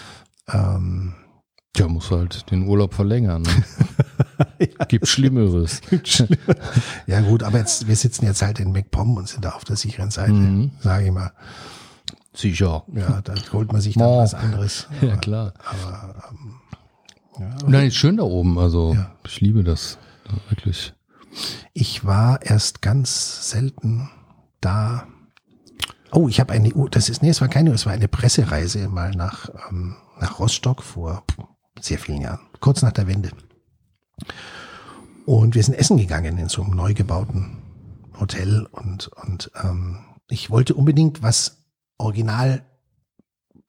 Ähm, 0.53 1.15
Tja, 1.73 1.87
muss 1.89 2.11
halt 2.11 2.51
den 2.51 2.67
Urlaub 2.67 2.95
verlängern. 2.95 3.43
Ne? 3.43 4.69
Gibt 4.89 5.07
Schlimmeres. 5.09 5.81
ja 7.07 7.21
gut, 7.21 7.43
aber 7.43 7.59
jetzt, 7.59 7.87
wir 7.87 7.97
sitzen 7.97 8.25
jetzt 8.27 8.43
halt 8.43 8.59
in 8.59 8.73
MacPom 8.73 9.17
und 9.17 9.29
sind 9.29 9.45
da 9.45 9.51
auf 9.51 9.65
der 9.65 9.77
sicheren 9.77 10.11
Seite, 10.11 10.33
Mhm. 10.33 10.73
sage 10.81 11.07
ich 11.07 11.13
mal. 11.13 11.33
Sicher. 12.35 12.85
Ja, 12.95 13.21
da 13.23 13.35
holt 13.53 13.73
man 13.73 13.81
sich 13.81 13.95
dann 13.95 14.07
Oh. 14.09 14.19
was 14.19 14.35
anderes. 14.35 14.89
Ja, 15.01 15.17
klar. 15.17 15.53
Aber, 15.65 16.25
ähm, 16.31 16.55
ja, 17.39 17.57
Nein, 17.69 17.89
ist 17.89 17.97
schön 17.97 18.17
da 18.17 18.23
oben. 18.25 18.59
Also, 18.59 18.95
Ja. 18.95 19.13
ich 19.27 19.41
liebe 19.41 19.63
das. 19.65 19.99
Ja, 20.29 20.35
wirklich. 20.51 20.93
ich 21.73 22.05
war 22.05 22.43
erst 22.43 22.83
ganz 22.83 23.51
selten 23.51 24.11
da. 24.61 25.07
Oh, 26.13 26.29
ich 26.29 26.41
habe 26.41 26.53
eine, 26.53 26.73
das 26.91 27.09
ist, 27.09 27.23
nee, 27.23 27.29
es 27.31 27.41
war 27.41 27.49
keine, 27.49 27.71
es 27.73 27.87
war 27.87 27.93
eine 27.93 28.09
Pressereise 28.09 28.89
mal 28.89 29.13
nach, 29.13 29.49
ähm, 29.71 29.95
nach 30.21 30.39
Rostock 30.41 30.83
vor 30.83 31.23
sehr 31.79 31.99
vielen 31.99 32.23
Jahren, 32.23 32.41
kurz 32.61 32.83
nach 32.83 32.93
der 32.93 33.07
Wende. 33.07 33.31
Und 35.27 35.55
wir 35.55 35.63
sind 35.63 35.75
essen 35.75 35.97
gegangen 35.97 36.39
in 36.39 36.49
so 36.49 36.63
einem 36.63 36.75
neu 36.75 36.95
gebauten 36.95 37.59
Hotel 38.19 38.67
und, 38.73 39.09
und 39.09 39.51
ähm, 39.63 39.99
ich 40.29 40.51
wollte 40.51 40.75
unbedingt 40.75 41.23
was 41.23 41.65
original 41.99 42.63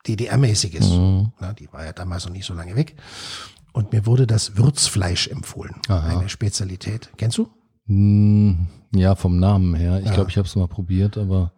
DDR-mäßiges. 0.07 0.89
Mhm. 0.97 1.31
Na, 1.39 1.53
die 1.53 1.71
war 1.71 1.85
ja 1.85 1.93
damals 1.93 2.25
noch 2.25 2.33
nicht 2.33 2.45
so 2.45 2.53
lange 2.53 2.75
weg. 2.75 2.95
Und 3.73 3.93
mir 3.93 4.05
wurde 4.05 4.27
das 4.27 4.57
Würzfleisch 4.57 5.27
empfohlen. 5.27 5.75
Aha. 5.87 6.19
Eine 6.19 6.29
Spezialität. 6.29 7.09
Kennst 7.17 7.37
du? 7.37 7.47
Hm, 7.87 8.67
Ja, 8.93 9.15
vom 9.15 9.37
Namen 9.39 9.73
her. 9.75 9.99
Ich 9.99 10.07
Ja. 10.07 10.13
glaube, 10.15 10.29
ich 10.29 10.37
habe 10.37 10.47
es 10.47 10.55
mal 10.55 10.67
probiert, 10.67 11.17
aber 11.17 11.53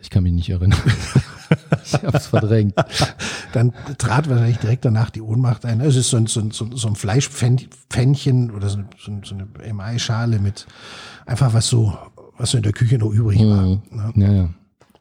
ich 0.00 0.10
kann 0.10 0.22
mich 0.24 0.32
nicht 0.32 0.50
erinnern. 0.50 0.80
ich 1.84 1.92
habe 1.94 2.16
es 2.16 2.26
verdrängt. 2.26 2.74
Dann 3.52 3.72
trat 3.98 4.28
wahrscheinlich 4.28 4.58
direkt 4.58 4.84
danach 4.84 5.10
die 5.10 5.22
Ohnmacht 5.22 5.64
ein. 5.64 5.80
Es 5.80 5.96
ist 5.96 6.10
so 6.10 6.16
ein, 6.16 6.26
so 6.26 6.40
ein, 6.40 6.50
so 6.50 6.88
ein 6.88 6.96
Fleischpfännchen 6.96 8.50
oder 8.50 8.68
so 8.68 8.78
eine, 8.78 9.20
so 9.24 9.34
eine- 9.34 9.48
Emai-Schale 9.62 10.38
mit 10.38 10.66
einfach 11.24 11.54
was 11.54 11.68
so, 11.68 11.96
was 12.38 12.50
so 12.50 12.56
in 12.56 12.62
der 12.62 12.72
Küche 12.72 12.98
noch 12.98 13.10
übrig 13.10 13.40
war. 13.40 13.62
Mhm. 13.62 13.82
Ne? 13.90 14.12
Ja, 14.16 14.32
ja. 14.32 14.48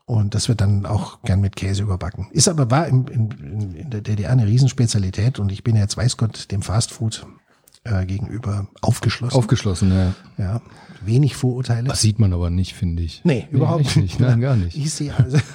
Und 0.05 0.36
das 0.36 0.47
wird 0.49 0.62
dann 0.62 0.86
auch 0.86 1.23
gern 1.23 1.41
mit 1.41 1.55
Käse 1.55 1.81
überbacken. 1.81 2.27
Ist 2.31 2.47
aber 2.47 2.69
war 2.69 2.88
im, 2.88 3.08
in, 3.08 3.31
in, 3.31 3.75
in 3.75 3.89
der 3.89 4.01
DDR 4.01 4.31
eine 4.31 4.45
Riesenspezialität 4.45 5.39
und 5.39 5.51
ich 5.51 5.63
bin 5.63 5.75
jetzt, 5.75 5.97
weiß 5.97 6.17
Gott, 6.17 6.51
dem 6.51 6.62
Fastfood 6.62 7.25
äh, 7.86 8.06
gegenüber 8.06 8.67
aufgeschlossen. 8.82 9.38
Aufgeschlossen, 9.38 9.93
ja. 9.93 10.13
ja, 10.38 10.62
wenig 11.06 11.36
Vorurteile. 11.36 11.88
Das 11.88 12.02
sieht 12.02 12.19
man 12.19 12.34
aber 12.34 12.50
nicht, 12.50 12.74
finde 12.74 13.04
ich. 13.04 13.21
Nee, 13.24 13.48
überhaupt 13.52 13.86
echt 13.86 13.98
nicht. 13.98 14.19
Nein, 14.19 14.41
gar 14.41 14.56
nicht. 14.56 14.76
Ich 14.76 14.91
sehe 14.91 15.15
also. 15.15 15.38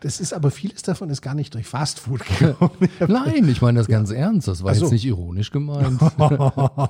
das 0.00 0.20
ist 0.20 0.32
aber 0.32 0.50
vieles 0.50 0.80
davon 0.82 1.10
ist 1.10 1.20
gar 1.22 1.34
nicht 1.34 1.52
durch 1.54 1.66
Fastfood 1.66 2.22
gekommen. 2.24 2.88
Nein, 3.06 3.46
ich 3.48 3.60
meine 3.60 3.78
das 3.78 3.88
ganz 3.88 4.10
ernst. 4.10 4.48
Das 4.48 4.64
war 4.64 4.74
so. 4.74 4.86
jetzt 4.86 4.92
nicht 4.92 5.04
ironisch 5.04 5.50
gemeint. 5.50 5.98
Boah, 6.16 6.88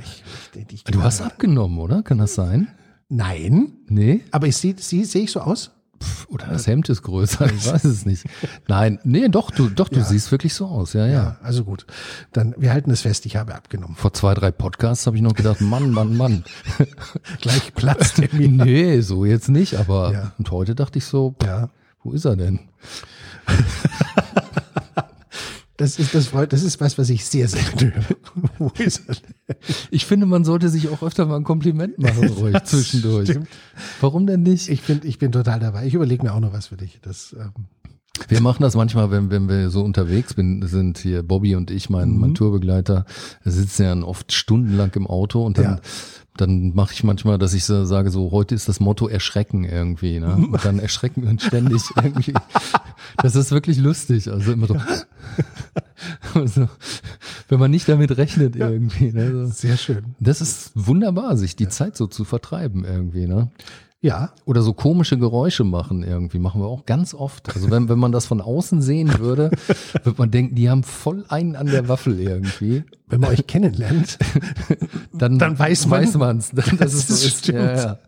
ich, 0.00 0.24
ich, 0.54 0.72
ich, 0.72 0.84
Du 0.84 1.02
hast 1.02 1.20
abgenommen, 1.20 1.78
oder? 1.78 2.02
Kann 2.02 2.16
das 2.18 2.34
sein? 2.34 2.68
Nein, 3.08 3.72
Nee? 3.88 4.22
aber 4.32 4.48
ich 4.48 4.56
sehe, 4.56 4.74
sie, 4.78 5.04
sehe 5.04 5.22
ich 5.24 5.30
so 5.30 5.40
aus? 5.40 5.70
Pff, 6.02 6.26
Oder 6.28 6.46
das 6.48 6.66
Hemd 6.66 6.88
ist 6.88 7.02
größer, 7.02 7.46
ich 7.52 7.66
weiß 7.66 7.84
es 7.84 8.04
nicht. 8.06 8.24
Nein, 8.68 8.98
nee, 9.04 9.28
doch, 9.28 9.50
du, 9.50 9.68
doch, 9.68 9.88
du 9.88 10.02
siehst 10.04 10.30
wirklich 10.32 10.54
so 10.54 10.66
aus, 10.66 10.92
ja, 10.92 11.06
ja. 11.06 11.36
also 11.42 11.64
gut. 11.64 11.86
Dann, 12.32 12.54
wir 12.58 12.72
halten 12.72 12.90
es 12.90 13.02
fest, 13.02 13.26
ich 13.26 13.36
habe 13.36 13.54
abgenommen. 13.54 13.96
Vor 13.96 14.12
zwei, 14.12 14.34
drei 14.34 14.50
Podcasts 14.50 15.06
habe 15.06 15.16
ich 15.16 15.22
noch 15.22 15.34
gedacht, 15.34 15.60
Mann, 15.60 15.90
Mann, 15.90 16.16
Mann. 16.16 16.44
Gleich 17.40 17.74
Platztermin. 17.74 18.56
nee, 18.64 19.00
so 19.00 19.24
jetzt 19.24 19.48
nicht, 19.48 19.74
aber 19.76 20.12
Ja. 20.12 20.32
und 20.38 20.50
heute 20.50 20.74
dachte 20.74 20.98
ich 20.98 21.04
so, 21.04 21.34
ja, 21.44 21.70
wo 22.02 22.12
ist 22.12 22.24
er 22.24 22.36
denn? 22.36 22.60
das 25.76 25.98
ist, 25.98 26.14
das 26.14 26.26
freut, 26.28 26.52
das 26.52 26.62
ist 26.62 26.80
was, 26.80 26.96
was 26.98 27.10
ich 27.10 27.24
sehr 27.24 27.48
selten 27.48 27.92
höre. 28.58 28.72
Ich 29.90 30.06
finde, 30.06 30.26
man 30.26 30.44
sollte 30.44 30.68
sich 30.68 30.88
auch 30.88 31.02
öfter 31.02 31.26
mal 31.26 31.36
ein 31.36 31.44
Kompliment 31.44 31.98
machen, 31.98 32.28
ruhig 32.38 32.56
zwischendurch. 32.64 33.28
stimmt. 33.30 33.48
Warum 34.00 34.26
denn 34.26 34.42
nicht? 34.42 34.68
Ich 34.68 34.82
bin, 34.82 35.00
ich 35.04 35.18
bin 35.18 35.32
total 35.32 35.60
dabei. 35.60 35.86
Ich 35.86 35.94
überlege 35.94 36.22
mir 36.22 36.32
auch 36.34 36.40
noch 36.40 36.52
was 36.52 36.68
für 36.68 36.76
dich. 36.76 36.98
Das, 37.02 37.34
ähm, 37.38 37.52
Wir 38.28 38.40
machen 38.40 38.62
das 38.62 38.74
manchmal, 38.74 39.10
wenn, 39.10 39.30
wenn 39.30 39.48
wir 39.48 39.70
so 39.70 39.82
unterwegs 39.82 40.34
bin, 40.34 40.66
sind 40.66 40.98
hier 40.98 41.22
Bobby 41.22 41.54
und 41.54 41.70
ich, 41.70 41.90
mein, 41.90 42.10
Mhm. 42.12 42.20
mein 42.20 42.34
Tourbegleiter, 42.34 43.04
sitzen 43.44 43.82
ja 43.82 43.94
oft 44.02 44.32
stundenlang 44.32 44.92
im 44.94 45.06
Auto 45.06 45.44
und 45.44 45.58
dann, 45.58 45.64
Ja. 45.64 45.80
dann 46.38 46.74
mache 46.74 46.94
ich 46.94 47.04
manchmal, 47.04 47.36
dass 47.38 47.52
ich 47.54 47.64
so 47.64 47.84
sage, 47.84 48.10
so 48.10 48.30
heute 48.30 48.54
ist 48.54 48.68
das 48.68 48.80
Motto 48.80 49.08
erschrecken 49.08 49.64
irgendwie. 49.64 50.20
Ne? 50.20 50.34
Und 50.52 50.64
dann 50.64 50.78
erschrecken 50.78 51.22
wir 51.22 51.30
uns 51.30 51.44
ständig 51.44 51.82
irgendwie. 51.96 52.32
Das 53.22 53.36
ist 53.36 53.50
wirklich 53.52 53.78
lustig. 53.78 54.28
Also 54.30 54.52
immer 54.52 54.66
so, 54.66 54.76
also, 56.36 56.68
wenn 57.48 57.58
man 57.58 57.70
nicht 57.70 57.88
damit 57.88 58.16
rechnet 58.16 58.56
irgendwie. 58.56 59.12
Ne? 59.12 59.46
So. 59.46 59.52
sehr 59.52 59.76
schön. 59.76 60.14
Das 60.20 60.40
ist 60.40 60.72
wunderbar, 60.74 61.36
sich 61.36 61.56
die 61.56 61.68
Zeit 61.68 61.96
so 61.96 62.06
zu 62.06 62.24
vertreiben 62.24 62.84
irgendwie. 62.84 63.26
Ne? 63.26 63.50
Ja, 64.02 64.32
Oder 64.44 64.62
so 64.62 64.72
komische 64.74 65.18
Geräusche 65.18 65.64
machen 65.64 66.02
irgendwie, 66.04 66.38
machen 66.38 66.60
wir 66.60 66.68
auch 66.68 66.84
ganz 66.84 67.12
oft. 67.14 67.52
Also 67.54 67.70
wenn, 67.70 67.88
wenn 67.88 67.98
man 67.98 68.12
das 68.12 68.26
von 68.26 68.40
außen 68.40 68.80
sehen 68.82 69.18
würde, 69.18 69.50
würde 70.04 70.18
man 70.18 70.30
denken, 70.30 70.54
die 70.54 70.68
haben 70.70 70.84
voll 70.84 71.24
einen 71.28 71.56
an 71.56 71.66
der 71.66 71.88
Waffel 71.88 72.20
irgendwie. 72.20 72.84
wenn 73.08 73.20
man 73.20 73.30
euch 73.30 73.46
kennenlernt, 73.46 74.18
Dann, 75.12 75.38
Dann 75.38 75.58
weiß 75.58 75.86
man- 75.86 76.02
weiß 76.02 76.14
man's, 76.18 76.50
dass 76.54 76.66
Das 76.76 76.92
es 76.94 77.08
so 77.08 77.14
ist 77.14 77.24
ist. 77.24 77.38
stimmt. 77.38 77.58
Ja, 77.58 77.74
ja. 77.74 77.98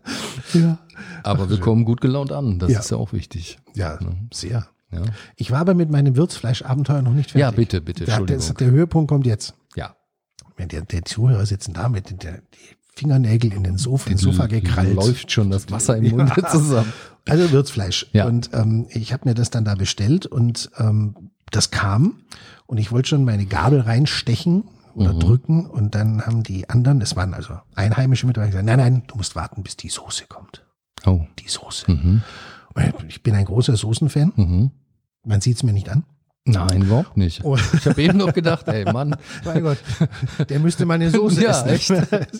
ja, 0.53 0.77
Aber 1.23 1.49
wir 1.49 1.59
kommen 1.59 1.83
gut 1.85 2.01
gelaunt 2.01 2.31
an, 2.31 2.59
das 2.59 2.71
Ja. 2.71 2.79
ist 2.79 2.91
ja 2.91 2.97
auch 2.97 3.11
wichtig. 3.11 3.57
ja, 3.73 3.97
sehr. 4.31 4.67
Ja, 4.91 5.01
Ich 5.35 5.51
war 5.51 5.59
aber 5.59 5.73
mit 5.75 5.89
meinem 5.91 6.15
Würzfleischabenteuer 6.15 7.01
noch 7.01 7.13
nicht 7.13 7.31
fertig. 7.31 7.41
ja 7.41 7.51
bitte, 7.51 7.81
bitte, 7.81 8.05
Der, 8.05 8.15
der, 8.21 8.35
Entschuldigung. 8.35 8.57
der 8.57 8.71
Höhepunkt 8.71 9.09
kommt 9.09 9.25
jetzt. 9.27 9.53
Ja. 9.75 9.95
Wenn 10.57 10.67
der, 10.69 10.81
der 10.81 11.05
Zuhörer 11.05 11.45
sitzen 11.45 11.73
da 11.73 11.89
mit 11.89 12.09
den, 12.09 12.17
der, 12.19 12.33
die 12.53 12.75
Fingernägel 12.95 13.53
in 13.53 13.63
den 13.63 13.77
Sofa, 13.77 14.09
in 14.09 14.17
den 14.17 14.19
Sofa 14.19 14.47
gekrallt. 14.47 14.93
Läuft 14.95 15.31
schon 15.31 15.51
das 15.51 15.71
Wasser 15.71 15.95
im 15.97 16.09
Munde 16.17 16.43
zusammen. 16.51 16.91
Also 17.27 17.51
Würzfleisch. 17.51 18.07
Ja. 18.13 18.25
Und 18.25 18.49
ähm, 18.53 18.87
ich 18.89 19.13
habe 19.13 19.29
mir 19.29 19.35
das 19.35 19.51
dann 19.51 19.63
da 19.63 19.75
bestellt 19.75 20.25
und 20.25 20.69
ähm, 20.77 21.15
das 21.51 21.71
kam 21.71 22.21
und 22.65 22.77
ich 22.77 22.91
wollte 22.91 23.09
schon 23.09 23.23
meine 23.23 23.45
Gabel 23.45 23.79
reinstechen 23.81 24.63
oder 24.95 25.13
Mhm. 25.13 25.19
drücken 25.19 25.65
und 25.67 25.95
dann 25.95 26.25
haben 26.25 26.43
die 26.43 26.67
anderen, 26.69 26.99
das 26.99 27.15
waren 27.15 27.33
also 27.33 27.53
Einheimische 27.75 28.25
mit, 28.27 28.35
gesagt, 28.35 28.53
nein, 28.65 28.79
nein, 28.79 29.03
du 29.07 29.15
musst 29.15 29.35
warten, 29.35 29.63
bis 29.63 29.77
die 29.77 29.89
Soße 29.89 30.25
kommt. 30.27 30.65
Oh. 31.05 31.21
Die 31.37 31.47
Soße. 31.47 31.89
Mhm. 31.91 32.23
Ich 33.07 33.23
bin 33.23 33.35
ein 33.35 33.45
großer 33.45 33.75
Soßenfan. 33.77 34.33
Mhm. 34.35 34.71
Man 35.23 35.41
sieht's 35.41 35.63
mir 35.63 35.73
nicht 35.73 35.89
an. 35.89 36.03
Nein, 36.45 36.81
überhaupt 36.83 37.15
nicht. 37.17 37.43
Oh. 37.43 37.57
Ich 37.73 37.85
habe 37.85 38.01
eben 38.01 38.17
noch 38.17 38.33
gedacht, 38.33 38.67
ey 38.69 38.83
Mann. 38.91 39.15
Mein 39.45 39.61
Gott, 39.61 39.77
der 40.49 40.59
müsste 40.59 40.85
mal 40.85 40.95
eine 40.95 41.09
Soße 41.11 41.43
ja, 41.43 41.51
essen. 41.51 41.67
echt. 41.69 41.89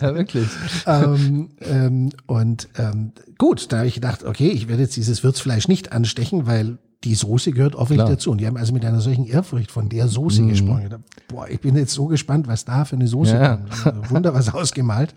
Ja, 0.00 0.14
wirklich. 0.14 0.48
ähm, 0.86 1.50
ähm, 1.60 2.10
und 2.26 2.68
ähm, 2.76 3.12
gut, 3.38 3.70
da 3.70 3.78
habe 3.78 3.86
ich 3.88 3.94
gedacht, 3.94 4.24
okay, 4.24 4.48
ich 4.48 4.66
werde 4.68 4.82
jetzt 4.82 4.96
dieses 4.96 5.22
Würzfleisch 5.22 5.68
nicht 5.68 5.92
anstechen, 5.92 6.46
weil 6.46 6.78
die 7.04 7.14
Soße 7.14 7.52
gehört 7.52 7.76
offensichtlich 7.76 8.16
dazu. 8.16 8.30
Und 8.32 8.38
die 8.38 8.46
haben 8.46 8.56
also 8.56 8.72
mit 8.72 8.84
einer 8.84 9.00
solchen 9.00 9.26
Ehrfurcht 9.26 9.70
von 9.70 9.88
der 9.88 10.08
Soße 10.08 10.44
gesprochen. 10.46 10.82
Ich 10.84 10.88
dachte, 10.90 11.04
Boah, 11.28 11.48
ich 11.48 11.60
bin 11.60 11.76
jetzt 11.76 11.94
so 11.94 12.06
gespannt, 12.06 12.48
was 12.48 12.64
da 12.64 12.84
für 12.84 12.96
eine 12.96 13.06
Soße 13.06 13.32
Ja. 13.34 13.56
kommt. 13.84 14.10
Wunder 14.10 14.34
was 14.34 14.48
ausgemalt. 14.54 15.14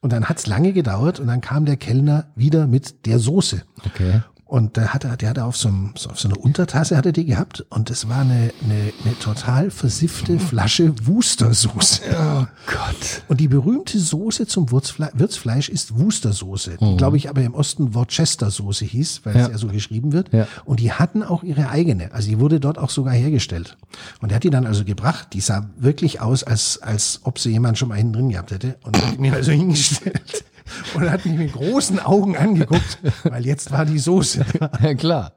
Und 0.00 0.12
dann 0.12 0.28
hat's 0.28 0.46
lange 0.46 0.72
gedauert 0.72 1.18
und 1.18 1.28
dann 1.28 1.40
kam 1.40 1.64
der 1.64 1.76
Kellner 1.76 2.26
wieder 2.36 2.66
mit 2.66 3.06
der 3.06 3.18
Soße. 3.18 3.62
Okay. 3.86 4.20
Und 4.48 4.78
da 4.78 4.88
hat 4.88 5.04
er, 5.04 5.18
der 5.18 5.28
hatte 5.28 5.44
auf 5.44 5.58
so, 5.58 5.68
einem, 5.68 5.92
so 5.94 6.08
auf 6.08 6.18
so 6.18 6.26
einer 6.26 6.40
Untertasse 6.40 6.96
hatte 6.96 7.12
die 7.12 7.26
gehabt 7.26 7.66
und 7.68 7.90
es 7.90 8.08
war 8.08 8.22
eine, 8.22 8.50
eine, 8.64 8.92
eine 9.04 9.18
total 9.20 9.70
versiffte 9.70 10.38
Flasche 10.40 10.94
Wustersoße. 11.06 12.00
Oh 12.18 12.46
Gott. 12.66 13.22
Und 13.28 13.40
die 13.40 13.48
berühmte 13.48 13.98
Soße 13.98 14.46
zum 14.46 14.70
Würzfle 14.70 15.10
Würzfleisch 15.12 15.68
ist 15.68 15.98
Wustersoße, 15.98 16.78
die 16.80 16.96
glaube 16.96 17.18
ich 17.18 17.28
aber 17.28 17.42
im 17.42 17.54
Osten 17.54 17.94
Worcestersoße 17.94 18.86
hieß, 18.86 19.20
weil 19.24 19.36
es 19.36 19.42
Ja. 19.42 19.50
ja 19.52 19.58
so 19.58 19.66
geschrieben 19.68 20.12
wird. 20.12 20.32
Ja. 20.32 20.48
Und 20.64 20.80
die 20.80 20.92
hatten 20.92 21.22
auch 21.22 21.42
ihre 21.42 21.68
eigene, 21.68 22.10
also 22.12 22.30
die 22.30 22.38
wurde 22.40 22.58
dort 22.58 22.78
auch 22.78 22.90
sogar 22.90 23.12
hergestellt. 23.12 23.76
Und 24.22 24.32
er 24.32 24.36
hat 24.36 24.44
die 24.44 24.50
dann 24.50 24.64
also 24.66 24.82
gebracht, 24.84 25.28
die 25.34 25.42
sah 25.42 25.68
wirklich 25.76 26.22
aus, 26.22 26.42
als, 26.42 26.80
als 26.80 27.20
ob 27.24 27.38
sie 27.38 27.50
jemand 27.50 27.76
schon 27.76 27.88
mal 27.90 27.96
hinten 27.96 28.14
drin 28.14 28.28
gehabt 28.30 28.50
hätte 28.50 28.76
und 28.82 28.96
hat 29.06 29.18
mir 29.18 29.34
also 29.34 29.52
hingestellt. 29.52 30.44
Und 30.94 31.10
hat 31.10 31.24
mich 31.24 31.38
mit 31.38 31.52
großen 31.52 31.98
Augen 32.00 32.36
angeguckt, 32.36 32.98
weil 33.24 33.44
jetzt 33.46 33.70
war 33.70 33.84
die 33.84 33.98
Soße. 33.98 34.44
Ja, 34.82 34.94
klar. 34.94 35.32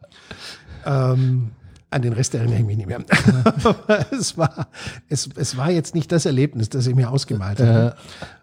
Ähm, 0.86 1.52
an 1.90 2.02
den 2.02 2.14
Rest 2.14 2.34
erinnere 2.34 2.60
ich 2.60 2.66
mich 2.66 2.78
nicht 2.78 2.88
mehr. 2.88 3.04
Aber 3.44 4.12
es 4.12 4.38
war, 4.38 4.68
es, 5.10 5.30
es 5.36 5.58
war 5.58 5.70
jetzt 5.70 5.94
nicht 5.94 6.12
das 6.12 6.26
Erlebnis, 6.26 6.70
das 6.70 6.88
ich 6.88 6.96
mir 6.96 7.12
ausgemalt 7.12 7.60
habe. 7.60 7.96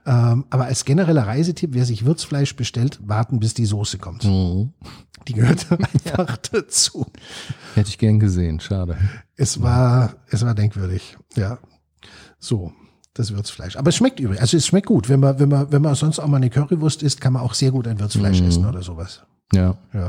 Ähm, 0.07 0.44
aber 0.51 0.66
als 0.66 0.85
genereller 0.85 1.27
Reisetipp, 1.27 1.70
wer 1.72 1.87
sich 1.87 2.05
Würzfleisch 2.05 2.55
bestellt, 2.57 2.98
warten, 3.03 3.40
bis 3.40 3.55
die 3.55 3.64
Soße 3.64 3.98
kommt. 3.98 4.24
Mhm. 4.24 4.74
Die 5.27 5.33
gehört 5.33 5.66
einfach 5.70 6.37
dazu. 6.37 7.07
Hätte 7.74 7.88
ich 7.88 7.98
gern 7.98 8.20
gesehen, 8.20 8.61
schade. 8.61 8.98
Es 9.37 9.62
war, 9.62 10.14
es 10.31 10.44
war 10.44 10.55
denkwürdig. 10.55 11.16
Ja. 11.35 11.59
So. 12.38 12.72
Das 13.19 13.35
Würzfleisch. 13.35 13.77
Aber 13.77 13.89
es 13.89 13.97
schmeckt 13.97 14.21
übel. 14.21 14.39
Also 14.39 14.57
es 14.57 14.65
schmeckt 14.65 14.87
gut. 14.87 15.09
Wenn 15.09 15.19
man, 15.19 15.41
wenn 15.41 15.49
man, 15.49 15.73
wenn 15.73 15.83
man 15.83 15.97
sonst 15.97 16.21
auch 16.21 16.29
mal 16.29 16.37
eine 16.37 16.51
Currywurst 16.51 17.03
isst, 17.03 17.21
kann 17.21 17.33
man 17.33 17.43
auch 17.43 17.53
sehr 17.53 17.73
gut 17.73 17.89
ein 17.89 17.99
Würzfleisch 17.99 18.41
essen 18.41 18.65
oder 18.65 18.81
sowas. 18.81 19.23
Ja. 19.53 19.75
Ja. 19.93 20.09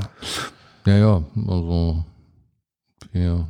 Ja, 0.86 0.95
ja, 0.95 1.24
also 1.48 2.04
wir 3.12 3.48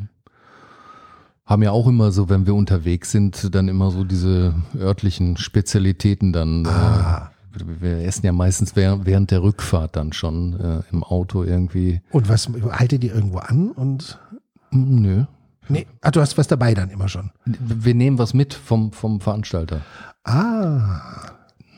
haben 1.46 1.64
ja 1.64 1.72
auch 1.72 1.88
immer 1.88 2.12
so, 2.14 2.30
wenn 2.30 2.46
wir 2.46 2.56
unterwegs 2.56 3.12
sind, 3.12 3.54
dann 3.54 3.68
immer 3.68 3.92
so 3.92 4.06
diese 4.06 4.56
örtlichen 4.78 5.36
Spezialitäten 5.36 6.32
dann. 6.32 6.66
Ah. 6.66 7.32
Äh, 7.54 7.82
wir 7.82 7.98
essen 8.06 8.26
ja 8.26 8.32
meistens 8.32 8.78
während, 8.78 9.06
während 9.06 9.32
der 9.32 9.44
Rückfahrt 9.44 9.98
dann 9.98 10.14
schon 10.14 10.58
äh, 10.58 10.84
im 10.94 11.04
Auto 11.04 11.44
irgendwie. 11.44 12.00
Und 12.12 12.30
was, 12.30 12.48
haltet 12.72 13.04
ihr 13.04 13.14
irgendwo 13.14 13.40
an 13.40 13.72
und, 13.72 14.18
Hm, 14.72 15.02
Nö. 15.02 15.26
Nee, 15.70 15.88
ah, 16.02 16.12
du 16.12 16.22
hast 16.22 16.38
was 16.38 16.48
dabei 16.48 16.74
dann 16.74 16.90
immer 16.90 17.08
schon. 17.08 17.32
Wir 17.46 17.94
nehmen 17.96 18.18
was 18.20 18.34
mit 18.34 18.54
vom, 18.54 18.92
vom 18.92 19.22
Veranstalter. 19.22 19.82
Ah. 20.24 21.02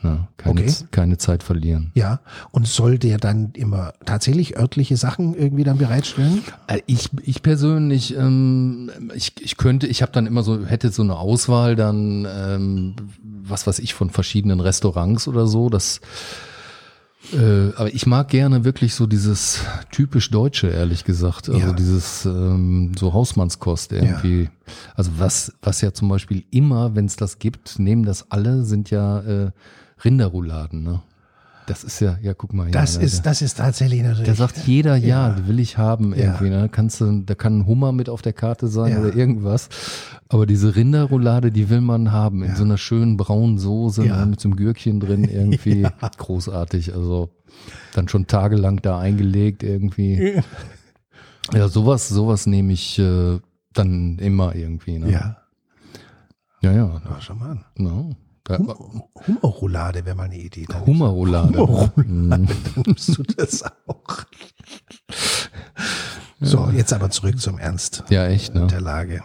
Ja, 0.02 0.26
keine, 0.36 0.60
Okay. 0.62 0.72
keine 0.90 1.16
Zeit 1.16 1.44
verlieren. 1.44 1.92
Ja, 1.94 2.18
und 2.50 2.66
soll 2.66 2.98
der 2.98 3.18
dann 3.18 3.52
immer 3.54 3.92
tatsächlich 4.04 4.58
örtliche 4.58 4.96
Sachen 4.96 5.32
irgendwie 5.36 5.62
dann 5.62 5.78
bereitstellen? 5.78 6.42
Äh, 6.66 6.80
Ich, 6.86 7.10
ich 7.22 7.40
persönlich, 7.42 8.16
ähm, 8.16 8.90
ich, 9.14 9.32
ich 9.40 9.56
könnte, 9.56 9.86
ich 9.86 10.02
habe 10.02 10.10
dann 10.10 10.26
immer 10.26 10.42
so, 10.42 10.66
hätte 10.66 10.90
so 10.90 11.02
eine 11.02 11.16
Auswahl 11.16 11.76
dann, 11.76 12.26
ähm, 12.28 12.96
was 13.44 13.68
weiß 13.68 13.78
ich, 13.78 13.94
von 13.94 14.10
verschiedenen 14.10 14.58
Restaurants 14.58 15.28
oder 15.28 15.46
so. 15.46 15.68
Das, 15.68 16.00
äh, 17.32 17.72
aber 17.76 17.94
ich 17.94 18.06
mag 18.06 18.28
gerne 18.28 18.64
wirklich 18.64 18.94
so 18.94 19.06
dieses 19.06 19.60
typisch 19.90 20.30
Deutsche, 20.30 20.68
ehrlich 20.68 21.04
gesagt. 21.04 21.48
Also 21.48 21.60
Ja. 21.68 21.72
dieses 21.72 22.24
ähm, 22.26 22.92
so 22.98 23.12
Hausmannskost 23.12 23.92
irgendwie. 23.92 24.50
Also 24.94 25.12
was, 25.18 25.52
was 25.62 25.80
ja 25.80 25.92
zum 25.92 26.08
Beispiel 26.08 26.44
immer, 26.50 26.94
wenn 26.94 27.06
es 27.06 27.16
das 27.16 27.38
gibt, 27.38 27.78
nehmen 27.78 28.04
das 28.04 28.30
alle, 28.30 28.64
sind 28.64 28.90
ja 28.90 29.20
äh, 29.20 29.50
Rinderrouladen. 30.04 30.82
Ne? 30.82 31.02
Das 31.66 31.84
ist 31.84 32.00
ja, 32.00 32.18
ja, 32.20 32.34
guck 32.34 32.52
mal. 32.52 32.64
hier, 32.64 32.72
Das 32.72 32.98
ne, 32.98 33.04
ist, 33.04 33.24
das 33.24 33.40
ist 33.40 33.58
tatsächlich 33.58 34.02
natürlich. 34.02 34.26
da 34.26 34.34
sagt 34.34 34.58
jeder, 34.66 34.96
ja, 34.96 35.30
die 35.30 35.46
will 35.46 35.60
ich 35.60 35.78
haben 35.78 36.12
irgendwie. 36.12 36.50
Ne? 36.50 36.68
Kannst 36.70 37.00
du, 37.00 37.22
da 37.24 37.34
kann 37.36 37.58
ein 37.60 37.66
Hummer 37.66 37.92
mit 37.92 38.08
auf 38.08 38.20
der 38.20 38.32
Karte 38.32 38.66
sein 38.68 38.92
Ja. 38.92 39.00
oder 39.00 39.14
irgendwas. 39.14 39.68
Aber 40.28 40.44
diese 40.46 40.74
Rinderroulade, 40.74 41.52
die 41.52 41.68
will 41.70 41.80
man 41.80 42.10
haben 42.10 42.42
in 42.42 42.56
so 42.56 42.64
einer 42.64 42.78
schönen 42.78 43.16
braunen 43.16 43.58
Soße 43.58 44.04
Ja. 44.06 44.18
ne, 44.20 44.26
mit 44.26 44.40
so 44.40 44.48
einem 44.48 44.56
Gürkchen 44.56 44.98
drin 44.98 45.24
irgendwie. 45.30 45.86
Großartig. 46.18 46.94
Also 46.94 47.30
dann 47.94 48.08
schon 48.08 48.26
tagelang 48.26 48.82
da 48.82 48.98
eingelegt 48.98 49.62
irgendwie. 49.62 50.42
Ja, 51.52 51.68
sowas, 51.68 52.08
sowas 52.08 52.46
nehme 52.46 52.72
ich 52.72 52.98
äh, 52.98 53.38
dann 53.72 54.18
immer 54.18 54.54
irgendwie. 54.54 54.98
Ne? 54.98 55.10
ja, 55.12 55.36
ja, 56.62 56.72
ja. 56.72 57.02
ja, 57.04 57.20
schon 57.20 57.38
mal 57.38 57.50
an. 57.50 57.64
No. 57.76 58.16
Hum- 58.48 59.02
Hummerroulade 59.26 60.04
wäre 60.04 60.16
mal 60.16 60.24
eine 60.24 60.38
Idee. 60.38 60.66
Dann, 60.68 60.84
Hummerroulade. 60.86 61.58
Mhm. 61.96 62.30
dann 62.30 62.48
nimmst 62.86 63.16
du 63.16 63.22
das 63.22 63.62
auch. 63.86 64.24
So, 66.40 66.70
jetzt 66.74 66.92
aber 66.92 67.10
zurück 67.10 67.40
zum 67.40 67.58
Ernst 67.58 68.02
Ja, 68.10 68.26
echt, 68.26 68.54
ne? 68.54 68.66
der 68.66 68.80
Lage. 68.80 69.22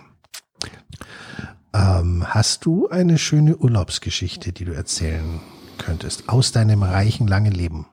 Ähm, 1.73 2.23
hast 2.27 2.65
du 2.65 2.87
eine 2.89 3.17
schöne 3.17 3.57
Urlaubsgeschichte, 3.57 4.51
die 4.53 4.65
du 4.65 4.73
erzählen 4.73 5.41
könntest 5.77 6.29
aus 6.29 6.51
deinem 6.51 6.83
reichen 6.83 7.27
langen 7.27 7.51
Leben? 7.53 7.87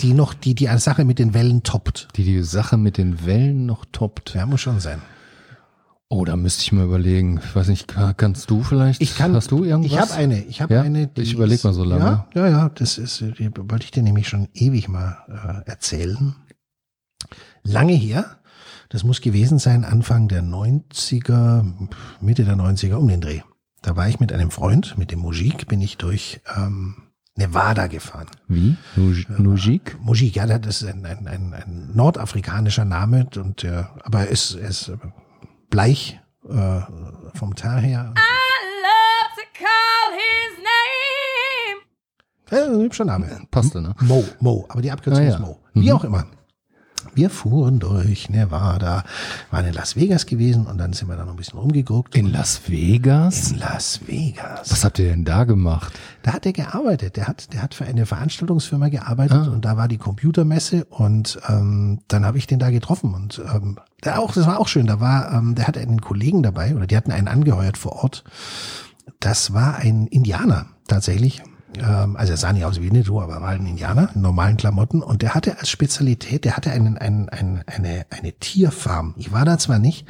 Die 0.00 0.14
noch, 0.14 0.34
die 0.34 0.54
die 0.54 0.66
Sache 0.78 1.04
mit 1.04 1.18
den 1.18 1.34
Wellen 1.34 1.62
toppt. 1.62 2.08
Die 2.16 2.24
die 2.24 2.42
Sache 2.42 2.76
mit 2.76 2.96
den 2.98 3.24
Wellen 3.26 3.66
noch 3.66 3.84
toppt. 3.92 4.34
Ja, 4.34 4.46
muss 4.46 4.60
schon 4.62 4.80
sein. 4.80 5.00
Oh, 6.14 6.26
da 6.26 6.36
müsste 6.36 6.60
ich 6.62 6.72
mal 6.72 6.84
überlegen. 6.84 7.40
Ich 7.42 7.56
weiß 7.56 7.68
nicht, 7.68 7.88
ka- 7.88 8.12
kannst 8.12 8.50
du 8.50 8.62
vielleicht? 8.62 9.00
Ich 9.00 9.16
kann. 9.16 9.34
Hast 9.34 9.50
du 9.50 9.64
irgendwas? 9.64 9.90
Ich 9.92 9.98
habe 9.98 10.12
eine. 10.12 10.44
Ich 10.44 10.60
habe 10.60 10.74
Ja? 10.74 10.82
eine. 10.82 11.06
die 11.06 11.22
Ich 11.22 11.32
überleg 11.32 11.54
ist- 11.54 11.64
mal 11.64 11.72
so 11.72 11.84
lange. 11.84 12.04
Ja, 12.04 12.26
ja, 12.34 12.48
ja. 12.48 12.68
Das 12.68 12.98
ist, 12.98 13.20
die 13.20 13.50
wollte 13.56 13.84
ich 13.84 13.92
dir 13.92 14.02
nämlich 14.02 14.28
schon 14.28 14.48
ewig 14.52 14.88
mal 14.88 15.16
äh, 15.64 15.70
erzählen. 15.70 16.34
Lange 17.62 17.94
her. 17.94 18.36
Das 18.90 19.04
muss 19.04 19.22
gewesen 19.22 19.58
sein 19.58 19.84
Anfang 19.86 20.28
der 20.28 20.42
90er, 20.42 21.64
Mitte 22.20 22.44
der 22.44 22.56
90er 22.56 22.96
um 22.96 23.08
den 23.08 23.22
Dreh. 23.22 23.40
Da 23.80 23.96
war 23.96 24.06
ich 24.06 24.20
mit 24.20 24.34
einem 24.34 24.50
Freund, 24.50 24.98
mit 24.98 25.12
dem 25.12 25.20
Mujik, 25.20 25.66
bin 25.66 25.80
ich 25.80 25.96
durch 25.96 26.42
ähm, 26.54 26.96
Nevada 27.36 27.86
gefahren. 27.86 28.26
Wie? 28.48 28.76
Nuj- 28.96 29.24
Nujik? 29.40 29.96
Mujik, 30.02 30.36
ja, 30.36 30.46
das 30.58 30.82
ist 30.82 30.88
ein, 30.88 31.06
ein, 31.06 31.26
ein, 31.26 31.54
ein 31.54 31.90
nordafrikanischer 31.94 32.84
Name 32.84 33.26
und 33.36 33.62
der, 33.62 33.94
aber 34.04 34.20
er 34.20 34.26
er 34.26 34.30
ist 34.68 34.92
bleich 35.76 36.20
äh, 36.48 36.80
vom 37.34 37.54
Teint 37.56 37.82
her. 37.82 38.12
love 38.14 39.34
to 39.34 39.42
call 39.58 40.12
his 40.14 40.58
name. 40.58 41.80
Ja, 42.50 42.72
ein 42.74 42.80
hübscher 42.82 43.04
Name. 43.06 43.46
Passte, 43.50 43.80
ne? 43.80 43.94
Mo, 44.02 44.22
Mo, 44.40 44.66
aber 44.68 44.82
die 44.82 44.90
Abkürzung 44.92 45.22
Ah, 45.24 45.26
ja. 45.26 45.34
ist 45.34 45.40
Mo. 45.40 45.58
Wie 45.72 45.88
Mhm. 45.90 45.96
auch 45.96 46.04
immer. 46.04 46.26
Wir 47.14 47.30
fuhren 47.30 47.78
durch 47.78 48.28
Nevada, 48.30 49.04
waren 49.50 49.66
in 49.66 49.74
Las 49.74 49.96
Vegas 49.96 50.26
gewesen 50.26 50.66
und 50.66 50.78
dann 50.78 50.92
sind 50.92 51.08
wir 51.08 51.16
da 51.16 51.24
noch 51.24 51.32
ein 51.32 51.36
bisschen 51.36 51.58
rumgeguckt. 51.58 52.14
In 52.14 52.30
Las 52.32 52.60
Vegas? 52.68 53.52
In 53.52 53.58
Las 53.58 54.00
Vegas. 54.06 54.70
Was 54.70 54.84
habt 54.84 54.98
ihr 54.98 55.10
denn 55.10 55.24
da 55.24 55.44
gemacht? 55.44 55.92
Da 56.22 56.32
hat 56.34 56.46
er 56.46 56.52
gearbeitet. 56.52 57.16
Der 57.16 57.26
hat, 57.28 57.52
der 57.52 57.62
hat 57.62 57.74
für 57.74 57.84
eine 57.84 58.06
Veranstaltungsfirma 58.06 58.88
gearbeitet 58.88 59.46
Ah. 59.48 59.50
und 59.50 59.64
da 59.64 59.76
war 59.76 59.88
die 59.88 59.98
Computermesse 59.98 60.84
und 60.86 61.38
ähm, 61.48 62.00
dann 62.08 62.24
habe 62.24 62.38
ich 62.38 62.46
den 62.46 62.58
da 62.58 62.70
getroffen 62.70 63.14
und 63.14 63.40
ähm, 63.54 63.78
der 64.04 64.20
auch, 64.20 64.32
das 64.32 64.46
war 64.46 64.58
auch 64.60 64.68
schön. 64.68 64.86
Da 64.86 65.00
war, 65.00 65.32
ähm, 65.32 65.54
der 65.54 65.66
hatte 65.68 65.80
einen 65.80 66.00
Kollegen 66.00 66.42
dabei 66.42 66.74
oder 66.74 66.86
die 66.86 66.96
hatten 66.96 67.12
einen 67.12 67.28
angeheuert 67.28 67.78
vor 67.78 67.92
Ort. 68.02 68.24
Das 69.20 69.52
war 69.52 69.76
ein 69.76 70.06
Indianer 70.08 70.66
tatsächlich. 70.88 71.42
Ähm, 71.78 72.16
also 72.16 72.32
er 72.32 72.36
sah 72.36 72.52
nicht 72.52 72.64
aus 72.64 72.78
wie 72.80 72.84
Winnetou, 72.86 73.20
aber 73.20 73.40
war 73.40 73.48
halt 73.48 73.60
ein 73.60 73.66
Indianer 73.66 74.10
in 74.14 74.20
normalen 74.20 74.56
Klamotten 74.56 75.02
und 75.02 75.22
der 75.22 75.34
hatte 75.34 75.58
als 75.58 75.68
Spezialität, 75.70 76.44
der 76.44 76.56
hatte 76.56 76.70
einen, 76.70 76.98
einen, 76.98 77.28
einen, 77.28 77.62
eine, 77.66 78.06
eine 78.10 78.32
Tierfarm. 78.32 79.14
Ich 79.16 79.32
war 79.32 79.44
da 79.44 79.58
zwar 79.58 79.78
nicht, 79.78 80.06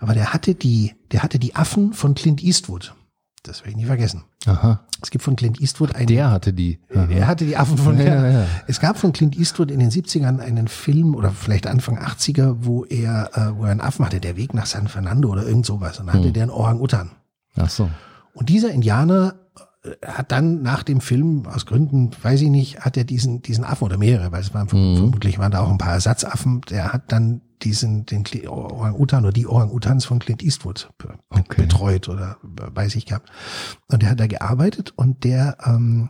aber 0.00 0.14
der 0.14 0.32
hatte 0.32 0.54
die, 0.54 0.94
der 1.12 1.22
hatte 1.22 1.38
die 1.38 1.54
Affen 1.56 1.92
von 1.92 2.14
Clint 2.14 2.42
Eastwood. 2.42 2.94
Das 3.42 3.60
werde 3.60 3.70
ich 3.72 3.76
nie 3.76 3.84
vergessen. 3.84 4.24
Aha. 4.46 4.80
Es 5.02 5.10
gibt 5.10 5.22
von 5.22 5.36
Clint 5.36 5.60
Eastwood 5.60 5.94
einen. 5.94 6.06
Der 6.06 6.30
hatte 6.30 6.54
die. 6.54 6.78
Er 6.88 7.26
hatte 7.26 7.44
die 7.44 7.58
Affen 7.58 7.76
von 7.76 7.98
Ja, 7.98 8.04
der. 8.04 8.14
ja, 8.14 8.30
ja. 8.40 8.46
Es 8.66 8.80
gab 8.80 8.96
von 8.98 9.12
Clint 9.12 9.36
Eastwood 9.38 9.70
in 9.70 9.80
den 9.80 9.90
70ern 9.90 10.40
einen 10.40 10.66
Film 10.66 11.14
oder 11.14 11.30
vielleicht 11.30 11.66
Anfang 11.66 11.98
80er, 11.98 12.56
wo 12.60 12.84
er, 12.86 13.30
äh, 13.34 13.58
wo 13.58 13.64
er 13.64 13.70
einen 13.72 13.82
Affen 13.82 14.06
hatte, 14.06 14.18
der 14.18 14.36
Weg 14.38 14.54
nach 14.54 14.64
San 14.64 14.88
Fernando 14.88 15.28
oder 15.28 15.44
irgend 15.46 15.66
sowas. 15.66 16.00
Und 16.00 16.06
dann 16.06 16.14
Hm. 16.14 16.20
hatte 16.22 16.32
der 16.32 16.44
einen 16.44 16.52
Orang-Utan. 16.52 17.10
Ach 17.56 17.68
so. 17.68 17.90
Und 18.32 18.48
dieser 18.48 18.70
Indianer 18.70 19.34
hat 20.06 20.32
dann 20.32 20.62
nach 20.62 20.82
dem 20.82 21.00
Film, 21.00 21.46
aus 21.46 21.66
Gründen, 21.66 22.10
weiß 22.22 22.40
ich 22.42 22.48
nicht, 22.50 22.80
hat 22.80 22.96
er 22.96 23.04
diesen, 23.04 23.42
diesen 23.42 23.64
Affen 23.64 23.84
oder 23.84 23.98
mehrere, 23.98 24.32
weil 24.32 24.40
es 24.40 24.54
waren 24.54 24.66
Mhm. 24.72 24.96
vermutlich 24.96 25.38
waren 25.38 25.52
da 25.52 25.60
auch 25.60 25.70
ein 25.70 25.78
paar 25.78 25.92
Ersatzaffen, 25.94 26.62
der 26.70 26.92
hat 26.92 27.12
dann 27.12 27.40
diesen, 27.64 28.06
den 28.06 28.24
Kli- 28.24 28.46
Orang-Utan 28.48 29.24
oder 29.24 29.32
die 29.32 29.46
Orang-Utans 29.46 30.04
von 30.04 30.18
Clint 30.18 30.42
Eastwood 30.42 30.90
Okay. 31.30 31.62
betreut 31.62 32.08
oder 32.08 32.36
weiß 32.42 32.94
ich 32.96 33.06
gehabt. 33.06 33.30
Und 33.88 34.02
der 34.02 34.10
hat 34.10 34.20
da 34.20 34.26
gearbeitet 34.26 34.92
und 34.96 35.24
der, 35.24 35.56
ähm, 35.64 36.08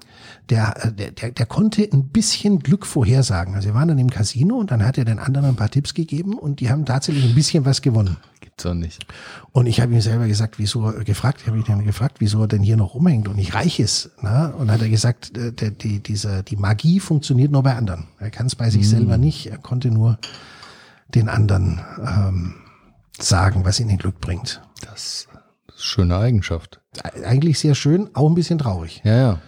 der, 0.50 0.84
äh, 0.84 0.92
der, 0.92 1.10
der, 1.12 1.30
der 1.30 1.46
konnte 1.46 1.82
ein 1.92 2.08
bisschen 2.08 2.58
Glück 2.60 2.84
vorhersagen. 2.86 3.54
Also 3.54 3.68
wir 3.68 3.74
waren 3.74 3.88
dann 3.88 3.98
im 3.98 4.10
Casino 4.10 4.56
und 4.56 4.70
dann 4.70 4.84
hat 4.84 4.98
er 4.98 5.04
den 5.04 5.18
anderen 5.18 5.48
ein 5.50 5.56
paar 5.56 5.70
Tipps 5.70 5.94
gegeben 5.94 6.34
und 6.38 6.60
die 6.60 6.70
haben 6.70 6.84
tatsächlich 6.84 7.24
ein 7.24 7.34
bisschen 7.34 7.64
was 7.64 7.80
gewonnen. 7.82 8.16
Gibt's 8.40 8.64
doch 8.64 8.74
nicht. 8.74 9.06
Und 9.52 9.66
ich 9.66 9.80
habe 9.80 9.92
ihm 9.94 10.00
selber 10.00 10.26
gesagt, 10.26 10.58
wieso 10.58 10.86
er 10.90 11.04
gefragt, 11.04 11.40
ich 11.40 11.46
habe 11.46 11.56
ihn 11.58 11.64
dann 11.66 11.84
gefragt, 11.84 12.16
wieso 12.18 12.42
er 12.42 12.48
denn 12.48 12.62
hier 12.62 12.76
noch 12.76 12.94
rumhängt 12.94 13.26
und 13.28 13.36
nicht 13.36 13.54
reich 13.54 13.80
ist. 13.80 14.10
Na? 14.20 14.48
Und 14.48 14.70
hat 14.70 14.82
er 14.82 14.88
gesagt, 14.90 15.36
äh, 15.36 15.52
der, 15.52 15.70
die, 15.70 16.00
diese, 16.00 16.42
die 16.42 16.56
Magie 16.56 17.00
funktioniert 17.00 17.50
nur 17.50 17.62
bei 17.62 17.74
anderen. 17.74 18.08
Er 18.18 18.30
kann 18.30 18.46
es 18.46 18.54
bei 18.54 18.68
sich 18.70 18.88
selber 18.88 19.16
nicht. 19.16 19.46
Er 19.46 19.58
konnte 19.58 19.90
nur 19.90 20.18
den 21.08 21.28
anderen 21.28 21.80
ähm, 22.00 22.54
sagen, 23.18 23.64
was 23.64 23.80
ihn 23.80 23.88
in 23.88 23.98
Glück 23.98 24.20
bringt. 24.20 24.62
Das, 24.82 25.02
ist 25.02 25.28
eine 25.32 25.42
schöne 25.76 26.16
Eigenschaft. 26.16 26.80
Eigentlich 27.24 27.58
sehr 27.58 27.74
schön, 27.74 28.10
auch 28.14 28.28
ein 28.28 28.34
bisschen 28.34 28.58
traurig, 28.58 29.00
Ja, 29.04 29.16
ja. 29.16 29.38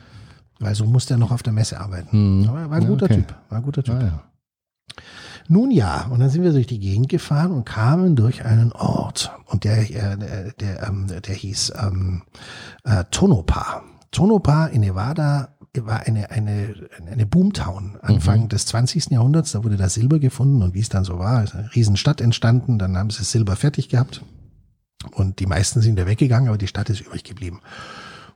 weil 0.59 0.75
so 0.75 0.85
musste 0.85 1.14
er 1.14 1.19
noch 1.19 1.31
auf 1.31 1.42
der 1.42 1.53
Messe 1.53 1.81
arbeiten. 1.81 2.47
Aber 2.49 2.61
er 2.61 2.71
war 2.71 2.77
ein 2.77 2.83
Ja, 2.83 2.88
guter 2.88 3.07
okay. 3.07 3.16
Typ, 3.16 3.35
war 3.49 3.59
ein 3.59 3.64
guter 3.64 3.83
Typ. 3.83 3.95
Ah, 3.95 4.03
ja. 4.03 4.23
Nun 5.49 5.71
ja, 5.71 6.07
und 6.11 6.19
dann 6.19 6.29
sind 6.31 6.42
wir 6.42 6.53
durch 6.53 6.66
die 6.66 6.81
Gegend 6.81 7.09
gefahren 7.09 7.53
und 7.53 7.64
kamen 7.64 8.16
durch 8.16 8.45
einen 8.45 8.73
Ort. 8.73 9.31
Und 9.47 9.62
der, 9.62 9.79
äh, 9.90 10.16
der, 10.19 10.53
der, 10.55 10.83
ähm, 10.88 11.07
der 11.07 11.35
hieß 11.35 11.73
ähm, 11.81 12.23
äh, 12.83 13.05
Tonopah. 13.12 13.85
Tonopah 14.11 14.66
in 14.66 14.81
Nevada 14.81 15.56
war 15.84 16.06
eine, 16.06 16.30
eine, 16.30 16.88
eine 17.10 17.26
Boomtown 17.26 17.98
Anfang 18.00 18.48
des 18.48 18.66
20. 18.66 19.10
Jahrhunderts. 19.10 19.52
Da 19.52 19.64
wurde 19.64 19.76
da 19.76 19.88
Silber 19.88 20.18
gefunden 20.18 20.62
und 20.62 20.74
wie 20.74 20.80
es 20.80 20.88
dann 20.88 21.04
so 21.04 21.18
war, 21.18 21.44
ist 21.44 21.54
eine 21.54 21.74
Riesenstadt 21.74 22.20
entstanden. 22.20 22.78
Dann 22.78 22.96
haben 22.96 23.10
sie 23.10 23.24
Silber 23.24 23.56
fertig 23.56 23.88
gehabt. 23.88 24.22
Und 25.12 25.40
die 25.40 25.46
meisten 25.46 25.82
sind 25.82 25.98
da 25.98 26.06
weggegangen, 26.06 26.48
aber 26.48 26.58
die 26.58 26.66
Stadt 26.66 26.88
ist 26.88 27.00
übrig 27.00 27.24
geblieben. 27.24 27.60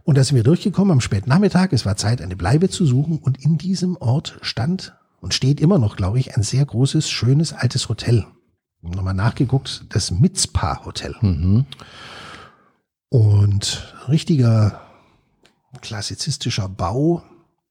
Und 0.04 0.18
da 0.18 0.24
sind 0.24 0.36
wir 0.36 0.42
durchgekommen 0.42 0.92
am 0.92 1.00
späten 1.00 1.28
Nachmittag. 1.28 1.72
Es 1.72 1.86
war 1.86 1.96
Zeit, 1.96 2.20
eine 2.20 2.36
Bleibe 2.36 2.68
zu 2.68 2.84
suchen. 2.84 3.18
Und 3.18 3.42
in 3.42 3.58
diesem 3.58 3.96
Ort 3.96 4.38
stand 4.42 4.94
und 5.20 5.34
steht 5.34 5.60
immer 5.60 5.78
noch, 5.78 5.96
glaube 5.96 6.18
ich, 6.18 6.36
ein 6.36 6.42
sehr 6.42 6.64
großes, 6.64 7.08
schönes, 7.08 7.52
altes 7.52 7.88
Hotel. 7.88 8.26
Nochmal 8.82 9.14
nachgeguckt, 9.14 9.84
das 9.90 10.10
Mitzpah 10.10 10.84
Hotel. 10.84 11.14
Mhm. 11.20 11.66
Und 13.08 13.94
richtiger 14.08 14.80
klassizistischer 15.80 16.68
Bau. 16.68 17.22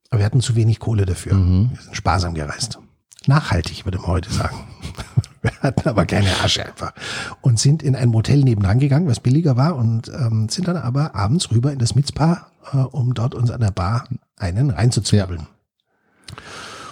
Aber 0.09 0.19
wir 0.19 0.25
hatten 0.25 0.41
zu 0.41 0.55
wenig 0.55 0.79
Kohle 0.79 1.05
dafür. 1.05 1.33
Wir 1.71 1.81
sind 1.81 1.95
sparsam 1.95 2.33
gereist. 2.33 2.79
Nachhaltig, 3.27 3.85
würde 3.85 3.99
man 3.99 4.07
heute 4.07 4.31
sagen. 4.31 4.57
Wir 5.41 5.53
hatten 5.61 5.87
aber 5.87 6.05
keine 6.05 6.37
Asche 6.41 6.65
einfach. 6.65 6.91
Und 7.39 7.59
sind 7.59 7.81
in 7.81 7.95
ein 7.95 8.09
Motel 8.09 8.39
nebenan 8.39 8.77
gegangen, 8.77 9.07
was 9.07 9.21
billiger 9.21 9.55
war, 9.55 9.77
und 9.77 10.09
ähm, 10.09 10.49
sind 10.49 10.67
dann 10.67 10.75
aber 10.75 11.15
abends 11.15 11.49
rüber 11.51 11.71
in 11.71 11.79
das 11.79 11.95
Mitzpah, 11.95 12.47
äh, 12.73 12.77
um 12.77 13.13
dort 13.13 13.35
uns 13.35 13.49
an 13.49 13.61
der 13.61 13.71
Bar 13.71 14.03
einen 14.35 14.69
reinzuzwirbeln. 14.69 15.47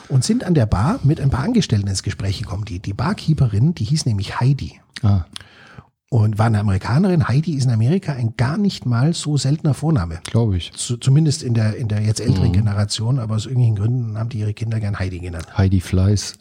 Und 0.07 0.23
sind 0.23 0.45
an 0.45 0.53
der 0.53 0.65
Bar 0.65 1.01
mit 1.03 1.19
ein 1.19 1.29
paar 1.29 1.43
Angestellten 1.43 1.87
ins 1.87 2.03
Gespräch 2.03 2.39
gekommen. 2.39 2.63
Die, 2.63 2.79
die 2.79 2.93
Barkeeperin, 2.93 3.75
die 3.75 3.83
hieß 3.83 4.05
nämlich 4.05 4.39
Heidi 4.39 4.79
Ah, 5.03 5.25
und 6.09 6.37
war 6.37 6.45
eine 6.45 6.59
Amerikanerin. 6.59 7.27
Heidi 7.27 7.53
ist 7.55 7.65
in 7.65 7.71
Amerika 7.71 8.13
ein 8.13 8.35
gar 8.37 8.57
nicht 8.57 8.85
mal 8.85 9.13
so 9.13 9.37
seltener 9.37 9.73
Vorname. 9.73 10.19
glaube 10.23 10.57
ich. 10.57 10.71
Zu, 10.73 10.97
zumindest 10.97 11.43
in 11.43 11.53
der, 11.53 11.75
in 11.75 11.87
der 11.87 12.01
jetzt 12.01 12.19
älteren 12.21 12.53
Generation, 12.53 13.19
aber 13.19 13.35
aus 13.35 13.45
irgendwelchen 13.45 13.75
Gründen 13.75 14.17
haben 14.17 14.29
die 14.29 14.39
ihre 14.39 14.53
Kinder 14.53 14.79
gern 14.79 14.97
Heidi 14.99 15.19
genannt. 15.19 15.57
Heidi 15.57 15.81
Fleiß. 15.81 16.35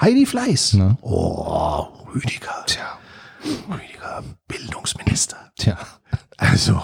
Heidi 0.00 0.26
Fleiß. 0.26 0.74
Ne? 0.74 0.96
Oh, 1.02 1.86
Rüdiger. 2.14 2.64
Tja. 2.66 2.98
Rüdiger, 3.68 4.22
Bildungsminister. 4.48 5.36
Tja. 5.56 5.78
Also, 6.36 6.82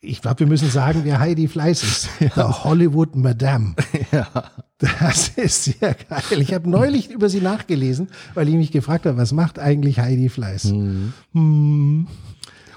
ich 0.00 0.22
glaube, 0.22 0.40
wir 0.40 0.46
müssen 0.46 0.70
sagen, 0.70 1.00
wer 1.04 1.18
Heidi 1.18 1.48
Fleiß 1.48 1.82
ist. 1.82 2.08
Der 2.36 2.64
Hollywood 2.64 3.16
Madame. 3.16 3.74
Ja. 4.12 4.28
Das 4.78 5.28
ist 5.30 5.64
sehr 5.64 5.94
geil. 5.94 6.40
Ich 6.40 6.52
habe 6.52 6.68
neulich 6.68 7.10
über 7.10 7.28
sie 7.30 7.40
nachgelesen, 7.40 8.08
weil 8.34 8.48
ich 8.48 8.54
mich 8.56 8.72
gefragt 8.72 9.06
habe, 9.06 9.16
was 9.16 9.32
macht 9.32 9.58
eigentlich 9.58 9.98
Heidi 10.00 10.28
Fleiß? 10.28 10.66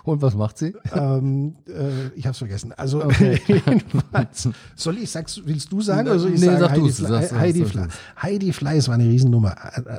Und 0.03 0.21
was 0.21 0.33
macht 0.33 0.57
sie? 0.57 0.73
Ähm, 0.93 1.55
äh, 1.67 2.07
ich 2.15 2.25
habe 2.25 2.31
es 2.31 2.37
vergessen. 2.37 2.71
Also 2.73 3.09
jedenfalls. 3.47 4.49
Soll 4.75 4.97
ich 4.97 5.11
sag's, 5.11 5.41
willst 5.45 5.71
du 5.71 5.81
sagen 5.81 6.07
oder 6.07 6.19
soll 6.19 6.33
ich 6.33 6.39
Nee, 6.39 6.45
sagen 6.47 6.59
sag 6.59 6.71
Heidi, 6.71 6.89
Fle 6.91 7.07
sag's, 7.07 7.29
sag's, 7.29 7.39
Heidi, 7.39 7.65
Fle. 7.65 7.87
Heidi 8.21 8.53
Fleiß 8.53 8.87
war 8.87 8.95
eine 8.95 9.03
Riesennummer. 9.03 9.55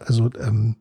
Also 0.07 0.31
ähm, 0.41 0.77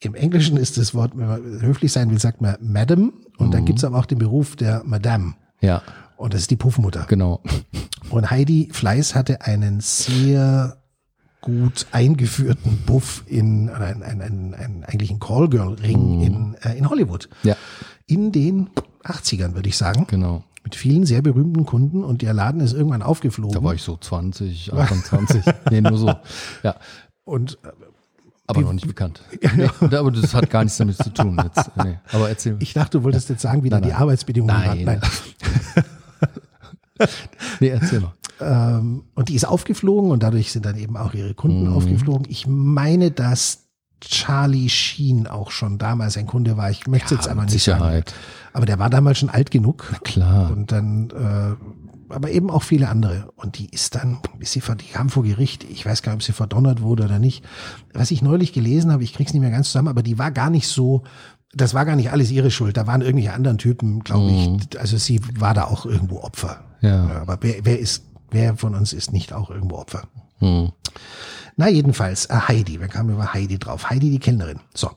im 0.00 0.14
Englischen 0.14 0.56
ist 0.56 0.78
das 0.78 0.94
Wort, 0.94 1.12
wenn 1.16 1.26
man 1.26 1.42
höflich 1.60 1.92
sein 1.92 2.10
will, 2.10 2.18
sagt 2.18 2.40
man 2.40 2.56
Madam 2.60 3.12
und 3.36 3.48
Mhm. 3.48 3.50
dann 3.52 3.64
gibt's 3.66 3.84
aber 3.84 3.98
auch 3.98 4.06
den 4.06 4.18
Beruf 4.18 4.56
der 4.56 4.82
Madame. 4.84 5.34
Ja, 5.60 5.82
Und 6.18 6.34
das 6.34 6.42
ist 6.42 6.50
die 6.50 6.56
Puffmutter. 6.56 7.06
genau. 7.08 7.40
Und 8.10 8.30
Heidi 8.30 8.68
Fleiß 8.72 9.14
hatte 9.14 9.42
einen 9.42 9.80
sehr 9.80 10.78
gut 11.40 11.86
eingeführten 11.92 12.78
Buff 12.84 13.22
in, 13.26 13.70
ein, 13.70 14.02
ein, 14.02 14.20
ein, 14.20 14.54
ein, 14.54 14.84
eigentlich 14.84 15.10
ein 15.10 15.20
Callgirl-Ring 15.20 16.20
in, 16.22 16.54
äh, 16.62 16.76
in 16.76 16.90
Hollywood. 16.90 17.28
Mhm. 17.42 17.48
Ja, 17.50 17.56
In 18.06 18.32
den 18.32 18.70
80ern, 19.04 19.54
würde 19.54 19.68
ich 19.68 19.76
sagen. 19.76 20.06
genau. 20.08 20.42
Mit 20.64 20.74
vielen 20.74 21.06
sehr 21.06 21.22
berühmten 21.22 21.64
Kunden 21.64 22.02
und 22.04 22.20
der 22.20 22.34
Laden 22.34 22.60
ist 22.60 22.72
irgendwann 22.74 23.02
aufgeflogen. 23.02 23.54
Da 23.54 23.62
war 23.62 23.74
ich 23.74 23.82
so 23.82 23.96
20, 23.96 24.72
Anfang 24.74 25.02
20. 25.04 25.42
Nee, 25.70 25.80
nur 25.80 25.96
so. 25.96 26.12
Ja, 26.62 26.74
und 27.24 27.58
äh, 27.62 27.68
aber 28.48 28.62
noch 28.62 28.72
nicht 28.72 28.86
bekannt. 28.86 29.22
Nee, 29.56 29.68
aber 29.96 30.10
das 30.10 30.34
hat 30.34 30.50
gar 30.50 30.64
nichts 30.64 30.78
damit 30.78 30.96
zu 30.96 31.10
tun. 31.10 31.40
Jetzt. 31.42 31.70
Nee, 31.76 31.98
aber 32.12 32.28
erzähl. 32.28 32.56
ich 32.58 32.72
dachte, 32.74 32.98
du 32.98 33.04
wolltest 33.04 33.28
jetzt 33.28 33.42
sagen, 33.42 33.62
wie 33.62 33.68
da 33.70 33.80
die 33.80 33.92
Arbeitsbedingungen 33.92 34.56
Nein. 34.56 34.86
waren. 34.86 35.00
Nee, 37.60 37.68
erzähl 37.68 38.00
mal. 38.00 38.14
Ähm, 38.40 39.04
und 39.14 39.28
die 39.28 39.34
ist 39.34 39.44
aufgeflogen 39.46 40.10
und 40.10 40.22
dadurch 40.22 40.52
sind 40.52 40.64
dann 40.64 40.76
eben 40.76 40.96
auch 40.96 41.14
ihre 41.14 41.34
Kunden 41.34 41.68
Mhm. 41.68 41.72
aufgeflogen. 41.74 42.26
Ich 42.28 42.46
meine, 42.46 43.10
dass 43.10 43.64
Charlie 44.00 44.68
Sheen 44.68 45.26
auch 45.26 45.50
schon 45.50 45.76
damals 45.78 46.16
ein 46.16 46.26
Kunde 46.26 46.56
war. 46.56 46.70
Ich 46.70 46.86
möchte 46.86 47.14
jetzt 47.16 47.26
Ja, 47.26 47.32
aber 47.32 47.42
mit 47.42 47.50
nicht 47.52 47.64
Sicherheit. 47.64 48.10
sagen. 48.10 48.20
Aber 48.52 48.66
der 48.66 48.78
war 48.78 48.90
damals 48.90 49.18
schon 49.18 49.28
alt 49.28 49.50
genug. 49.50 49.92
Klar. 50.04 50.52
Und 50.52 50.70
dann, 50.70 51.10
äh, 51.10 52.14
aber 52.14 52.30
eben 52.30 52.48
auch 52.48 52.62
viele 52.62 52.88
andere. 52.88 53.32
Und 53.34 53.58
die 53.58 53.68
ist 53.70 53.96
dann, 53.96 54.18
ist 54.38 54.52
sie, 54.52 54.60
die 54.60 54.92
kam 54.92 55.08
vor 55.10 55.24
Gericht. 55.24 55.64
Ich 55.64 55.84
weiß 55.84 56.02
gar 56.02 56.12
nicht, 56.12 56.20
ob 56.20 56.22
sie 56.26 56.32
verdonnert 56.32 56.80
wurde 56.80 57.04
oder 57.04 57.18
nicht. 57.18 57.44
Was 57.92 58.12
ich 58.12 58.22
neulich 58.22 58.52
gelesen 58.52 58.92
habe, 58.92 59.02
ich 59.02 59.14
krieg's 59.14 59.32
nicht 59.32 59.42
mehr 59.42 59.50
ganz 59.50 59.66
zusammen, 59.66 59.88
aber 59.88 60.04
die 60.04 60.16
war 60.18 60.30
gar 60.30 60.48
nicht 60.48 60.68
so, 60.68 61.02
das 61.52 61.74
war 61.74 61.84
gar 61.84 61.96
nicht 61.96 62.12
alles 62.12 62.30
ihre 62.30 62.52
Schuld. 62.52 62.76
Da 62.76 62.86
waren 62.86 63.00
irgendwelche 63.02 63.32
anderen 63.34 63.58
Typen, 63.58 64.00
glaube 64.04 64.30
ich. 64.30 64.78
Also 64.80 64.96
sie 64.96 65.20
war 65.40 65.54
da 65.54 65.64
auch 65.64 65.86
irgendwo 65.86 66.20
Opfer. 66.20 66.60
Ja. 66.80 67.22
aber 67.22 67.38
wer, 67.40 67.64
wer 67.64 67.78
ist, 67.78 68.04
wer 68.30 68.56
von 68.56 68.74
uns 68.74 68.92
ist 68.92 69.12
nicht 69.12 69.32
auch 69.32 69.50
irgendwo 69.50 69.76
Opfer? 69.76 70.02
Hm. 70.38 70.70
Na, 71.56 71.68
jedenfalls, 71.68 72.26
äh, 72.26 72.34
Heidi. 72.48 72.80
Wir 72.80 72.86
kamen 72.88 73.10
über 73.14 73.34
Heidi 73.34 73.58
drauf. 73.58 73.90
Heidi, 73.90 74.10
die 74.10 74.20
Kellnerin. 74.20 74.60
So. 74.74 74.90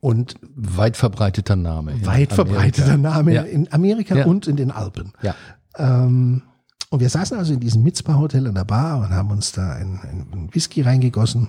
Und 0.00 0.34
Weit 0.54 0.96
verbreiteter 0.96 1.56
Name. 1.56 2.04
weit 2.04 2.32
verbreiteter. 2.32 2.96
Name 2.98 3.32
Ja. 3.34 3.42
in 3.42 3.72
Amerika 3.72 4.16
Ja. 4.16 4.26
und 4.26 4.46
in 4.48 4.56
den 4.56 4.70
Alpen. 4.70 5.12
Ja. 5.22 5.34
Ähm, 5.78 6.42
und 6.90 7.00
wir 7.00 7.08
saßen 7.08 7.38
also 7.38 7.54
in 7.54 7.60
diesem 7.60 7.82
Mitzpah-Hotel 7.84 8.46
an 8.48 8.54
der 8.54 8.64
Bar 8.64 8.98
und 8.98 9.10
haben 9.10 9.30
uns 9.30 9.52
da 9.52 9.72
ein, 9.72 9.98
ein 10.32 10.48
Whisky 10.52 10.82
reingegossen. 10.82 11.48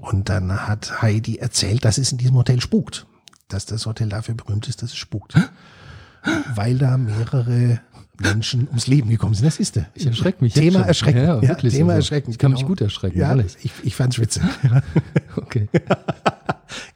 Und 0.00 0.28
dann 0.28 0.66
hat 0.68 1.00
Heidi 1.00 1.36
erzählt, 1.38 1.84
dass 1.86 1.96
es 1.96 2.12
in 2.12 2.18
diesem 2.18 2.36
Hotel 2.36 2.60
spukt. 2.60 3.06
Dass 3.48 3.64
das 3.64 3.86
Hotel 3.86 4.10
dafür 4.10 4.34
berühmt 4.34 4.68
ist, 4.68 4.82
dass 4.82 4.90
es 4.90 4.96
spukt. 4.96 5.34
Weil 6.54 6.76
da 6.76 6.98
mehrere 6.98 7.80
Menschen 8.20 8.68
ums 8.68 8.86
Leben 8.86 9.10
gekommen 9.10 9.34
sind. 9.34 9.44
Das 9.46 9.58
ist 9.58 9.76
der. 9.76 9.86
Ich 9.94 10.06
erschreck 10.06 10.40
mich 10.40 10.54
Thema 10.54 10.80
schon. 10.80 10.88
erschrecken. 10.88 11.18
Ja, 11.18 11.40
Ja, 11.40 11.48
wirklich. 11.48 11.74
Thema 11.74 11.94
Also, 11.94 12.00
erschrecken. 12.02 12.30
ich 12.30 12.38
kann 12.38 12.52
mich 12.52 12.60
genau. 12.60 12.68
gut 12.68 12.80
erschrecken, 12.80 13.18
Ja, 13.18 13.30
ehrlich. 13.30 13.56
ich, 13.62 13.72
ich 13.82 13.94
fand's 13.96 14.18
witzig. 14.18 14.42
Okay. 15.36 15.68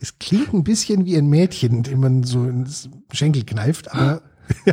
Es 0.01 0.19
klingt 0.19 0.53
ein 0.55 0.65
bisschen 0.65 1.05
wie 1.05 1.17
ein 1.17 1.27
Mädchen, 1.29 1.83
dem 1.83 2.01
man 2.01 2.23
so 2.25 2.45
ins 2.45 2.89
Schenkel 3.13 3.45
kneift, 3.45 3.93
aber 3.93 4.23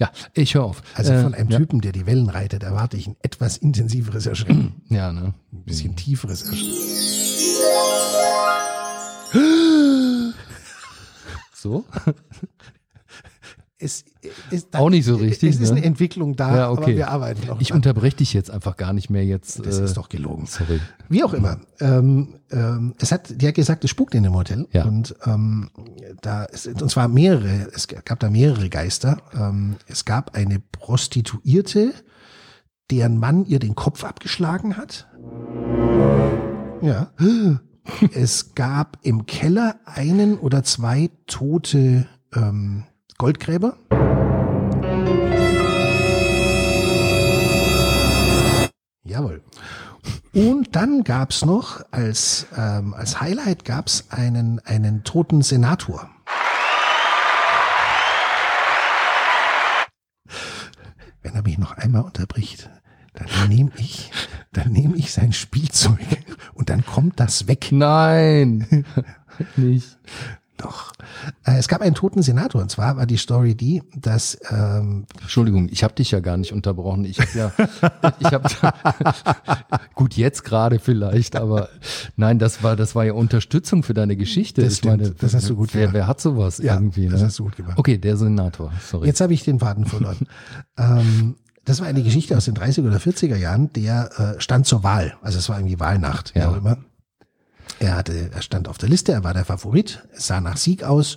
Ja, 0.00 0.10
ich 0.34 0.54
höre 0.54 0.64
auf. 0.64 0.82
also 0.94 1.12
Äh, 1.12 1.22
von 1.22 1.34
einem 1.34 1.50
ja. 1.50 1.58
Typen, 1.58 1.80
der 1.80 1.92
die 1.92 2.04
Wellen 2.06 2.28
reitet, 2.28 2.62
erwarte 2.64 2.96
ich 2.96 3.06
ein 3.06 3.16
etwas 3.22 3.56
intensiveres 3.58 4.26
Erschrecken. 4.26 4.82
Ja, 4.88 5.12
ne? 5.12 5.34
Ein 5.52 5.62
bisschen 5.64 5.94
tieferes 5.96 6.42
Erschrecken. 6.42 6.74
So? 11.64 11.82
es 13.78 14.04
ist 14.50 14.76
Auch 14.76 14.90
nicht 14.90 15.06
so 15.06 15.16
richtig, 15.16 15.54
Es 15.54 15.60
ist 15.62 15.70
ne? 15.70 15.78
eine 15.78 15.86
Entwicklung 15.86 16.36
da, 16.36 16.54
Ja, 16.54 16.70
okay. 16.70 16.82
aber 16.82 16.96
wir 16.96 17.08
arbeiten 17.08 17.46
noch. 17.46 17.58
Ich 17.58 17.68
dran. 17.68 17.76
unterbreche 17.76 18.16
dich 18.16 18.34
jetzt 18.34 18.50
einfach 18.50 18.76
gar 18.76 18.92
nicht 18.92 19.08
mehr 19.08 19.24
jetzt. 19.24 19.64
Das 19.64 19.78
äh, 19.78 19.84
ist 19.84 19.96
doch 19.96 20.10
gelogen. 20.10 20.44
Sorry. 20.44 20.78
Wie 21.08 21.24
auch 21.24 21.32
immer. 21.32 21.60
Ähm, 21.80 22.34
ähm, 22.50 22.92
es 23.00 23.12
hat, 23.12 23.40
die 23.40 23.48
hat 23.48 23.54
gesagt, 23.54 23.82
es 23.82 23.88
spukt 23.88 24.14
in 24.14 24.24
dem 24.24 24.34
Hotel. 24.34 24.68
Ja. 24.72 24.84
Und 24.84 25.14
ähm, 25.24 25.70
da 26.20 26.44
ist, 26.44 26.66
und 26.66 26.90
zwar 26.90 27.08
mehrere, 27.08 27.70
es 27.72 27.88
gab 27.88 28.20
da 28.20 28.28
mehrere 28.28 28.68
Geister. 28.68 29.22
Ähm, 29.32 29.76
es 29.86 30.04
gab 30.04 30.34
eine 30.36 30.60
Prostituierte, 30.60 31.94
deren 32.90 33.16
Mann 33.18 33.46
ihr 33.46 33.58
den 33.58 33.74
Kopf 33.74 34.04
abgeschlagen 34.04 34.76
hat. 34.76 35.08
Ja. 36.82 37.10
Es 38.12 38.54
gab 38.54 38.98
im 39.02 39.26
Keller 39.26 39.76
einen 39.84 40.38
oder 40.38 40.62
zwei 40.64 41.10
tote 41.26 42.06
ähm, 42.34 42.84
Goldgräber. 43.18 43.76
Jawohl. 49.04 49.42
Und 50.32 50.74
dann 50.74 51.04
gab's 51.04 51.44
noch 51.44 51.84
als, 51.92 52.46
ähm, 52.56 52.94
als 52.94 53.20
Highlight 53.20 53.64
gab's 53.64 54.06
einen, 54.10 54.58
einen 54.60 55.04
toten 55.04 55.42
Senator. 55.42 56.10
Wenn 61.22 61.34
er 61.34 61.42
mich 61.42 61.58
noch 61.58 61.76
einmal 61.76 62.02
unterbricht, 62.02 62.68
dann 63.14 63.48
nehme 63.48 63.70
ich, 63.78 64.10
dann 64.52 64.72
nehme 64.72 64.96
ich 64.96 65.12
sein 65.12 65.32
Spielzeug 65.32 65.98
und 66.54 66.68
dann 66.70 66.84
kommt 66.84 67.20
das 67.20 67.46
weg. 67.48 67.68
Nein, 67.72 68.84
nicht. 69.56 69.96
Doch. 70.56 70.92
Äh, 71.44 71.58
es 71.58 71.66
gab 71.66 71.80
einen 71.80 71.96
toten 71.96 72.22
Senator 72.22 72.62
und 72.62 72.70
zwar 72.70 72.96
war 72.96 73.06
die 73.06 73.16
Story 73.16 73.56
die, 73.56 73.82
dass 73.96 74.38
ähm, 74.50 75.04
Entschuldigung, 75.20 75.68
ich 75.68 75.82
habe 75.82 75.94
dich 75.94 76.12
ja 76.12 76.20
gar 76.20 76.36
nicht 76.36 76.52
unterbrochen. 76.52 77.04
Ich 77.04 77.18
habe 77.18 77.30
ja, 77.34 77.52
ich 78.20 78.26
habe 78.32 78.48
gut 79.96 80.14
jetzt 80.14 80.44
gerade 80.44 80.78
vielleicht, 80.78 81.34
aber 81.34 81.70
nein, 82.16 82.38
das 82.38 82.62
war 82.62 82.76
das 82.76 82.94
war 82.94 83.04
ja 83.04 83.14
Unterstützung 83.14 83.82
für 83.82 83.94
deine 83.94 84.16
Geschichte. 84.16 84.62
Das 84.62 84.74
ich 84.74 84.78
stimmt, 84.78 85.20
das 85.20 85.34
hast 85.34 85.50
du 85.50 85.56
gut 85.56 85.74
wer, 85.74 85.82
gemacht. 85.82 85.94
wer 85.94 86.06
hat 86.06 86.20
sowas 86.20 86.58
Ja, 86.58 86.74
irgendwie? 86.74 87.08
das 87.08 87.20
ne? 87.20 87.26
hast 87.26 87.38
du 87.40 87.44
gut 87.44 87.56
gemacht. 87.56 87.76
Okay, 87.76 87.98
der 87.98 88.16
Senator. 88.16 88.72
Sorry. 88.80 89.08
Jetzt 89.08 89.20
habe 89.20 89.34
ich 89.34 89.42
den 89.42 89.58
Faden 89.58 89.86
verloren. 89.86 90.28
ähm, 90.78 91.34
das 91.64 91.80
war 91.80 91.86
eine 91.86 92.02
Geschichte 92.02 92.36
aus 92.36 92.44
den 92.44 92.54
30er 92.54 92.86
oder 92.86 92.98
40er 92.98 93.36
Jahren, 93.36 93.72
der 93.72 94.36
äh, 94.36 94.40
stand 94.40 94.66
zur 94.66 94.82
Wahl. 94.82 95.16
Also 95.22 95.38
es 95.38 95.48
war 95.48 95.58
irgendwie 95.58 95.80
Wahlnacht, 95.80 96.32
Ja. 96.34 96.50
auch 96.50 96.56
immer. 96.56 96.78
Er 97.78 97.96
hatte, 97.96 98.30
er 98.32 98.42
stand 98.42 98.68
auf 98.68 98.78
der 98.78 98.88
Liste, 98.88 99.12
er 99.12 99.24
war 99.24 99.34
der 99.34 99.44
Favorit, 99.44 100.06
es 100.14 100.26
sah 100.26 100.40
nach 100.40 100.56
Sieg 100.56 100.84
aus 100.84 101.16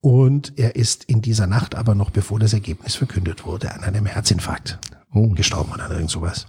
und 0.00 0.58
er 0.58 0.76
ist 0.76 1.04
in 1.04 1.20
dieser 1.20 1.46
Nacht 1.46 1.74
aber 1.74 1.94
noch 1.94 2.10
bevor 2.10 2.38
das 2.38 2.52
Ergebnis 2.52 2.94
verkündet 2.94 3.44
wurde 3.44 3.72
an 3.74 3.82
einem 3.84 4.06
Herzinfarkt 4.06 4.78
oh. 5.12 5.28
gestorben 5.30 5.72
oder 5.72 5.90
irgend 5.90 6.10
sowas. 6.10 6.46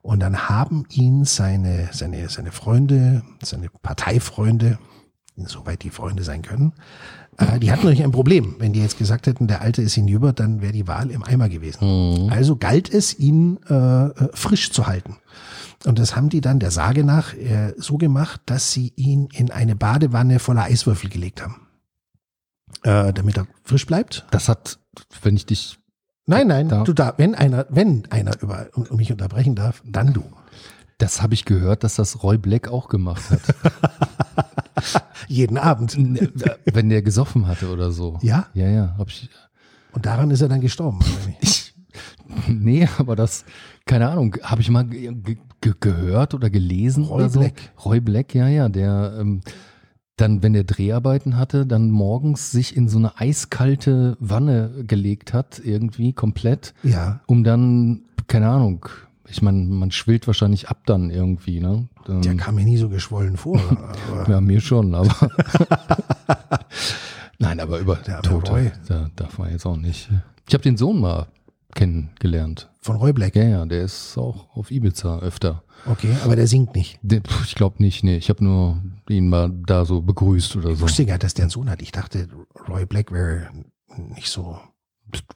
Und 0.00 0.20
dann 0.20 0.48
haben 0.48 0.84
ihn 0.90 1.24
seine, 1.24 1.90
seine, 1.92 2.28
seine 2.28 2.50
Freunde, 2.50 3.22
seine 3.42 3.68
Parteifreunde, 3.68 4.78
soweit 5.36 5.82
die 5.82 5.90
Freunde 5.90 6.24
sein 6.24 6.42
können, 6.42 6.72
äh, 7.38 7.58
die 7.58 7.70
hatten 7.72 7.82
natürlich 7.84 8.04
ein 8.04 8.12
Problem. 8.12 8.56
Wenn 8.58 8.72
die 8.72 8.80
jetzt 8.80 8.98
gesagt 8.98 9.26
hätten, 9.26 9.46
der 9.48 9.60
Alte 9.62 9.82
ist 9.82 9.94
hinüber, 9.94 10.32
dann 10.32 10.60
wäre 10.60 10.72
die 10.72 10.86
Wahl 10.88 11.10
im 11.10 11.22
Eimer 11.24 11.48
gewesen. 11.48 12.30
Also 12.30 12.56
galt 12.56 12.92
es, 12.92 13.18
ihn 13.18 13.58
äh, 13.68 13.74
äh, 13.74 14.28
frisch 14.34 14.70
zu 14.72 14.86
halten. 14.86 15.16
Und 15.84 15.98
das 15.98 16.14
haben 16.14 16.28
die 16.28 16.40
dann 16.40 16.60
der 16.60 16.70
Sage 16.70 17.02
nach 17.04 17.34
äh, 17.34 17.74
so 17.76 17.96
gemacht, 17.98 18.40
dass 18.46 18.70
sie 18.72 18.92
ihn 18.96 19.28
in 19.32 19.50
eine 19.50 19.74
Badewanne 19.74 20.38
voller 20.38 20.62
Eiswürfel 20.64 21.10
gelegt 21.10 21.42
haben. 21.42 21.66
Äh, 22.84 23.12
damit 23.12 23.36
er 23.36 23.46
frisch 23.64 23.86
bleibt. 23.86 24.24
Das 24.30 24.48
hat, 24.48 24.78
wenn 25.22 25.36
ich 25.36 25.46
dich, 25.46 25.78
Nein, 26.26 26.46
nein, 26.46 26.68
Da- 26.68 26.84
du 26.84 26.92
da, 26.92 27.14
wenn 27.16 27.34
einer, 27.34 27.66
wenn 27.68 28.04
einer 28.10 28.40
über 28.40 28.68
um 28.74 28.96
mich 28.96 29.10
unterbrechen 29.10 29.54
darf, 29.56 29.82
dann 29.84 30.12
du. 30.12 30.22
das 30.98 31.20
habe 31.20 31.34
ich 31.34 31.44
gehört, 31.44 31.82
dass 31.82 31.96
das 31.96 32.22
Roy 32.22 32.38
Black 32.38 32.68
auch 32.68 32.88
gemacht 32.88 33.22
hat. 33.30 33.40
Jeden 35.28 35.58
Abend. 35.58 35.96
wenn 35.96 36.88
der 36.88 37.02
gesoffen 37.02 37.46
hatte 37.46 37.72
oder 37.72 37.90
so. 37.90 38.18
Ja? 38.22 38.46
Ja, 38.54 38.68
ja, 38.68 38.94
habe 38.98 39.10
ich. 39.10 39.28
Und 39.92 40.06
daran 40.06 40.30
ist 40.30 40.40
er 40.40 40.48
dann 40.48 40.60
gestorben. 40.60 41.00
Ich, 41.40 41.74
nee, 42.48 42.88
aber 42.98 43.14
das, 43.16 43.44
keine 43.86 44.08
Ahnung, 44.10 44.36
habe 44.42 44.60
ich 44.62 44.70
mal 44.70 44.84
ge 44.86 45.12
ge 45.60 45.74
gehört 45.80 46.34
oder 46.34 46.50
gelesen 46.50 47.04
Roy 47.04 47.14
oder 47.16 47.28
so. 47.28 47.40
Black. 47.40 47.72
Roy 47.84 48.00
Black, 48.00 48.34
ja, 48.34 48.48
ja, 48.48 48.68
der 48.68 49.16
ähm, 49.20 49.42
dann, 50.16 50.42
wenn 50.42 50.52
der 50.52 50.64
Dreharbeiten 50.64 51.36
hatte, 51.36 51.66
dann 51.66 51.90
morgens 51.90 52.50
sich 52.50 52.76
in 52.76 52.88
so 52.88 52.98
eine 52.98 53.18
eiskalte 53.20 54.16
Wanne 54.20 54.84
gelegt 54.86 55.32
hat, 55.32 55.60
irgendwie 55.64 56.12
komplett, 56.12 56.74
Ja. 56.82 57.20
um 57.26 57.44
dann, 57.44 58.02
keine 58.28 58.48
Ahnung, 58.48 58.86
ich 59.32 59.42
meine, 59.42 59.64
man 59.64 59.90
schwillt 59.90 60.26
wahrscheinlich 60.26 60.68
ab 60.68 60.82
dann 60.86 61.10
irgendwie, 61.10 61.58
ne? 61.60 61.88
Ähm, 62.08 62.22
Der 62.22 62.36
kam 62.36 62.54
mir 62.56 62.64
nie 62.64 62.76
so 62.76 62.88
geschwollen 62.88 63.36
vor. 63.36 63.60
Ja, 64.28 64.40
mir 64.40 64.60
schon, 64.60 64.94
aber. 64.94 65.12
Nein, 67.38 67.58
aber 67.60 67.78
über 67.78 67.96
Der 67.96 68.22
Tote, 68.22 68.52
Roy. 68.52 68.70
da 68.86 69.10
darf 69.16 69.38
man 69.38 69.50
jetzt 69.50 69.66
auch 69.66 69.76
nicht. 69.76 70.08
Ich 70.46 70.54
habe 70.54 70.62
den 70.62 70.76
Sohn 70.76 71.00
mal 71.00 71.26
kennengelernt. 71.74 72.68
von 72.82 72.96
Roy 72.96 73.12
Black. 73.12 73.34
Ja, 73.34 73.44
ja, 73.44 73.66
der 73.66 73.82
ist 73.82 74.16
auch 74.18 74.54
auf 74.56 74.70
Ibiza 74.70 75.18
öfter. 75.20 75.62
Okay, 75.86 76.14
aber 76.24 76.36
der 76.36 76.46
singt 76.46 76.74
nicht. 76.76 76.98
Der, 77.02 77.22
ich 77.44 77.54
glaube 77.54 77.82
nicht, 77.82 78.04
nee. 78.04 78.16
Ich 78.16 78.28
habe 78.28 78.44
nur 78.44 78.80
ihn 79.08 79.28
mal 79.28 79.50
da 79.66 79.84
so 79.84 80.02
begrüßt 80.02 80.54
oder 80.56 80.70
Ich 80.70 80.78
so. 80.78 80.84
wusste 80.84 81.04
gar 81.06 81.14
nicht, 81.14 81.24
dass 81.24 81.34
der 81.34 81.44
einen 81.44 81.50
Sohn 81.50 81.68
hat. 81.70 81.82
Ich 81.82 81.90
dachte, 81.90 82.28
Roy 82.68 82.84
Black 82.86 83.10
wäre 83.10 83.48
nicht 84.14 84.28
so. 84.28 84.58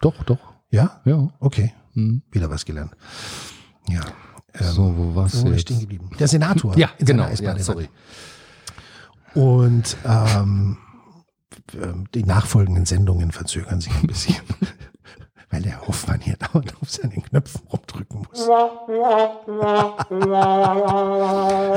Doch, 0.01 0.23
doch. 0.25 0.39
Ja? 0.71 1.01
Ja. 1.05 1.29
Okay, 1.41 1.73
Hm. 1.95 2.23
wieder 2.31 2.51
was 2.51 2.65
gelernt. 2.65 2.93
Ja. 3.89 4.01
Ähm, 4.55 4.67
so, 4.73 4.97
wo 4.97 5.15
war's 5.15 5.35
wo 5.41 5.45
war 5.45 5.51
ich 5.53 5.59
jetzt? 5.59 5.63
stehen 5.63 5.81
geblieben? 5.81 6.11
Der 6.19 6.29
Senator. 6.29 6.77
Ja, 6.77 6.91
genau. 6.99 7.29
Ja, 7.29 7.59
sorry. 7.59 7.89
Und 9.35 9.97
ähm, 10.05 10.79
ähm, 11.75 12.05
die 12.15 12.25
nachfolgenden 12.25 12.87
Sendungen 12.87 13.33
verzögern 13.33 13.81
sich 13.81 13.93
ein 13.95 14.07
bisschen, 14.07 14.37
weil 15.51 15.63
der 15.63 15.87
Hoffmann 15.87 16.21
hier 16.21 16.37
dauernd 16.53 16.75
auf 16.81 16.91
seinen 16.91 17.23
Knöpfen 17.23 17.61
rumdrücken 17.71 18.19
muss. 18.21 18.49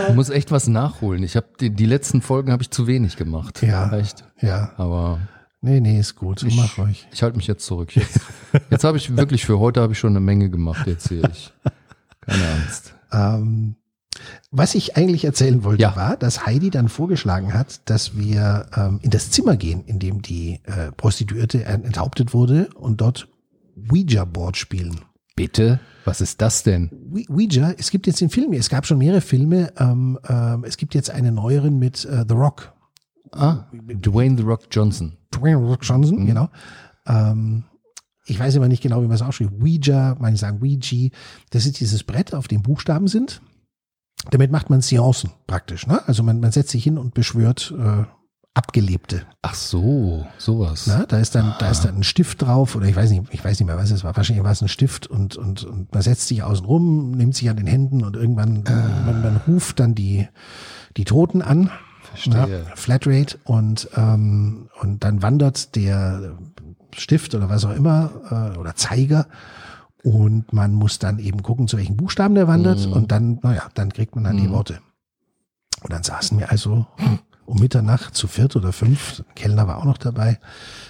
Ich 0.10 0.16
muss 0.16 0.30
echt 0.30 0.52
was 0.52 0.68
nachholen. 0.68 1.24
Ich 1.24 1.36
habe 1.36 1.48
die, 1.60 1.70
die 1.70 1.86
letzten 1.86 2.22
Folgen 2.22 2.52
habe 2.52 2.64
ich 2.64 2.72
zu 2.72 2.88
wenig 2.88 3.18
gemacht. 3.18 3.62
Ja. 3.62 3.92
Echt. 3.92 4.24
Ja, 4.42 4.72
Aber 4.78 5.20
nee, 5.62 5.82
nee, 5.82 6.00
ist 6.00 6.16
gut. 6.16 6.44
ich, 6.44 6.56
Mach 6.56 6.78
ruhig. 6.78 7.08
ich 7.12 7.24
halte 7.24 7.38
mich 7.38 7.48
jetzt 7.48 7.66
zurück. 7.66 7.96
Jetzt, 7.96 8.22
jetzt 8.70 8.84
habe 8.84 8.98
ich 8.98 9.16
wirklich 9.16 9.46
für 9.46 9.60
heute 9.60 9.82
habe 9.82 9.94
ich 9.94 10.00
schon 10.00 10.12
eine 10.12 10.22
Menge 10.22 10.50
gemacht. 10.50 10.88
Erzähle 10.88 11.30
ich. 11.32 11.54
Keine 12.30 12.48
Angst. 12.64 12.94
Ähm, 13.12 13.76
was 14.52 14.76
ich 14.76 14.98
eigentlich 14.98 15.24
erzählen 15.26 15.64
wollte, 15.64 15.82
Ja. 15.84 15.96
war, 15.96 16.18
dass 16.18 16.46
Heidi 16.46 16.70
dann 16.72 16.90
vorgeschlagen 16.90 17.54
hat, 17.54 17.90
dass 17.90 18.18
wir 18.18 18.66
ähm, 18.76 19.00
in 19.02 19.10
das 19.12 19.32
Zimmer 19.32 19.56
gehen, 19.56 19.84
in 19.86 20.00
dem 20.00 20.22
die 20.22 20.60
äh, 20.66 20.92
Prostituierte 20.92 21.64
ent- 21.66 21.86
enthauptet 21.86 22.34
wurde 22.34 22.70
und 22.76 23.02
dort 23.02 23.28
Ouija-Board 23.90 24.58
spielen. 24.58 25.00
Bitte? 25.36 25.80
Was 26.04 26.20
ist 26.22 26.42
das 26.42 26.64
denn? 26.64 26.90
Ouija- 27.30 27.74
es 27.78 27.92
gibt 27.92 28.08
jetzt 28.08 28.20
den 28.20 28.30
Film, 28.30 28.52
es 28.54 28.70
gab 28.70 28.86
schon 28.86 28.98
mehrere 28.98 29.22
Filme, 29.22 29.72
ähm, 29.78 30.20
ähm, 30.28 30.66
es 30.66 30.76
gibt 30.78 30.96
jetzt 30.96 31.12
einen 31.12 31.36
neueren 31.36 31.80
mit 31.80 32.04
äh, 32.06 32.26
The 32.28 32.34
Rock. 32.34 32.74
Ah, 33.32 33.68
Dwayne 33.72 34.36
The 34.38 34.44
Rock 34.44 34.64
Johnson. 34.72 35.16
Dwayne 35.32 35.58
Rock 35.58 35.80
Johnson, 35.84 36.26
genau. 36.26 36.50
Ähm, 37.08 37.64
ich 38.30 38.40
weiß 38.40 38.56
immer 38.56 38.68
nicht 38.68 38.84
genau, 38.84 39.02
wie 39.02 39.08
man 39.08 39.16
es 39.16 39.22
ausschreibt. 39.22 39.62
Ouija, 39.62 40.16
manche 40.20 40.38
sagen 40.38 40.62
Ouija. 40.62 41.10
Das 41.50 41.66
ist 41.66 41.80
dieses 41.80 42.04
Brett, 42.04 42.34
auf 42.34 42.48
dem 42.48 42.62
Buchstaben 42.62 43.08
sind. 43.08 43.42
Damit 44.32 44.52
macht 44.52 44.70
man 44.70 44.82
Seancen 44.82 45.32
praktisch. 45.48 45.88
Ne? 45.88 46.06
Also 46.08 46.24
man, 46.24 46.40
man 46.40 46.52
setzt 46.52 46.72
sich 46.72 46.84
hin 46.84 46.98
und 46.98 47.14
beschwört 47.14 47.74
äh, 47.78 48.04
Abgelebte. 48.54 49.26
Ach 49.42 49.54
so, 49.54 50.28
sowas. 50.38 50.88
Ne? 50.88 51.06
Da 51.08 51.20
ist 51.20 51.36
dann, 51.36 51.56
da 51.60 51.70
ist 51.70 51.86
dann 51.86 51.98
ein 51.98 52.04
Stift 52.04 52.42
drauf 52.42 52.76
oder 52.76 52.88
ich 52.88 52.96
weiß 52.96 53.12
nicht, 53.12 53.24
ich 53.32 53.44
weiß 53.44 53.60
nicht 53.60 53.68
mehr, 53.68 53.78
was 53.78 53.92
es 53.92 54.04
war. 54.04 54.18
Wahrscheinlich 54.18 54.44
war 54.44 54.52
es 54.52 54.62
ein 54.62 54.68
Stift 54.68 55.08
und, 55.08 55.38
und, 55.38 55.64
und 55.64 55.94
man 55.94 56.02
setzt 56.02 56.28
sich 56.28 56.44
außen 56.44 56.66
rum, 56.66 57.12
nimmt 57.12 57.36
sich 57.36 57.50
an 57.50 57.58
den 57.58 57.68
Händen 57.68 58.04
und 58.04 58.16
irgendwann, 58.18 58.64
man, 58.64 59.22
man 59.22 59.38
ruft 59.48 59.80
dann 59.80 59.96
die, 59.96 60.28
die 60.98 61.06
Toten 61.06 61.42
an. 61.42 61.72
Verstehe. 62.02 62.66
Ja, 62.66 62.76
Flatrate 62.76 63.38
und, 63.44 63.90
ähm, 63.96 64.68
und 64.82 65.04
dann 65.04 65.22
wandert 65.22 65.76
der 65.76 66.38
Stift 66.96 67.36
oder 67.36 67.50
was 67.50 67.66
auch 67.66 67.76
immer 67.76 68.54
äh, 68.54 68.58
oder 68.58 68.76
Zeiger 68.76 69.28
und 70.04 70.54
man 70.54 70.74
muss 70.74 71.00
dann 71.00 71.20
eben 71.20 71.44
gucken, 71.44 71.68
zu 71.68 71.78
welchen 71.78 71.98
Buchstaben 71.98 72.36
der 72.36 72.48
wandert 72.48 72.86
Mhm. 72.88 72.94
und 72.94 73.12
dann, 73.12 73.40
naja, 73.44 73.64
dann 73.74 73.92
kriegt 73.92 74.16
man 74.16 74.24
dann 74.24 74.38
die 74.38 74.48
Mhm. 74.48 74.52
Worte. 74.54 74.80
Und 75.82 75.92
dann 75.94 76.04
saßen 76.04 76.38
wir 76.40 76.52
also 76.52 76.86
um 77.46 77.60
Mitternacht 77.60 78.16
zu 78.16 78.28
viert 78.28 78.56
oder 78.56 78.72
fünf, 78.74 79.24
Kellner 79.36 79.68
war 79.68 79.78
auch 79.78 79.86
noch 79.86 79.98
dabei, 79.98 80.40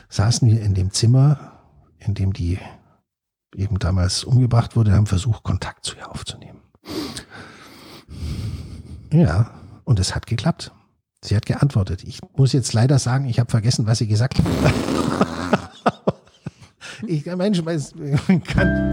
saßen 0.10 0.48
wir 0.50 0.62
in 0.62 0.74
dem 0.74 0.92
Zimmer, 0.92 1.54
in 2.00 2.14
dem 2.16 2.34
die 2.34 2.60
eben 3.56 3.80
damals 3.80 4.24
umgebracht 4.24 4.76
wurde, 4.76 4.92
haben 4.92 5.06
versucht, 5.08 5.44
Kontakt 5.44 5.86
zu 5.86 5.96
ihr 5.96 6.10
aufzunehmen. 6.12 6.60
Ja, 9.12 9.52
und 9.86 10.00
es 10.00 10.14
hat 10.16 10.28
geklappt. 10.28 10.72
Sie 11.22 11.36
hat 11.36 11.46
geantwortet. 11.46 12.04
Ich 12.06 12.20
muss 12.38 12.54
jetzt 12.54 12.72
leider 12.74 12.98
sagen, 12.98 13.26
ich 13.26 13.40
habe 13.40 13.52
vergessen, 13.52 13.86
was 13.86 13.98
sie 13.98 14.08
gesagt 14.08 14.40
hat. 14.40 14.46
Ich, 17.08 17.26
Mensch, 17.26 17.64
weiß, 17.64 17.94
kann, 18.54 18.92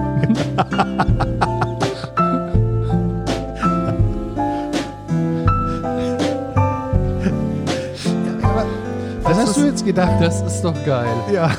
was 9.22 9.36
hast 9.36 9.56
du 9.56 9.64
jetzt 9.66 9.84
gedacht? 9.84 10.22
Das 10.22 10.40
ist 10.42 10.62
doch 10.62 10.84
geil. 10.84 11.12
Ja. 11.32 11.50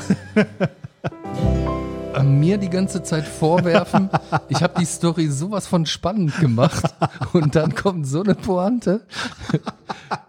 Äh, 2.14 2.22
Mir 2.22 2.56
die 2.56 2.70
ganze 2.70 3.02
Zeit 3.02 3.26
vorwerfen, 3.26 4.08
ich 4.48 4.62
habe 4.62 4.80
die 4.80 4.86
Story 4.86 5.28
sowas 5.28 5.66
von 5.66 5.84
spannend 5.84 6.34
gemacht 6.40 6.94
und 7.34 7.54
dann 7.56 7.74
kommt 7.74 8.06
so 8.06 8.22
eine 8.22 8.34
Pointe. 8.34 9.02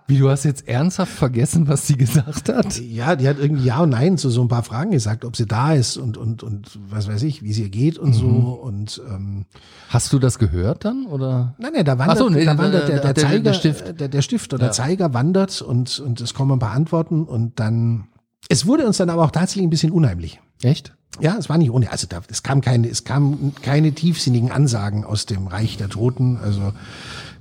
Wie, 0.10 0.18
du 0.18 0.30
hast 0.30 0.43
jetzt 0.43 0.68
ernsthaft 0.68 1.12
vergessen, 1.14 1.68
was 1.68 1.86
sie 1.88 1.95
gesagt 1.95 2.49
hat? 2.49 2.80
Ja, 2.82 3.16
die 3.16 3.28
hat 3.30 3.38
irgendwie 3.39 3.64
Ja 3.66 3.80
und 3.82 3.89
Nein 3.91 4.18
zu 4.18 4.30
so 4.30 4.41
ein 4.41 4.47
paar 4.47 4.64
Fragen 4.64 4.91
gesagt, 4.91 5.24
ob 5.24 5.36
sie 5.38 5.45
da 5.45 5.74
ist 5.74 5.97
und, 5.97 6.18
und, 6.18 6.43
und 6.43 6.80
was 6.89 7.07
weiß 7.07 7.24
ich, 7.24 7.43
wie 7.43 7.51
es 7.51 7.60
ihr 7.60 7.70
geht 7.70 7.97
und 7.97 8.14
so. 8.14 8.28
Und 8.28 9.01
ähm, 9.07 9.45
Hast 9.89 10.12
du 10.12 10.20
das 10.20 10.39
gehört 10.39 10.84
dann 10.84 11.05
oder? 11.05 11.55
nein, 11.60 11.72
nein, 11.76 11.86
da 11.86 11.97
wandert, 11.97 12.18
so, 12.18 12.30
nee, 12.30 12.43
da 12.43 12.53
der- 12.55 12.64
wandert 12.64 12.89
der, 12.89 12.99
der, 12.99 13.14
der- 13.14 13.14
der 13.14 13.24
Zeiger, 13.30 13.53
Stift. 13.53 13.99
Der, 13.99 14.07
der 14.10 14.22
Stift 14.22 14.53
oder 14.53 14.66
Ja. 14.68 14.72
Zeiger 14.72 15.14
wandert 15.14 15.62
und, 15.62 15.99
und 15.99 16.20
es 16.22 16.34
kommen 16.34 16.51
ein 16.53 16.60
paar 16.60 16.72
Antworten 16.74 17.24
und 17.24 17.60
dann, 17.60 18.07
es 18.49 18.66
wurde 18.66 18.86
uns 18.88 18.97
dann 18.97 19.10
aber 19.10 19.24
auch 19.24 19.32
tatsächlich 19.32 19.66
ein 19.66 19.70
bisschen 19.70 19.91
unheimlich. 19.91 20.39
Echt? 20.64 20.95
Ja, 21.22 21.36
es 21.38 21.49
war 21.49 21.57
nicht 21.57 21.72
ohne, 21.72 21.91
also 21.91 22.07
da, 22.07 22.22
es 22.30 22.43
kam 22.43 22.62
keine, 22.62 22.88
es 22.88 23.03
kamen 23.03 23.53
keine 23.62 23.91
tiefsinnigen 23.93 24.51
Ansagen 24.51 25.03
aus 25.05 25.26
dem 25.26 25.47
Reich 25.47 25.76
der 25.78 25.89
Toten, 25.89 26.38
also 26.38 26.72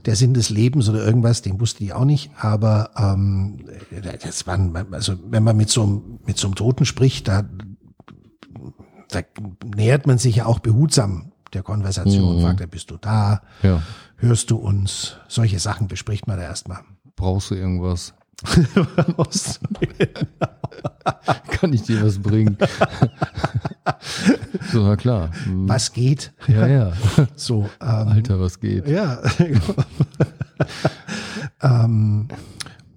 der 0.09 0.17
Sinn 0.17 0.33
des 0.35 0.49
Lebens 0.51 0.89
oder 0.89 1.05
irgendwas, 1.05 1.43
den 1.43 1.61
wusste 1.61 1.81
die 1.85 1.93
auch 1.93 2.05
nicht, 2.07 2.31
aber 2.41 2.91
ähm, 2.97 3.59
das 4.23 4.47
waren, 4.47 4.75
also 4.93 5.15
wenn 5.29 5.45
man 5.45 5.57
mit 5.57 5.69
so, 5.69 5.83
einem- 5.83 6.19
mit 6.27 6.39
so 6.39 6.49
einem 6.49 6.55
Toten 6.55 6.85
spricht, 6.87 7.29
da, 7.29 7.45
da 9.11 9.21
nähert 9.77 10.07
man 10.07 10.19
sich 10.19 10.37
ja 10.37 10.47
auch 10.47 10.59
behutsam 10.61 11.33
der 11.53 11.63
Konversation, 11.63 12.41
fragt 12.43 12.61
er, 12.61 12.67
bist 12.67 12.91
du 12.91 12.97
da, 12.97 13.43
Ja. 13.63 13.83
hörst 14.17 14.51
du 14.51 14.57
uns, 14.57 15.17
solche 15.29 15.59
Sachen 15.59 15.89
bespricht 15.89 16.27
man 16.27 16.37
da 16.39 16.43
erstmal. 16.45 16.81
Brauchst 17.17 17.51
du 17.51 17.55
irgendwas? 17.55 18.15
Kann 21.51 21.73
ich 21.73 21.83
dir 21.83 22.05
was 22.05 22.19
bringen? 22.19 22.57
so, 24.71 24.83
na 24.83 24.97
klar. 24.97 25.31
Hm. 25.45 25.69
Was 25.69 25.93
geht? 25.93 26.33
Ja, 26.47 26.67
ja. 26.67 26.93
So, 27.35 27.69
ähm, 27.81 28.09
Alter, 28.09 28.41
was 28.41 28.61
geht? 28.61 28.87
Ja. 28.87 29.21
ähm, 31.63 32.29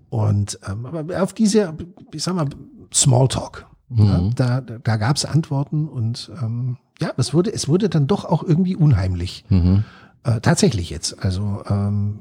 und 0.09 0.59
ähm, 0.69 0.85
aber 0.85 1.23
auf 1.23 1.33
diese, 1.33 1.73
ich 2.13 2.23
sag 2.23 2.35
mal, 2.35 2.47
Smalltalk, 2.93 3.65
ja, 3.89 4.29
da, 4.35 4.61
da, 4.61 4.77
da 4.77 4.97
gab 4.97 5.17
es 5.17 5.25
Antworten 5.25 5.87
und 5.87 6.31
ähm, 6.41 6.77
ja, 7.01 7.11
es 7.17 7.33
wurde, 7.33 7.51
es 7.51 7.67
wurde 7.67 7.89
dann 7.89 8.07
doch 8.07 8.25
auch 8.25 8.43
irgendwie 8.43 8.75
unheimlich. 8.75 9.43
Mhm. 9.49 9.83
Äh, 10.23 10.39
tatsächlich 10.39 10.91
jetzt. 10.91 11.23
Also 11.23 11.63
ähm, 11.67 12.19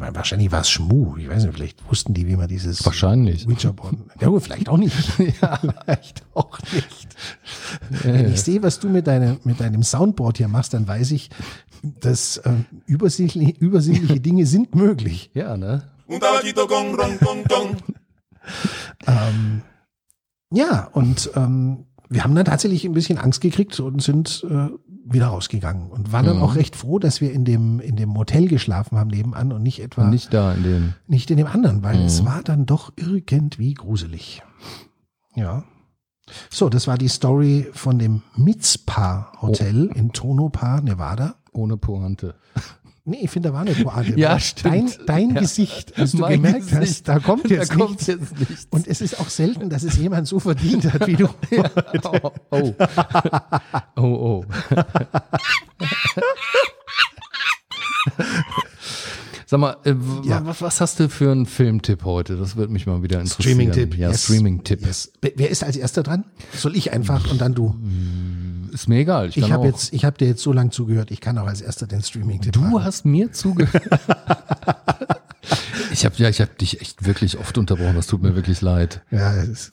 wahrscheinlich 0.00 0.50
war 0.50 0.60
es 0.60 0.70
Schmu. 0.70 1.16
Ich 1.16 1.28
weiß 1.28 1.44
nicht, 1.44 1.54
vielleicht 1.54 1.88
wussten 1.88 2.14
die, 2.14 2.26
wie 2.26 2.36
man 2.36 2.48
dieses 2.48 2.84
Wahrscheinlich. 2.84 3.46
Ouija-Board. 3.46 3.94
Ja, 4.20 4.28
gut, 4.28 4.42
vielleicht 4.42 4.68
auch 4.68 4.78
nicht. 4.78 4.96
ja, 5.42 5.56
vielleicht 5.58 6.22
auch 6.34 6.58
nicht. 6.72 7.08
Wenn 8.02 8.32
ich 8.32 8.42
sehe, 8.42 8.62
was 8.62 8.80
du 8.80 8.88
mit, 8.88 9.06
deiner, 9.06 9.36
mit 9.44 9.60
deinem 9.60 9.82
Soundboard 9.82 10.38
hier 10.38 10.48
machst, 10.48 10.74
dann 10.74 10.86
weiß 10.88 11.10
ich, 11.12 11.30
dass 11.82 12.40
ähm, 12.44 12.66
übersinnliche, 12.86 13.52
übersinnliche 13.58 14.20
Dinge 14.20 14.46
sind 14.46 14.74
möglich. 14.74 15.30
Ja, 15.34 15.56
ne? 15.56 15.90
Ähm, 19.06 19.62
ja, 20.52 20.88
und 20.92 21.30
ähm, 21.36 21.86
wir 22.08 22.24
haben 22.24 22.34
dann 22.34 22.44
tatsächlich 22.44 22.84
ein 22.84 22.92
bisschen 22.92 23.18
Angst 23.18 23.40
gekriegt 23.40 23.78
und 23.78 24.02
sind 24.02 24.44
äh, 24.50 24.68
wieder 25.12 25.26
rausgegangen 25.28 25.88
und 25.90 26.12
waren 26.12 26.26
dann 26.26 26.36
Mhm. 26.36 26.42
auch 26.42 26.54
recht 26.54 26.76
froh, 26.76 26.98
dass 26.98 27.20
wir 27.20 27.32
in 27.32 27.44
dem, 27.44 27.80
in 27.80 27.96
dem 27.96 28.08
Motel 28.08 28.46
geschlafen 28.48 28.96
haben 28.98 29.10
nebenan 29.10 29.52
und 29.52 29.62
nicht 29.62 29.80
etwa 29.80 30.02
Und 30.04 30.10
nicht 30.10 30.32
da 30.32 30.52
in 30.54 30.62
dem. 30.62 30.94
nicht 31.06 31.30
in 31.30 31.36
dem 31.36 31.46
anderen, 31.46 31.82
weil 31.82 31.98
Mhm. 31.98 32.04
es 32.06 32.24
war 32.24 32.42
dann 32.42 32.64
doch 32.66 32.92
irgendwie 32.96 33.74
gruselig. 33.74 34.42
Ja. 35.34 35.64
So, 36.48 36.68
das 36.68 36.86
war 36.86 36.96
die 36.96 37.08
Story 37.08 37.66
von 37.72 37.98
dem 37.98 38.22
Mitzpah 38.36 39.32
Hotel 39.42 39.86
in 39.94 40.12
Tonopah, 40.12 40.80
Nevada. 40.80 41.34
Ohne 41.52 41.76
Pointe. 41.76 42.36
Nee, 43.04 43.18
ich 43.22 43.30
finde, 43.30 43.48
da 43.48 43.54
war 43.54 43.62
eine 43.62 43.72
Pointe. 43.74 44.18
Ja, 44.20 44.28
Dein, 44.30 44.40
stimmt. 44.40 45.00
dein 45.08 45.34
Ja. 45.34 45.40
Gesicht, 45.40 45.98
als 45.98 46.12
du 46.12 46.18
Mein 46.18 46.32
gemerkt 46.42 46.60
Gesicht. 46.68 46.76
hast, 46.80 47.08
da 47.08 47.18
kommt 47.18 47.48
jetzt 47.50 47.70
da 47.70 47.74
kommt 47.76 47.90
nichts. 47.90 48.06
jetzt 48.06 48.38
nichts. 48.38 48.66
Und 48.70 48.86
es 48.86 49.00
ist 49.00 49.18
auch 49.18 49.28
selten, 49.30 49.70
dass 49.70 49.82
es 49.84 49.96
jemand 49.96 50.28
so 50.28 50.38
verdient 50.38 50.92
hat 50.92 51.06
wie 51.06 51.16
du. 51.16 51.28
oh, 52.04 52.30
oh. 52.50 52.74
oh, 53.96 54.02
oh. 54.02 54.44
Sag 59.50 59.58
mal, 59.58 59.76
äh, 59.84 59.94
Ja. 60.22 60.46
was, 60.46 60.62
was 60.62 60.80
hast 60.80 61.00
du 61.00 61.08
für 61.08 61.32
einen 61.32 61.44
Filmtipp 61.44 62.04
heute? 62.04 62.36
Das 62.36 62.54
würde 62.54 62.72
mich 62.72 62.86
mal 62.86 63.02
wieder 63.02 63.20
interessieren. 63.20 63.42
Streaming-Tipp. 63.56 63.96
Ja, 63.98 64.10
yes. 64.10 64.22
Streaming-Tipp. 64.22 64.80
Yes. 64.86 65.10
Wer- 65.20 65.50
ist 65.50 65.64
als 65.64 65.74
erster 65.76 66.04
dran? 66.04 66.22
Soll 66.56 66.76
ich 66.76 66.92
einfach 66.92 67.28
und 67.32 67.40
dann 67.40 67.52
du? 67.56 67.74
Ist 68.72 68.88
mir 68.88 68.98
egal. 69.00 69.28
Ich, 69.30 69.38
Ich 69.38 69.50
habe 69.50 69.66
jetzt, 69.66 69.92
ich 69.92 70.04
habe 70.04 70.16
dir 70.16 70.28
jetzt 70.28 70.42
so 70.42 70.52
lange 70.52 70.70
zugehört, 70.70 71.10
ich 71.10 71.20
kann 71.20 71.36
auch 71.36 71.48
als 71.48 71.62
erster 71.62 71.88
den 71.88 72.00
Streaming-Tipp 72.00 72.52
Du 72.52 72.60
machen. 72.60 72.84
hast 72.84 73.04
mir 73.04 73.32
zugehört. 73.32 73.82
ich 75.92 76.04
habe 76.04 76.14
ja, 76.18 76.28
ich 76.28 76.40
habe 76.40 76.50
dich 76.60 76.80
echt 76.80 77.04
wirklich 77.06 77.38
oft 77.38 77.56
unterbrochen. 77.58 77.94
Das 77.96 78.06
tut 78.06 78.22
mir 78.22 78.34
wirklich 78.34 78.60
leid. 78.60 79.02
Ja, 79.10 79.34
das 79.34 79.48
ist, 79.48 79.72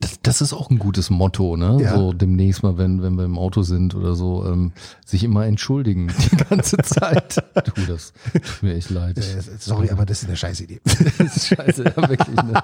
Das, 0.00 0.20
das 0.22 0.40
ist 0.40 0.52
auch 0.52 0.70
ein 0.70 0.78
gutes 0.78 1.10
Motto, 1.10 1.56
ne? 1.56 1.78
Ja. 1.80 1.94
So 1.96 2.12
demnächst 2.12 2.62
mal, 2.62 2.78
wenn, 2.78 3.02
wenn 3.02 3.14
wir 3.16 3.24
im 3.24 3.38
Auto 3.38 3.62
sind 3.62 3.94
oder 3.94 4.14
so, 4.14 4.44
ähm, 4.46 4.72
sich 5.04 5.24
immer 5.24 5.46
entschuldigen 5.46 6.08
die 6.30 6.36
ganze 6.48 6.78
Zeit. 6.78 7.36
du, 7.54 7.86
das 7.86 8.12
tut 8.32 8.62
mir 8.62 8.74
echt 8.74 8.90
leid. 8.90 9.18
äh, 9.18 9.42
sorry, 9.58 9.90
aber 9.90 10.06
das 10.06 10.22
ist 10.22 10.28
eine 10.28 10.36
scheiß 10.36 10.60
Idee. 10.60 10.80
Das 11.18 11.36
ist 11.36 11.46
scheiße, 11.48 11.84
ja, 11.84 11.96
wirklich. 12.08 12.36
Ne? 12.36 12.62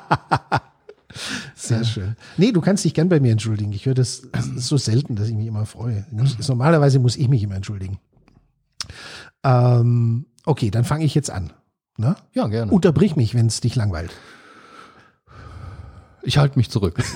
Sehr 1.54 1.84
schön. 1.84 2.16
Nee, 2.36 2.52
du 2.52 2.60
kannst 2.60 2.84
dich 2.84 2.94
gern 2.94 3.08
bei 3.08 3.20
mir 3.20 3.32
entschuldigen. 3.32 3.72
Ich 3.72 3.86
höre 3.86 3.94
das, 3.94 4.22
das 4.32 4.46
ist 4.46 4.66
so 4.68 4.76
selten, 4.76 5.14
dass 5.16 5.28
ich 5.28 5.34
mich 5.34 5.46
immer 5.46 5.66
freue. 5.66 6.06
Muss, 6.10 6.36
normalerweise 6.48 6.98
muss 6.98 7.16
ich 7.16 7.28
mich 7.28 7.42
immer 7.42 7.56
entschuldigen. 7.56 7.98
Ähm, 9.44 10.26
okay, 10.44 10.70
dann 10.70 10.84
fange 10.84 11.04
ich 11.04 11.14
jetzt 11.14 11.30
an. 11.30 11.52
Ne? 11.96 12.16
Ja, 12.32 12.46
gerne. 12.48 12.72
Unterbrich 12.72 13.16
mich, 13.16 13.34
wenn 13.34 13.46
es 13.46 13.60
dich 13.60 13.76
langweilt. 13.76 14.12
Ich 16.22 16.38
halte 16.38 16.58
mich 16.58 16.70
zurück. 16.70 17.02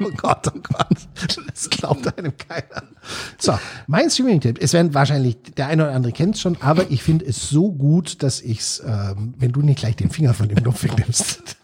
Oh 0.00 0.10
Gott, 0.16 0.46
oh 0.54 0.60
Gott. 0.62 1.08
Das 1.48 1.68
glaubt 1.70 2.16
einem 2.18 2.36
keiner. 2.36 2.82
So, 3.38 3.58
mein 3.88 4.08
Streaming-Tipp. 4.10 4.58
Es 4.60 4.72
werden 4.72 4.94
wahrscheinlich, 4.94 5.38
der 5.56 5.66
eine 5.66 5.84
oder 5.84 5.94
andere 5.94 6.12
kennt 6.12 6.36
es 6.36 6.40
schon, 6.42 6.56
aber 6.60 6.90
ich 6.90 7.02
finde 7.02 7.24
es 7.24 7.48
so 7.48 7.72
gut, 7.72 8.22
dass 8.22 8.40
ich 8.40 8.60
es, 8.60 8.82
ähm, 8.86 9.34
wenn 9.38 9.50
du 9.50 9.62
nicht 9.62 9.80
gleich 9.80 9.96
den 9.96 10.10
Finger 10.10 10.34
von 10.34 10.48
dem 10.48 10.58
Knopf 10.62 10.84
wegnimmst. 10.84 11.56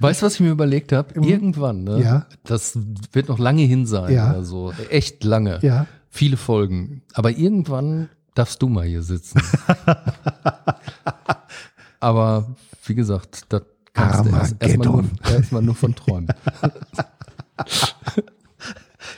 Weißt 0.00 0.22
du, 0.22 0.26
was 0.26 0.34
ich 0.34 0.40
mir 0.40 0.50
überlegt 0.52 0.92
habe? 0.92 1.12
Irgendwann, 1.14 1.84
ne? 1.84 2.00
Ja. 2.00 2.26
Das 2.44 2.78
wird 3.12 3.28
noch 3.28 3.38
lange 3.38 3.62
hin 3.62 3.84
sein 3.86 4.14
Ja. 4.14 4.30
oder 4.30 4.44
so. 4.44 4.72
Echt 4.88 5.22
lange. 5.24 5.58
Ja. 5.62 5.86
Viele 6.08 6.38
Folgen. 6.38 7.02
Aber 7.12 7.30
irgendwann 7.32 8.08
darfst 8.36 8.62
du 8.62 8.68
mal 8.68 8.86
hier 8.86 9.02
sitzen. 9.02 9.40
Aber 12.00 12.54
wie 12.84 12.94
gesagt, 12.94 13.46
das 13.48 13.62
kannst 13.92 14.26
du 14.26 14.30
erst- 14.36 14.56
erstmal 14.60 14.86
nur, 14.86 15.04
erstmal 15.24 15.62
nur 15.62 15.74
von 15.74 15.94
träumen. 15.94 16.28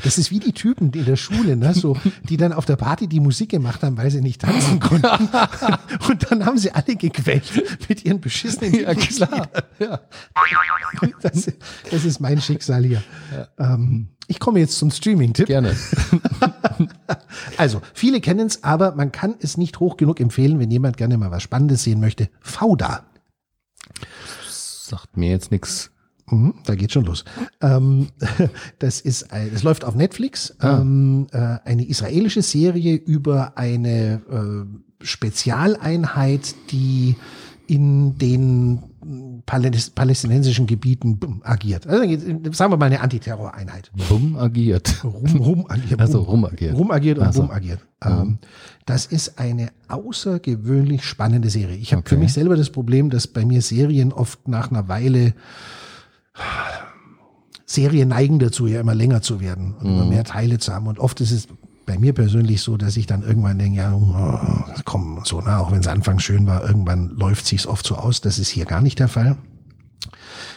Das 0.05 0.19
ist 0.19 0.31
wie 0.31 0.39
die 0.39 0.53
Typen 0.53 0.91
die 0.93 1.01
in 1.01 1.05
der 1.07 1.16
Schule, 1.16 1.57
ne, 1.57 1.75
so, 1.75 1.97
die 2.29 2.37
dann 2.37 2.53
auf 2.53 2.66
der 2.66 2.77
Party 2.77 3.09
die 3.09 3.21
Musik 3.21 3.51
gemacht 3.51 3.83
haben, 3.83 3.97
weil 3.97 4.11
sie 4.11 4.21
nicht 4.21 4.43
tanzen 4.43 4.79
konnten. 4.81 5.09
Und 6.09 6.31
dann 6.31 6.45
haben 6.45 6.59
sie 6.59 6.71
alle 6.71 6.95
gequält 6.95 7.43
mit 7.89 8.05
ihren 8.05 8.21
beschissenen 8.21 8.75
ja, 8.75 8.95
klar. 8.95 9.49
Ja. 9.79 10.01
Das, 11.23 11.51
das 11.91 12.05
ist 12.05 12.21
mein 12.21 12.41
Schicksal 12.41 12.85
hier. 12.85 13.03
Ähm, 13.59 14.11
ich 14.29 14.39
komme 14.39 14.61
jetzt 14.61 14.79
zum 14.79 14.91
Streaming-Tipp. 14.91 15.47
Gerne. 15.47 15.75
Also, 17.57 17.80
viele 17.95 18.20
kennen 18.20 18.47
es, 18.47 18.64
aber 18.64 18.95
man 18.95 19.12
kann 19.12 19.34
es 19.41 19.57
nicht 19.57 19.80
hoch 19.80 19.97
genug 19.97 20.20
empfehlen, 20.20 20.59
wenn 20.59 20.70
jemand 20.70 20.97
gerne 20.97 21.16
mal 21.18 21.30
was 21.30 21.43
Spannendes 21.43 21.84
sehen 21.84 22.01
möchte. 22.01 22.28
Fauda. 22.41 23.05
Sagt 24.49 25.16
mir 25.16 25.30
jetzt 25.30 25.51
nichts. 25.51 25.91
Mhm, 26.30 26.55
da 26.64 26.74
geht 26.74 26.93
schon 26.93 27.05
los. 27.05 27.24
Ähm, 27.61 28.09
das 28.78 29.01
ist, 29.01 29.28
das 29.30 29.62
läuft 29.62 29.84
auf 29.84 29.95
Netflix. 29.95 30.55
Ah. 30.59 30.80
Ähm, 30.80 31.26
äh, 31.32 31.59
eine 31.64 31.86
israelische 31.86 32.43
Serie 32.43 32.95
über 32.95 33.57
eine 33.57 34.22
äh, 34.30 35.05
Spezialeinheit, 35.05 36.55
die 36.70 37.16
in 37.66 38.18
den 38.18 38.82
palästinensischen 39.49 40.67
Gebieten 40.67 41.19
agiert. 41.43 41.87
Also 41.87 42.03
sagen 42.53 42.73
wir 42.73 42.77
mal 42.77 42.85
eine 42.87 43.01
Antiterror-Einheit. 43.01 43.91
Bumm 44.09 44.37
agiert. 44.37 45.03
Rum, 45.03 45.37
rum 45.41 45.67
agiert. 45.69 46.01
Ach 46.01 46.07
so, 46.07 46.21
rum 46.21 46.45
agiert. 46.45 46.75
Rum 46.77 46.91
agiert 46.91 47.19
und 47.19 47.27
Ach 47.27 47.33
so. 47.33 47.41
bumm 47.43 47.51
agiert. 47.51 47.81
Ähm, 48.05 48.39
das 48.85 49.07
ist 49.07 49.39
eine 49.39 49.71
außergewöhnlich 49.89 51.05
spannende 51.05 51.49
Serie. 51.51 51.77
Ich 51.77 51.93
habe 51.93 52.03
für 52.07 52.15
Okay. 52.17 52.25
mich 52.25 52.33
selber 52.35 52.57
das 52.57 52.71
Problem, 52.71 53.09
dass 53.11 53.27
bei 53.27 53.45
mir 53.45 53.63
Serien 53.63 54.13
oft 54.13 54.47
nach 54.49 54.71
einer 54.71 54.89
Weile 54.89 55.35
Serien 57.67 58.09
neigen 58.09 58.39
dazu, 58.39 58.67
ja 58.67 58.81
immer 58.81 58.95
länger 58.95 59.21
zu 59.21 59.41
werden 59.41 59.75
und 59.75 59.87
immer 59.87 60.07
mehr 60.07 60.25
Teile 60.25 60.59
zu 60.59 60.73
haben. 60.73 60.87
Und 60.87 60.99
oft 60.99 61.21
ist 61.21 61.33
es 61.33 61.49
bei 61.89 61.99
mir 61.99 62.12
persönlich 62.12 62.61
so, 62.61 62.76
dass 62.76 62.99
ich 62.99 63.07
dann 63.07 63.22
irgendwann 63.22 63.59
denke, 63.59 63.78
ja, 63.78 63.95
oh, 63.95 64.39
komm, 64.84 65.22
so, 65.24 65.41
na, 65.45 65.59
auch 65.59 65.72
wenn 65.72 65.80
es 65.80 65.89
anfangs 65.89 66.22
schön 66.22 66.47
war, 66.47 66.62
irgendwann 66.62 67.09
läuft 67.16 67.47
sich's 67.47 67.66
oft 67.66 67.86
so 67.86 67.97
aus. 67.97 68.20
Das 68.20 68.39
ist 68.39 68.51
hier 68.51 68.66
gar 68.66 68.82
nicht 68.82 68.99
der 68.99 69.09
Fall. 69.09 69.39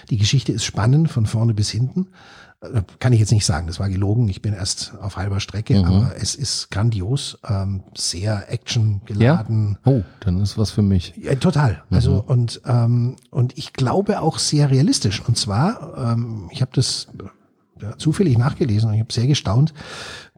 Die 0.09 0.17
Geschichte 0.17 0.51
ist 0.51 0.65
spannend 0.65 1.09
von 1.09 1.25
vorne 1.25 1.53
bis 1.53 1.69
hinten. 1.69 2.07
Äh, 2.59 2.81
Kann 2.99 3.13
ich 3.13 3.21
jetzt 3.21 3.31
nicht 3.31 3.45
sagen, 3.45 3.67
das 3.67 3.79
war 3.79 3.89
gelogen. 3.89 4.27
Ich 4.27 4.41
bin 4.41 4.53
erst 4.53 4.93
auf 4.99 5.15
halber 5.15 5.39
Strecke, 5.39 5.79
aber 5.85 6.11
es 6.17 6.35
ist 6.35 6.69
grandios, 6.69 7.39
ähm, 7.47 7.83
sehr 7.95 8.51
Action 8.51 8.99
geladen. 9.05 9.77
Oh, 9.85 10.01
dann 10.19 10.41
ist 10.41 10.57
was 10.57 10.71
für 10.71 10.81
mich. 10.81 11.13
Ja, 11.15 11.33
total. 11.35 11.81
Also 11.89 12.21
und 12.27 12.61
ähm, 12.65 13.15
und 13.29 13.57
ich 13.57 13.71
glaube 13.71 14.19
auch 14.19 14.37
sehr 14.37 14.69
realistisch. 14.69 15.21
Und 15.25 15.37
zwar, 15.37 16.11
ähm, 16.13 16.49
ich 16.51 16.61
habe 16.61 16.71
das 16.75 17.07
ja, 17.81 17.97
zufällig 17.97 18.37
nachgelesen 18.37 18.89
und 18.89 18.95
ich 18.95 19.01
habe 19.01 19.13
sehr 19.13 19.27
gestaunt. 19.27 19.73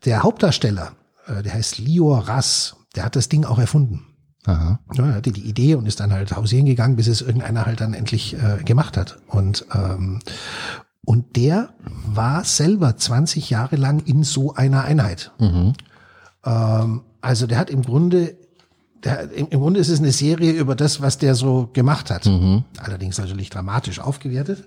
Der 0.05 0.23
Hauptdarsteller, 0.23 0.93
äh, 1.27 1.43
der 1.43 1.53
heißt 1.53 1.79
Lior 1.79 2.27
Rass, 2.27 2.75
der 2.95 3.05
hat 3.05 3.15
das 3.15 3.29
Ding 3.29 3.45
auch 3.45 3.59
erfunden. 3.59 4.05
Aha. 4.45 4.79
Ja, 4.93 5.05
er 5.07 5.15
hatte 5.15 5.31
die 5.31 5.47
Idee 5.47 5.75
und 5.75 5.85
ist 5.85 6.01
dann 6.01 6.11
halt 6.11 6.35
hausieren 6.35 6.65
gegangen, 6.65 6.97
bis 6.97 7.07
es 7.07 7.21
irgendeiner 7.21 7.65
halt 7.65 7.79
dann 7.79 7.93
endlich 7.93 8.35
äh, 8.35 8.61
gemacht 8.63 8.97
hat. 8.97 9.17
Und 9.27 9.65
ähm, 9.73 10.19
und 11.05 11.35
der 11.35 11.69
war 11.83 12.45
selber 12.45 12.95
20 12.95 13.49
Jahre 13.49 13.75
lang 13.75 13.99
in 14.05 14.23
so 14.23 14.53
einer 14.53 14.83
Einheit. 14.83 15.31
Ähm, 16.45 17.01
also 17.21 17.47
der 17.47 17.57
hat 17.57 17.69
im 17.69 17.81
Grunde, 17.83 18.37
der, 19.03 19.31
im, 19.31 19.47
im 19.49 19.59
Grunde 19.59 19.79
ist 19.79 19.89
es 19.89 19.99
eine 19.99 20.13
Serie 20.13 20.53
über 20.53 20.75
das, 20.75 21.01
was 21.01 21.17
der 21.17 21.35
so 21.35 21.69
gemacht 21.73 22.09
hat. 22.09 22.25
Allerdings 22.77 23.17
natürlich 23.17 23.49
dramatisch 23.49 23.99
aufgewertet. 23.99 24.65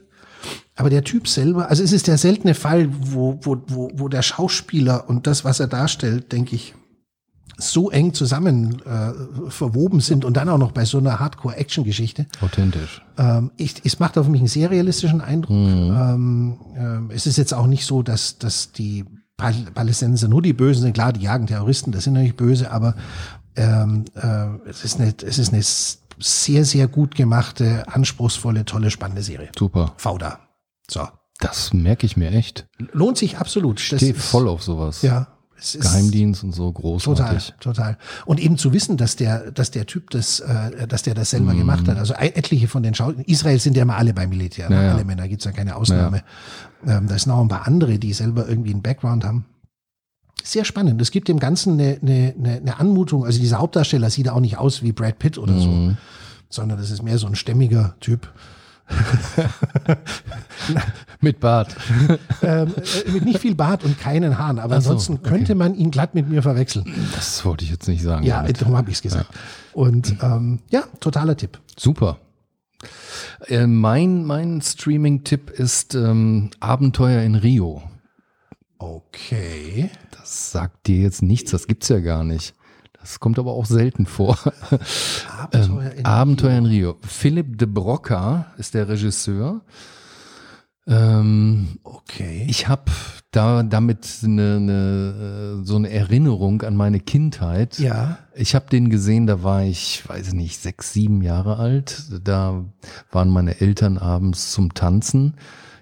Aber 0.74 0.90
der 0.90 1.04
Typ 1.04 1.28
selber, 1.28 1.68
also 1.70 1.82
es 1.82 1.92
ist 1.92 2.06
der 2.06 2.18
seltene 2.18 2.54
Fall, 2.54 2.88
wo, 3.00 3.38
wo, 3.42 3.56
wo, 3.66 3.90
wo 3.94 4.08
der 4.08 4.22
Schauspieler 4.22 5.08
und 5.08 5.26
das, 5.26 5.44
was 5.44 5.60
er 5.60 5.66
darstellt, 5.68 6.32
denke 6.32 6.54
ich, 6.56 6.74
so 7.58 7.90
eng 7.90 8.12
zusammen 8.12 8.82
äh, 8.82 9.50
verwoben 9.50 10.00
sind 10.00 10.26
und 10.26 10.36
dann 10.36 10.50
auch 10.50 10.58
noch 10.58 10.72
bei 10.72 10.84
so 10.84 10.98
einer 10.98 11.18
Hardcore-Action-Geschichte. 11.18 12.26
Authentisch. 12.42 13.00
Ähm, 13.16 13.50
ich, 13.56 13.76
es 13.84 13.98
macht 13.98 14.18
auf 14.18 14.28
mich 14.28 14.40
einen 14.40 14.48
sehr 14.48 14.70
realistischen 14.70 15.22
Eindruck. 15.22 15.56
Ähm, 15.56 16.58
ähm, 16.76 17.10
es 17.14 17.26
ist 17.26 17.38
jetzt 17.38 17.54
auch 17.54 17.66
nicht 17.66 17.86
so, 17.86 18.02
dass, 18.02 18.36
dass 18.36 18.72
die 18.72 19.06
Pal 19.38 19.54
Palästinenser 19.74 20.28
nur 20.28 20.42
die 20.42 20.52
Bösen 20.52 20.82
sind. 20.82 20.92
Klar, 20.92 21.14
die 21.14 21.22
jagen 21.22 21.46
Terroristen, 21.46 21.92
das 21.92 22.04
sind 22.04 22.12
natürlich 22.12 22.36
böse, 22.36 22.70
aber 22.70 22.94
ähm, 23.56 24.04
äh, 24.14 24.68
es, 24.68 24.84
ist 24.84 25.00
eine, 25.00 25.14
es 25.26 25.38
ist 25.38 25.52
s- 25.54 25.98
sehr, 26.18 26.64
sehr 26.64 26.88
gut 26.88 27.14
gemachte, 27.14 27.84
anspruchsvolle, 27.88 28.64
tolle, 28.64 28.90
spannende 28.90 29.22
Serie. 29.22 29.50
Super. 29.58 29.94
Fauda. 29.96 30.40
So. 30.90 31.06
Das 31.38 31.72
merke 31.74 32.06
ich 32.06 32.16
mir 32.16 32.30
echt. 32.32 32.66
Lohnt 32.92 33.18
sich 33.18 33.38
absolut. 33.38 33.78
Das 33.78 33.84
Stehe 34.00 34.12
ist- 34.12 34.22
voll 34.24 34.48
auf 34.48 34.62
sowas. 34.62 35.02
Ja. 35.02 35.28
Ist 35.58 35.80
Geheimdienst 35.80 36.44
und 36.44 36.52
so 36.52 36.70
Total, 36.70 36.82
großartig. 36.82 37.54
total. 37.60 37.96
Und 38.26 38.40
eben 38.40 38.58
zu 38.58 38.74
wissen, 38.74 38.98
dass 38.98 39.16
der, 39.16 39.50
dass 39.52 39.70
der 39.70 39.86
Typ 39.86 40.10
das, 40.10 40.40
äh, 40.40 40.86
dass 40.86 41.02
der 41.02 41.14
das 41.14 41.30
selber 41.30 41.54
gemacht 41.54 41.88
hat. 41.88 41.96
Also 41.96 42.12
ein- 42.12 42.34
etliche 42.34 42.68
von 42.68 42.82
den 42.82 42.94
Schau 42.94 43.10
Israel 43.24 43.58
sind 43.58 43.74
ja 43.74 43.86
mal 43.86 43.96
alle 43.96 44.12
beim 44.12 44.28
Militär, 44.28 44.68
ne? 44.68 44.76
Ja, 44.76 44.82
ja. 44.82 44.94
alle 44.94 45.04
Männer, 45.06 45.26
gibt's 45.28 45.46
ja 45.46 45.52
keine 45.52 45.76
Ausnahme. 45.76 46.22
Ähm, 46.86 47.08
da 47.08 47.18
sind 47.18 47.32
auch 47.32 47.40
ein 47.40 47.48
paar 47.48 47.66
andere, 47.66 47.98
die 47.98 48.12
selber 48.12 48.46
irgendwie 48.46 48.70
einen 48.72 48.82
Background 48.82 49.24
haben. 49.24 49.46
Sehr 50.46 50.64
spannend. 50.64 51.02
Es 51.02 51.10
gibt 51.10 51.26
dem 51.26 51.40
Ganzen 51.40 51.72
eine, 51.72 51.98
eine, 52.00 52.60
eine, 52.62 52.78
Anmutung. 52.78 53.24
Also 53.24 53.40
dieser 53.40 53.58
Hauptdarsteller 53.58 54.10
sieht 54.10 54.28
auch 54.28 54.38
nicht 54.38 54.58
aus 54.58 54.80
wie 54.80 54.92
Brad 54.92 55.18
Pitt 55.18 55.38
oder 55.38 55.58
so, 55.58 55.96
sondern 56.48 56.78
das 56.78 56.92
ist 56.92 57.02
mehr 57.02 57.18
so 57.18 57.26
ein 57.26 57.34
stämmiger 57.34 57.96
Typ. 57.98 58.32
Mit 61.20 61.40
Bart. 61.40 61.74
Ähm, 62.42 62.74
äh, 62.76 63.10
mit 63.10 63.24
nicht 63.24 63.40
viel 63.40 63.54
Bart 63.54 63.82
und 63.82 63.98
keinen 63.98 64.38
Haaren, 64.38 64.58
aber 64.58 64.80
so, 64.80 64.90
ansonsten 64.90 65.22
könnte 65.22 65.54
man 65.54 65.74
ihn 65.74 65.90
glatt 65.90 66.14
mit 66.14 66.28
mir 66.28 66.42
verwechseln. 66.42 66.84
Das 67.14 67.44
wollte 67.44 67.64
ich 67.64 67.70
jetzt 67.70 67.88
nicht 67.88 68.02
sagen. 68.02 68.24
Ja, 68.24 68.42
damit. 68.42 68.60
darum 68.60 68.76
habe 68.76 68.90
ich 68.90 68.96
es 68.96 69.02
gesagt. 69.02 69.30
Und 69.72 70.14
ähm, 70.22 70.60
ja, 70.70 70.84
totaler 71.00 71.36
Tipp. 71.36 71.58
Super. 71.76 72.18
Äh, 73.48 73.66
mein 73.66 74.24
mein 74.24 74.60
Streaming-Tipp 74.60 75.50
ist 75.50 75.94
ähm, 75.94 76.50
Abenteuer 76.60 77.22
in 77.22 77.34
Rio. 77.34 77.82
Okay. 78.78 79.90
Das 80.26 80.50
sagt 80.50 80.88
dir 80.88 80.96
jetzt 81.02 81.22
nichts, 81.22 81.52
das 81.52 81.68
gibt's 81.68 81.88
ja 81.88 82.00
gar 82.00 82.24
nicht. 82.24 82.54
Das 82.98 83.20
kommt 83.20 83.38
aber 83.38 83.52
auch 83.52 83.64
selten 83.66 84.06
vor. 84.06 84.36
Abenteuer 85.38 85.92
in 85.92 86.04
Abenteuer 86.04 86.58
in 86.58 86.66
Rio. 86.66 86.96
Philipp 87.06 87.56
de 87.58 87.68
Broca 87.68 88.46
ist 88.58 88.74
der 88.74 88.88
Regisseur. 88.88 89.60
Ähm, 90.88 91.78
Okay. 91.84 92.44
ich 92.48 92.66
habe 92.66 92.90
da 93.30 93.62
damit 93.62 94.08
eine, 94.24 94.56
eine, 94.56 95.60
äh, 95.62 95.64
so 95.64 95.76
eine 95.76 95.90
Erinnerung 95.90 96.62
an 96.62 96.74
meine 96.74 96.98
Kindheit. 96.98 97.78
ja. 97.78 98.18
Ich 98.34 98.54
habe 98.56 98.68
den 98.68 98.90
gesehen, 98.90 99.26
da 99.28 99.44
war 99.44 99.62
ich, 99.62 100.02
weiß 100.08 100.32
nicht, 100.32 100.60
sechs, 100.60 100.92
sieben 100.92 101.22
Jahre 101.22 101.58
alt. 101.58 102.02
Da 102.24 102.64
waren 103.12 103.30
meine 103.30 103.60
Eltern 103.60 103.96
abends 103.96 104.50
zum 104.52 104.74
Tanzen. 104.74 105.34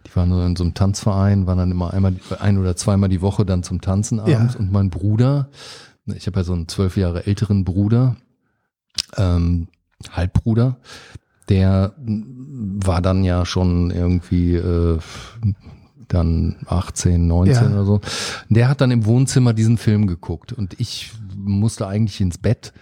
Die 0.06 0.14
waren 0.16 0.30
so 0.30 0.42
in 0.42 0.56
so 0.56 0.64
einem 0.64 0.74
Tanzverein, 0.74 1.46
waren 1.46 1.58
dann 1.58 1.70
immer 1.70 1.92
einmal, 1.94 2.14
ein 2.40 2.58
oder 2.58 2.76
zweimal 2.76 3.08
die 3.08 3.22
Woche 3.22 3.44
dann 3.44 3.62
zum 3.62 3.80
Tanzen 3.80 4.20
abends. 4.20 4.54
Ja. 4.54 4.60
Und 4.60 4.70
mein 4.72 4.90
Bruder, 4.90 5.48
ich 6.06 6.26
habe 6.26 6.40
ja 6.40 6.44
so 6.44 6.52
einen 6.52 6.68
zwölf 6.68 6.96
Jahre 6.96 7.26
älteren 7.26 7.64
Bruder, 7.64 8.16
ähm, 9.16 9.68
Halbbruder, 10.10 10.76
der 11.48 11.94
war 11.98 13.02
dann 13.02 13.24
ja 13.24 13.44
schon 13.46 13.90
irgendwie 13.90 14.54
äh, 14.54 14.98
dann 16.08 16.56
18, 16.66 17.26
19 17.26 17.54
Ja. 17.54 17.70
oder 17.70 17.84
so. 17.84 18.00
Der 18.48 18.68
hat 18.68 18.80
dann 18.80 18.90
im 18.90 19.04
Wohnzimmer 19.06 19.52
diesen 19.52 19.78
Film 19.78 20.06
geguckt 20.06 20.52
und 20.52 20.78
ich 20.80 21.12
musste 21.36 21.86
eigentlich 21.86 22.20
ins 22.20 22.38
Bett. 22.38 22.72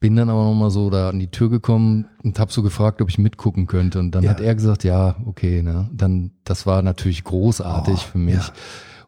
Bin 0.00 0.16
dann 0.16 0.30
aber 0.30 0.44
nochmal 0.44 0.70
so 0.70 0.88
da 0.88 1.10
an 1.10 1.18
die 1.18 1.26
Tür 1.30 1.50
gekommen 1.50 2.06
und 2.22 2.38
habe 2.38 2.50
so 2.50 2.62
gefragt, 2.62 3.02
ob 3.02 3.10
ich 3.10 3.18
mitgucken 3.18 3.66
könnte. 3.66 3.98
Und 3.98 4.12
dann 4.14 4.24
Ja. 4.24 4.30
hat 4.30 4.40
er 4.40 4.54
gesagt, 4.54 4.82
ja, 4.82 5.16
okay, 5.26 5.62
ne. 5.62 5.90
Dann, 5.92 6.30
das 6.44 6.64
war 6.66 6.80
natürlich 6.80 7.22
großartig 7.22 7.94
Oh, 7.98 8.10
für 8.12 8.18
mich. 8.18 8.34
ja. 8.36 8.52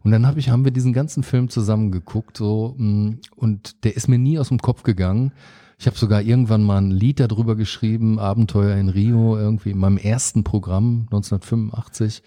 Und 0.04 0.10
dann 0.10 0.26
hab 0.26 0.36
ich, 0.36 0.50
haben 0.50 0.64
wir 0.64 0.72
diesen 0.72 0.92
ganzen 0.92 1.22
Film 1.22 1.48
zusammen 1.48 1.92
geguckt, 1.92 2.36
so, 2.36 2.74
mh, 2.76 3.14
und 3.36 3.84
der 3.84 3.96
ist 3.96 4.08
mir 4.08 4.18
nie 4.18 4.38
aus 4.38 4.48
dem 4.48 4.58
Kopf 4.58 4.82
gegangen. 4.82 5.32
Ich 5.78 5.86
habe 5.86 5.96
sogar 5.96 6.20
irgendwann 6.20 6.62
mal 6.62 6.78
ein 6.78 6.90
Lied 6.90 7.20
darüber 7.20 7.56
geschrieben, 7.56 8.18
Abenteuer 8.18 8.76
in 8.76 8.88
Rio, 8.90 9.36
irgendwie 9.38 9.70
in 9.70 9.78
meinem 9.78 9.96
ersten 9.96 10.44
Programm 10.44 11.06
1985 11.10 12.22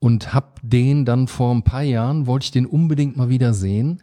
und 0.00 0.34
hab 0.34 0.58
den 0.62 1.04
dann 1.04 1.28
vor 1.28 1.54
ein 1.54 1.62
paar 1.62 1.82
Jahren 1.82 2.26
wollte 2.26 2.44
ich 2.44 2.50
den 2.50 2.66
unbedingt 2.66 3.16
mal 3.16 3.28
wieder 3.28 3.54
sehen. 3.54 4.00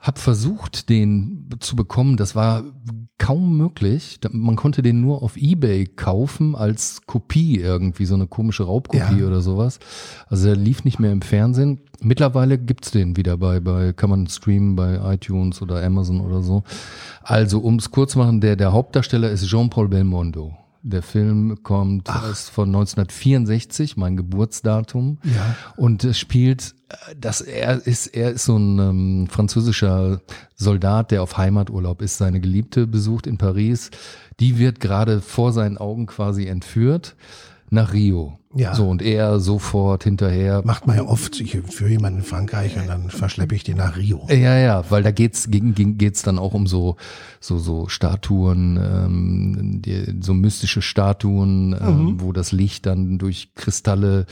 Hab 0.00 0.18
versucht, 0.18 0.88
den 0.88 1.48
zu 1.60 1.76
bekommen. 1.76 2.16
Das 2.16 2.34
war 2.34 2.62
kaum 3.18 3.58
möglich. 3.58 4.18
Man 4.32 4.56
konnte 4.56 4.80
den 4.80 5.02
nur 5.02 5.22
auf 5.22 5.36
Ebay 5.36 5.84
kaufen 5.86 6.56
als 6.56 7.02
Kopie 7.06 7.58
irgendwie, 7.58 8.06
so 8.06 8.14
eine 8.14 8.26
komische 8.26 8.64
Raubkopie 8.64 9.20
Ja. 9.20 9.26
oder 9.26 9.42
sowas. 9.42 9.78
Also 10.28 10.46
der 10.46 10.56
lief 10.56 10.84
nicht 10.84 10.98
mehr 11.00 11.12
im 11.12 11.20
Fernsehen. 11.20 11.80
Mittlerweile 12.00 12.56
gibt's 12.56 12.92
den 12.92 13.18
wieder 13.18 13.36
bei, 13.36 13.60
bei, 13.60 13.92
kann 13.92 14.08
man 14.08 14.26
streamen 14.26 14.74
bei 14.74 14.98
iTunes 15.14 15.60
oder 15.60 15.84
Amazon 15.84 16.22
oder 16.22 16.40
so. 16.42 16.62
Also, 17.22 17.58
um 17.60 17.76
es 17.76 17.90
kurz 17.90 18.12
zu 18.12 18.18
machen, 18.18 18.40
der, 18.40 18.56
der 18.56 18.72
Hauptdarsteller 18.72 19.30
ist 19.30 19.46
Jean-Paul 19.46 19.88
Belmondo. 19.88 20.54
Der 20.82 21.02
Film 21.02 21.62
kommt 21.62 22.08
ist 22.30 22.48
von 22.48 22.68
1964, 22.68 23.98
mein 23.98 24.16
Geburtsdatum. 24.16 25.18
Ja. 25.24 25.56
Und 25.76 26.04
es 26.04 26.18
spielt, 26.18 26.74
dass 27.18 27.42
er 27.42 27.86
ist, 27.86 28.06
er 28.08 28.30
ist 28.30 28.46
so 28.46 28.56
ein 28.56 28.78
ähm, 28.78 29.26
französischer 29.28 30.22
Soldat, 30.54 31.10
der 31.10 31.22
auf 31.22 31.36
Heimaturlaub 31.36 32.00
ist, 32.00 32.16
seine 32.16 32.40
Geliebte 32.40 32.86
besucht 32.86 33.26
in 33.26 33.36
Paris. 33.36 33.90
Die 34.40 34.58
wird 34.58 34.80
gerade 34.80 35.20
vor 35.20 35.52
seinen 35.52 35.76
Augen 35.76 36.06
quasi 36.06 36.46
entführt 36.46 37.14
nach 37.68 37.92
Rio. 37.92 38.39
Ja. 38.52 38.74
So, 38.74 38.88
und 38.88 39.00
er 39.00 39.38
sofort 39.38 40.02
hinterher. 40.02 40.62
Macht 40.64 40.84
man 40.84 40.96
ja 40.96 41.04
oft. 41.04 41.40
Ich 41.40 41.56
führe 41.68 41.90
jemanden 41.90 42.18
in 42.18 42.24
Frankreich 42.24 42.76
und 42.76 42.88
dann 42.88 43.08
verschleppe 43.08 43.54
ich 43.54 43.62
den 43.62 43.76
nach 43.76 43.96
Rio. 43.96 44.26
Ja, 44.28 44.58
ja, 44.58 44.84
weil 44.90 45.04
da 45.04 45.12
geht's 45.12 45.50
ging, 45.50 45.72
ging, 45.74 45.98
geht's 45.98 46.22
dann 46.22 46.36
auch 46.36 46.52
um 46.52 46.66
so 46.66 46.96
so 47.38 47.58
so 47.58 47.86
Statuen, 47.86 48.76
ähm, 48.76 49.82
die, 49.82 50.16
so 50.20 50.34
mystische 50.34 50.82
Statuen, 50.82 51.76
ähm, 51.80 52.16
wo 52.20 52.32
das 52.32 52.50
Licht 52.50 52.86
dann 52.86 53.18
durch 53.18 53.54
Kristalle 53.54 54.26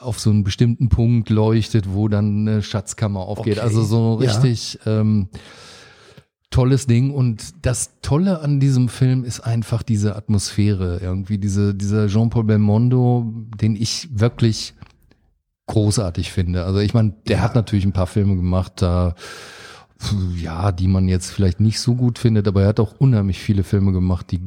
auf 0.00 0.18
so 0.20 0.30
einen 0.30 0.42
bestimmten 0.42 0.88
Punkt 0.88 1.28
leuchtet, 1.28 1.92
wo 1.92 2.08
dann 2.08 2.48
eine 2.48 2.62
Schatzkammer 2.62 3.20
aufgeht. 3.20 3.58
Okay. 3.58 3.60
Also 3.66 3.82
so 3.82 4.20
Ja. 4.22 4.30
richtig 4.30 4.78
ähm, 4.86 5.28
tolles 6.50 6.86
Ding. 6.86 7.10
Und 7.12 7.64
das 7.64 8.00
Tolle 8.02 8.40
an 8.40 8.58
diesem 8.58 8.88
Film 8.88 9.24
ist 9.24 9.40
einfach 9.40 9.82
diese 9.82 10.16
Atmosphäre, 10.16 10.98
irgendwie 11.00 11.38
diese 11.38 11.74
dieser 11.74 12.08
Jean-Paul 12.08 12.44
Belmondo, 12.44 13.32
den 13.56 13.76
ich 13.76 14.08
wirklich 14.12 14.74
großartig 15.66 16.32
finde. 16.32 16.64
Also 16.64 16.78
ich 16.80 16.94
meine, 16.94 17.14
der 17.28 17.38
Ja. 17.38 17.42
hat 17.42 17.54
natürlich 17.54 17.84
ein 17.84 17.92
paar 17.92 18.06
Filme 18.08 18.36
gemacht, 18.36 18.72
da 18.76 19.14
ja, 20.36 20.72
die 20.72 20.88
man 20.88 21.08
jetzt 21.08 21.30
vielleicht 21.30 21.60
nicht 21.60 21.78
so 21.78 21.94
gut 21.94 22.18
findet, 22.18 22.48
aber 22.48 22.62
er 22.62 22.68
hat 22.68 22.80
auch 22.80 22.94
unheimlich 22.98 23.38
viele 23.38 23.62
Filme 23.64 23.92
gemacht, 23.92 24.30
die 24.30 24.40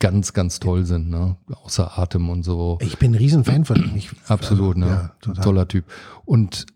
ganz, 0.00 0.34
ganz 0.34 0.60
toll 0.60 0.84
sind, 0.84 1.08
ne? 1.08 1.36
Außer 1.64 1.98
Atem 1.98 2.28
und 2.28 2.42
so. 2.42 2.78
Ich 2.82 2.98
bin 2.98 3.12
ein 3.12 3.14
Riesenfan 3.14 3.64
von 3.64 3.76
ihm. 3.76 3.96
Ich, 3.96 4.10
Absolut, 4.28 4.76
also, 4.76 4.86
ne? 4.88 5.10
Ja. 5.26 5.32
Toller 5.42 5.66
Typ. 5.66 5.86
Und 6.26 6.66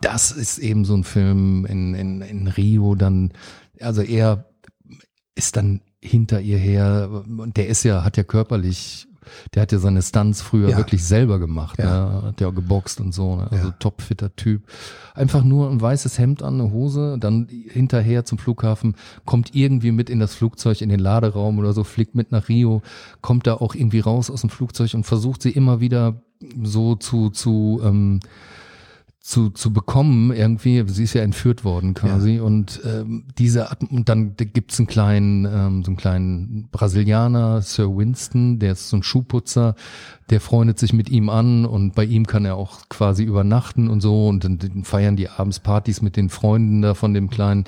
das 0.00 0.30
ist 0.30 0.58
eben 0.58 0.84
so 0.84 0.94
ein 0.94 1.04
Film 1.04 1.66
in, 1.66 1.94
in, 1.94 2.22
in 2.22 2.46
Rio 2.48 2.94
dann, 2.94 3.32
also 3.80 4.00
er 4.00 4.46
ist 5.34 5.56
dann 5.56 5.82
hinter 6.00 6.40
ihr 6.40 6.58
her 6.58 7.24
und 7.26 7.56
der 7.56 7.68
ist 7.68 7.82
ja, 7.82 8.02
hat 8.04 8.16
ja 8.16 8.24
körperlich, 8.24 9.07
der 9.54 9.62
hat 9.62 9.72
ja 9.72 9.78
seine 9.78 10.02
Stunts 10.02 10.42
früher 10.42 10.70
Ja. 10.70 10.76
wirklich 10.76 11.04
selber 11.04 11.38
gemacht, 11.38 11.78
Ja. 11.78 12.20
ne? 12.20 12.22
hat 12.28 12.40
ja 12.40 12.48
auch 12.48 12.54
geboxt 12.54 13.00
und 13.00 13.12
so, 13.12 13.36
ne? 13.36 13.48
also 13.50 13.68
Ja. 13.68 13.74
topfitter 13.78 14.34
Typ. 14.36 14.62
Einfach 15.14 15.44
nur 15.44 15.70
ein 15.70 15.80
weißes 15.80 16.18
Hemd 16.18 16.42
an, 16.42 16.60
eine 16.60 16.70
Hose, 16.72 17.16
dann 17.18 17.48
hinterher 17.48 18.24
zum 18.24 18.38
Flughafen, 18.38 18.94
kommt 19.24 19.54
irgendwie 19.54 19.92
mit 19.92 20.10
in 20.10 20.18
das 20.20 20.34
Flugzeug, 20.34 20.80
in 20.80 20.88
den 20.88 21.00
Laderaum 21.00 21.58
oder 21.58 21.72
so, 21.72 21.84
fliegt 21.84 22.14
mit 22.14 22.32
nach 22.32 22.48
Rio, 22.48 22.82
kommt 23.20 23.46
da 23.46 23.54
auch 23.54 23.74
irgendwie 23.74 24.00
raus 24.00 24.30
aus 24.30 24.42
dem 24.42 24.50
Flugzeug 24.50 24.94
und 24.94 25.04
versucht 25.04 25.42
sie 25.42 25.50
immer 25.50 25.80
wieder 25.80 26.22
so 26.62 26.94
zu, 26.94 27.30
zu, 27.30 27.80
ähm, 27.84 28.20
zu, 29.20 29.50
zu 29.50 29.72
bekommen 29.72 30.32
irgendwie. 30.32 30.82
Sie 30.86 31.04
ist 31.04 31.12
ja 31.14 31.22
entführt 31.22 31.64
worden 31.64 31.92
quasi 31.94 32.40
und 32.40 32.80
ähm, 32.84 33.24
diese 33.36 33.68
und 33.90 34.08
dann 34.08 34.36
gibt's 34.36 34.78
einen 34.78 34.86
kleinen, 34.86 35.44
ähm, 35.44 35.84
so 35.84 35.90
einen 35.90 35.96
kleinen 35.96 36.68
Brasilianer, 36.70 37.60
Sir 37.60 37.94
Winston, 37.96 38.58
der 38.58 38.72
ist 38.72 38.88
so 38.88 38.96
ein 38.96 39.02
Schuhputzer, 39.02 39.74
der 40.30 40.40
freundet 40.40 40.78
sich 40.78 40.92
mit 40.92 41.10
ihm 41.10 41.28
an 41.28 41.66
und 41.66 41.94
bei 41.94 42.04
ihm 42.04 42.26
kann 42.26 42.44
er 42.44 42.56
auch 42.56 42.88
quasi 42.88 43.24
übernachten 43.24 43.88
und 43.90 44.00
so 44.00 44.28
und 44.28 44.44
dann, 44.44 44.58
dann 44.58 44.84
feiern 44.84 45.16
die 45.16 45.28
abends 45.28 45.60
Partys 45.60 46.00
mit 46.00 46.16
den 46.16 46.28
Freunden 46.30 46.80
da 46.80 46.94
von 46.94 47.12
dem 47.12 47.28
kleinen. 47.28 47.64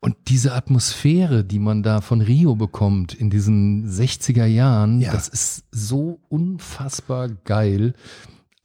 Und 0.00 0.14
diese 0.28 0.52
Atmosphäre, 0.54 1.42
die 1.42 1.58
man 1.58 1.82
da 1.82 2.00
von 2.00 2.20
Rio 2.20 2.54
bekommt 2.54 3.14
in 3.14 3.30
diesen 3.30 3.88
60er 3.88 4.44
Jahren, 4.44 5.00
Ja. 5.00 5.12
das 5.12 5.26
ist 5.26 5.64
so 5.72 6.20
unfassbar 6.28 7.28
geil. 7.28 7.94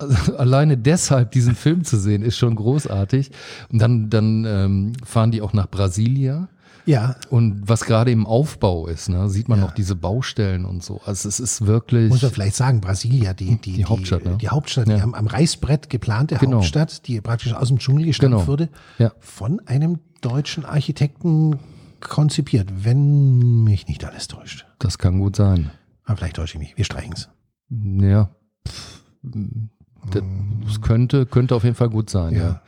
Also 0.02 0.36
alleine 0.38 0.78
deshalb 0.78 1.32
diesen 1.32 1.56
Film 1.56 1.84
zu 1.84 1.97
sehen, 1.99 2.22
ist 2.24 2.38
schon 2.38 2.56
großartig. 2.56 3.32
Und 3.72 3.80
dann, 3.80 4.10
dann 4.10 4.45
ähm, 4.45 4.93
fahren 5.06 5.32
die 5.32 5.41
auch 5.41 5.54
nach 5.54 5.68
Brasilia. 5.70 6.49
Ja, 6.88 7.16
Und 7.30 7.62
was 7.70 7.82
gerade 7.86 8.10
im 8.12 8.26
Aufbau 8.26 8.88
ist, 8.88 9.08
ne, 9.08 9.30
sieht 9.30 9.47
man 9.47 9.60
Ja. 9.60 9.66
noch 9.66 9.72
diese 9.74 9.95
Baustellen 9.95 10.66
und 10.66 10.82
so. 10.84 10.99
Also 11.06 11.30
es 11.30 11.39
ist 11.39 11.68
wirklich. 11.68 12.10
muss 12.10 12.24
man 12.24 12.32
vielleicht 12.32 12.56
sagen, 12.56 12.82
Brasilia, 12.82 13.34
die, 13.36 13.58
die, 13.62 13.74
Die 13.74 13.86
Hauptstadt, 13.86 14.26
ne? 14.26 14.38
Die 14.41 14.49
Hauptstadt, 14.49 14.88
Ja. 14.88 14.95
die 14.95 15.02
am, 15.04 15.14
am 15.14 15.28
Reißbrett 15.28 15.91
geplante 15.91 16.38
Genau. 16.38 16.58
Hauptstadt, 16.58 17.08
die 17.08 17.22
praktisch 17.22 17.54
aus 17.54 17.68
dem 17.68 17.78
Dschungel 17.78 18.06
gestammt 18.08 18.34
Genau. 18.34 18.47
wurde, 18.47 18.70
Ja. 18.97 19.12
von 19.20 19.62
einem 19.68 19.99
deutschen 20.22 20.66
Architekten 20.66 21.60
konzipiert, 21.99 22.70
wenn 22.84 23.64
mich 23.64 23.88
nicht 23.88 24.04
alles 24.04 24.28
täuscht. 24.28 24.66
Das 24.80 24.97
kann 24.97 25.20
gut 25.20 25.36
sein. 25.36 25.70
Aber 26.06 26.18
vielleicht 26.18 26.38
täusche 26.38 26.56
ich 26.56 26.60
mich. 26.60 26.78
Wir 26.78 26.86
streichen 26.86 27.14
es. 27.14 27.30
Ja. 27.70 28.32
Pff, 28.68 29.02
Das 30.10 30.24
das 30.66 30.82
könnte, 30.82 31.26
könnte 31.26 31.56
auf 31.56 31.64
jeden 31.64 31.76
Fall 31.76 31.89
gut 31.89 32.10
sein, 32.10 32.34
ja. 32.34 32.39
Ja. 32.41 32.62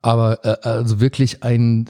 Aber 0.00 0.44
äh, 0.44 0.56
also 0.68 1.00
wirklich 1.00 1.42
ein 1.42 1.88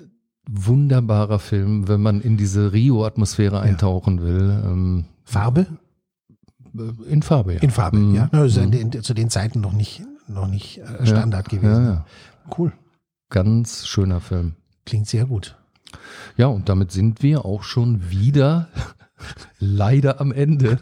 wunderbarer 0.49 1.39
Film, 1.39 1.89
wenn 1.89 2.03
man 2.03 2.21
in 2.21 2.37
diese 2.37 2.73
Rio-Atmosphäre 2.73 3.61
eintauchen 3.61 4.23
will. 4.23 4.63
Ähm, 4.65 5.05
Farbe? 5.25 5.67
äh, 6.77 7.11
in 7.11 7.23
Farbe, 7.23 7.55
ja. 7.55 7.61
In 7.61 7.71
Farbe, 7.71 7.99
Mhm. 7.99 8.15
ja. 8.15 8.29
Ja 8.33 8.41
Mhm. 8.41 8.73
in 8.73 8.91
den- 8.91 9.03
zu 9.03 9.15
den 9.15 9.31
Zeiten 9.31 9.61
noch 9.61 9.73
nicht, 9.73 10.03
noch 10.29 10.47
nicht 10.49 10.79
äh, 10.79 11.07
Standard 11.07 11.49
gewesen. 11.49 12.03
Cool. 12.59 12.73
Ganz 13.31 13.87
schöner 13.87 14.21
Film. 14.21 14.57
Klingt 14.85 15.07
sehr 15.07 15.25
gut. 15.27 15.57
Ja, 16.37 16.47
und 16.49 16.69
damit 16.69 16.91
sind 16.93 17.23
wir 17.23 17.45
auch 17.45 17.63
schon 17.63 18.11
wieder 18.11 18.69
leider 19.59 20.21
am 20.21 20.33
Ende. 20.33 20.79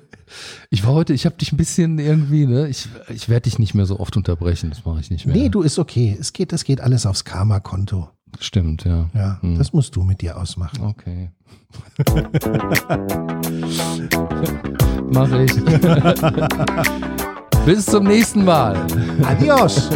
Ich 0.70 0.84
war 0.86 0.92
heute, 0.92 1.12
ich 1.12 1.26
habe 1.26 1.36
dich 1.36 1.52
ein 1.52 1.56
bisschen 1.56 1.98
irgendwie, 1.98 2.46
ne, 2.46 2.68
ich, 2.68 2.88
ich 3.08 3.28
werde 3.28 3.44
dich 3.44 3.58
nicht 3.58 3.74
mehr 3.74 3.86
so 3.86 3.98
oft 4.00 4.16
unterbrechen, 4.16 4.70
das 4.70 4.84
mache 4.84 5.00
ich 5.00 5.10
nicht 5.10 5.26
mehr. 5.26 5.36
Nee, 5.36 5.48
du 5.48 5.62
ist 5.62 5.78
okay. 5.78 6.16
Es 6.18 6.32
geht, 6.32 6.52
das 6.52 6.64
geht 6.64 6.80
alles 6.80 7.06
aufs 7.06 7.24
Karma-Konto. 7.24 8.08
Stimmt, 8.38 8.84
ja. 8.84 9.08
Ja, 9.14 9.38
Hm. 9.42 9.58
das 9.58 9.72
musst 9.72 9.96
du 9.96 10.02
mit 10.02 10.20
dir 10.20 10.38
ausmachen. 10.38 10.82
Okay. 10.84 11.30
Mach 15.12 15.30
ich. 15.32 15.52
Bis 17.66 17.86
zum 17.86 18.04
nächsten 18.04 18.44
Mal. 18.44 18.86
Adios! 19.24 19.90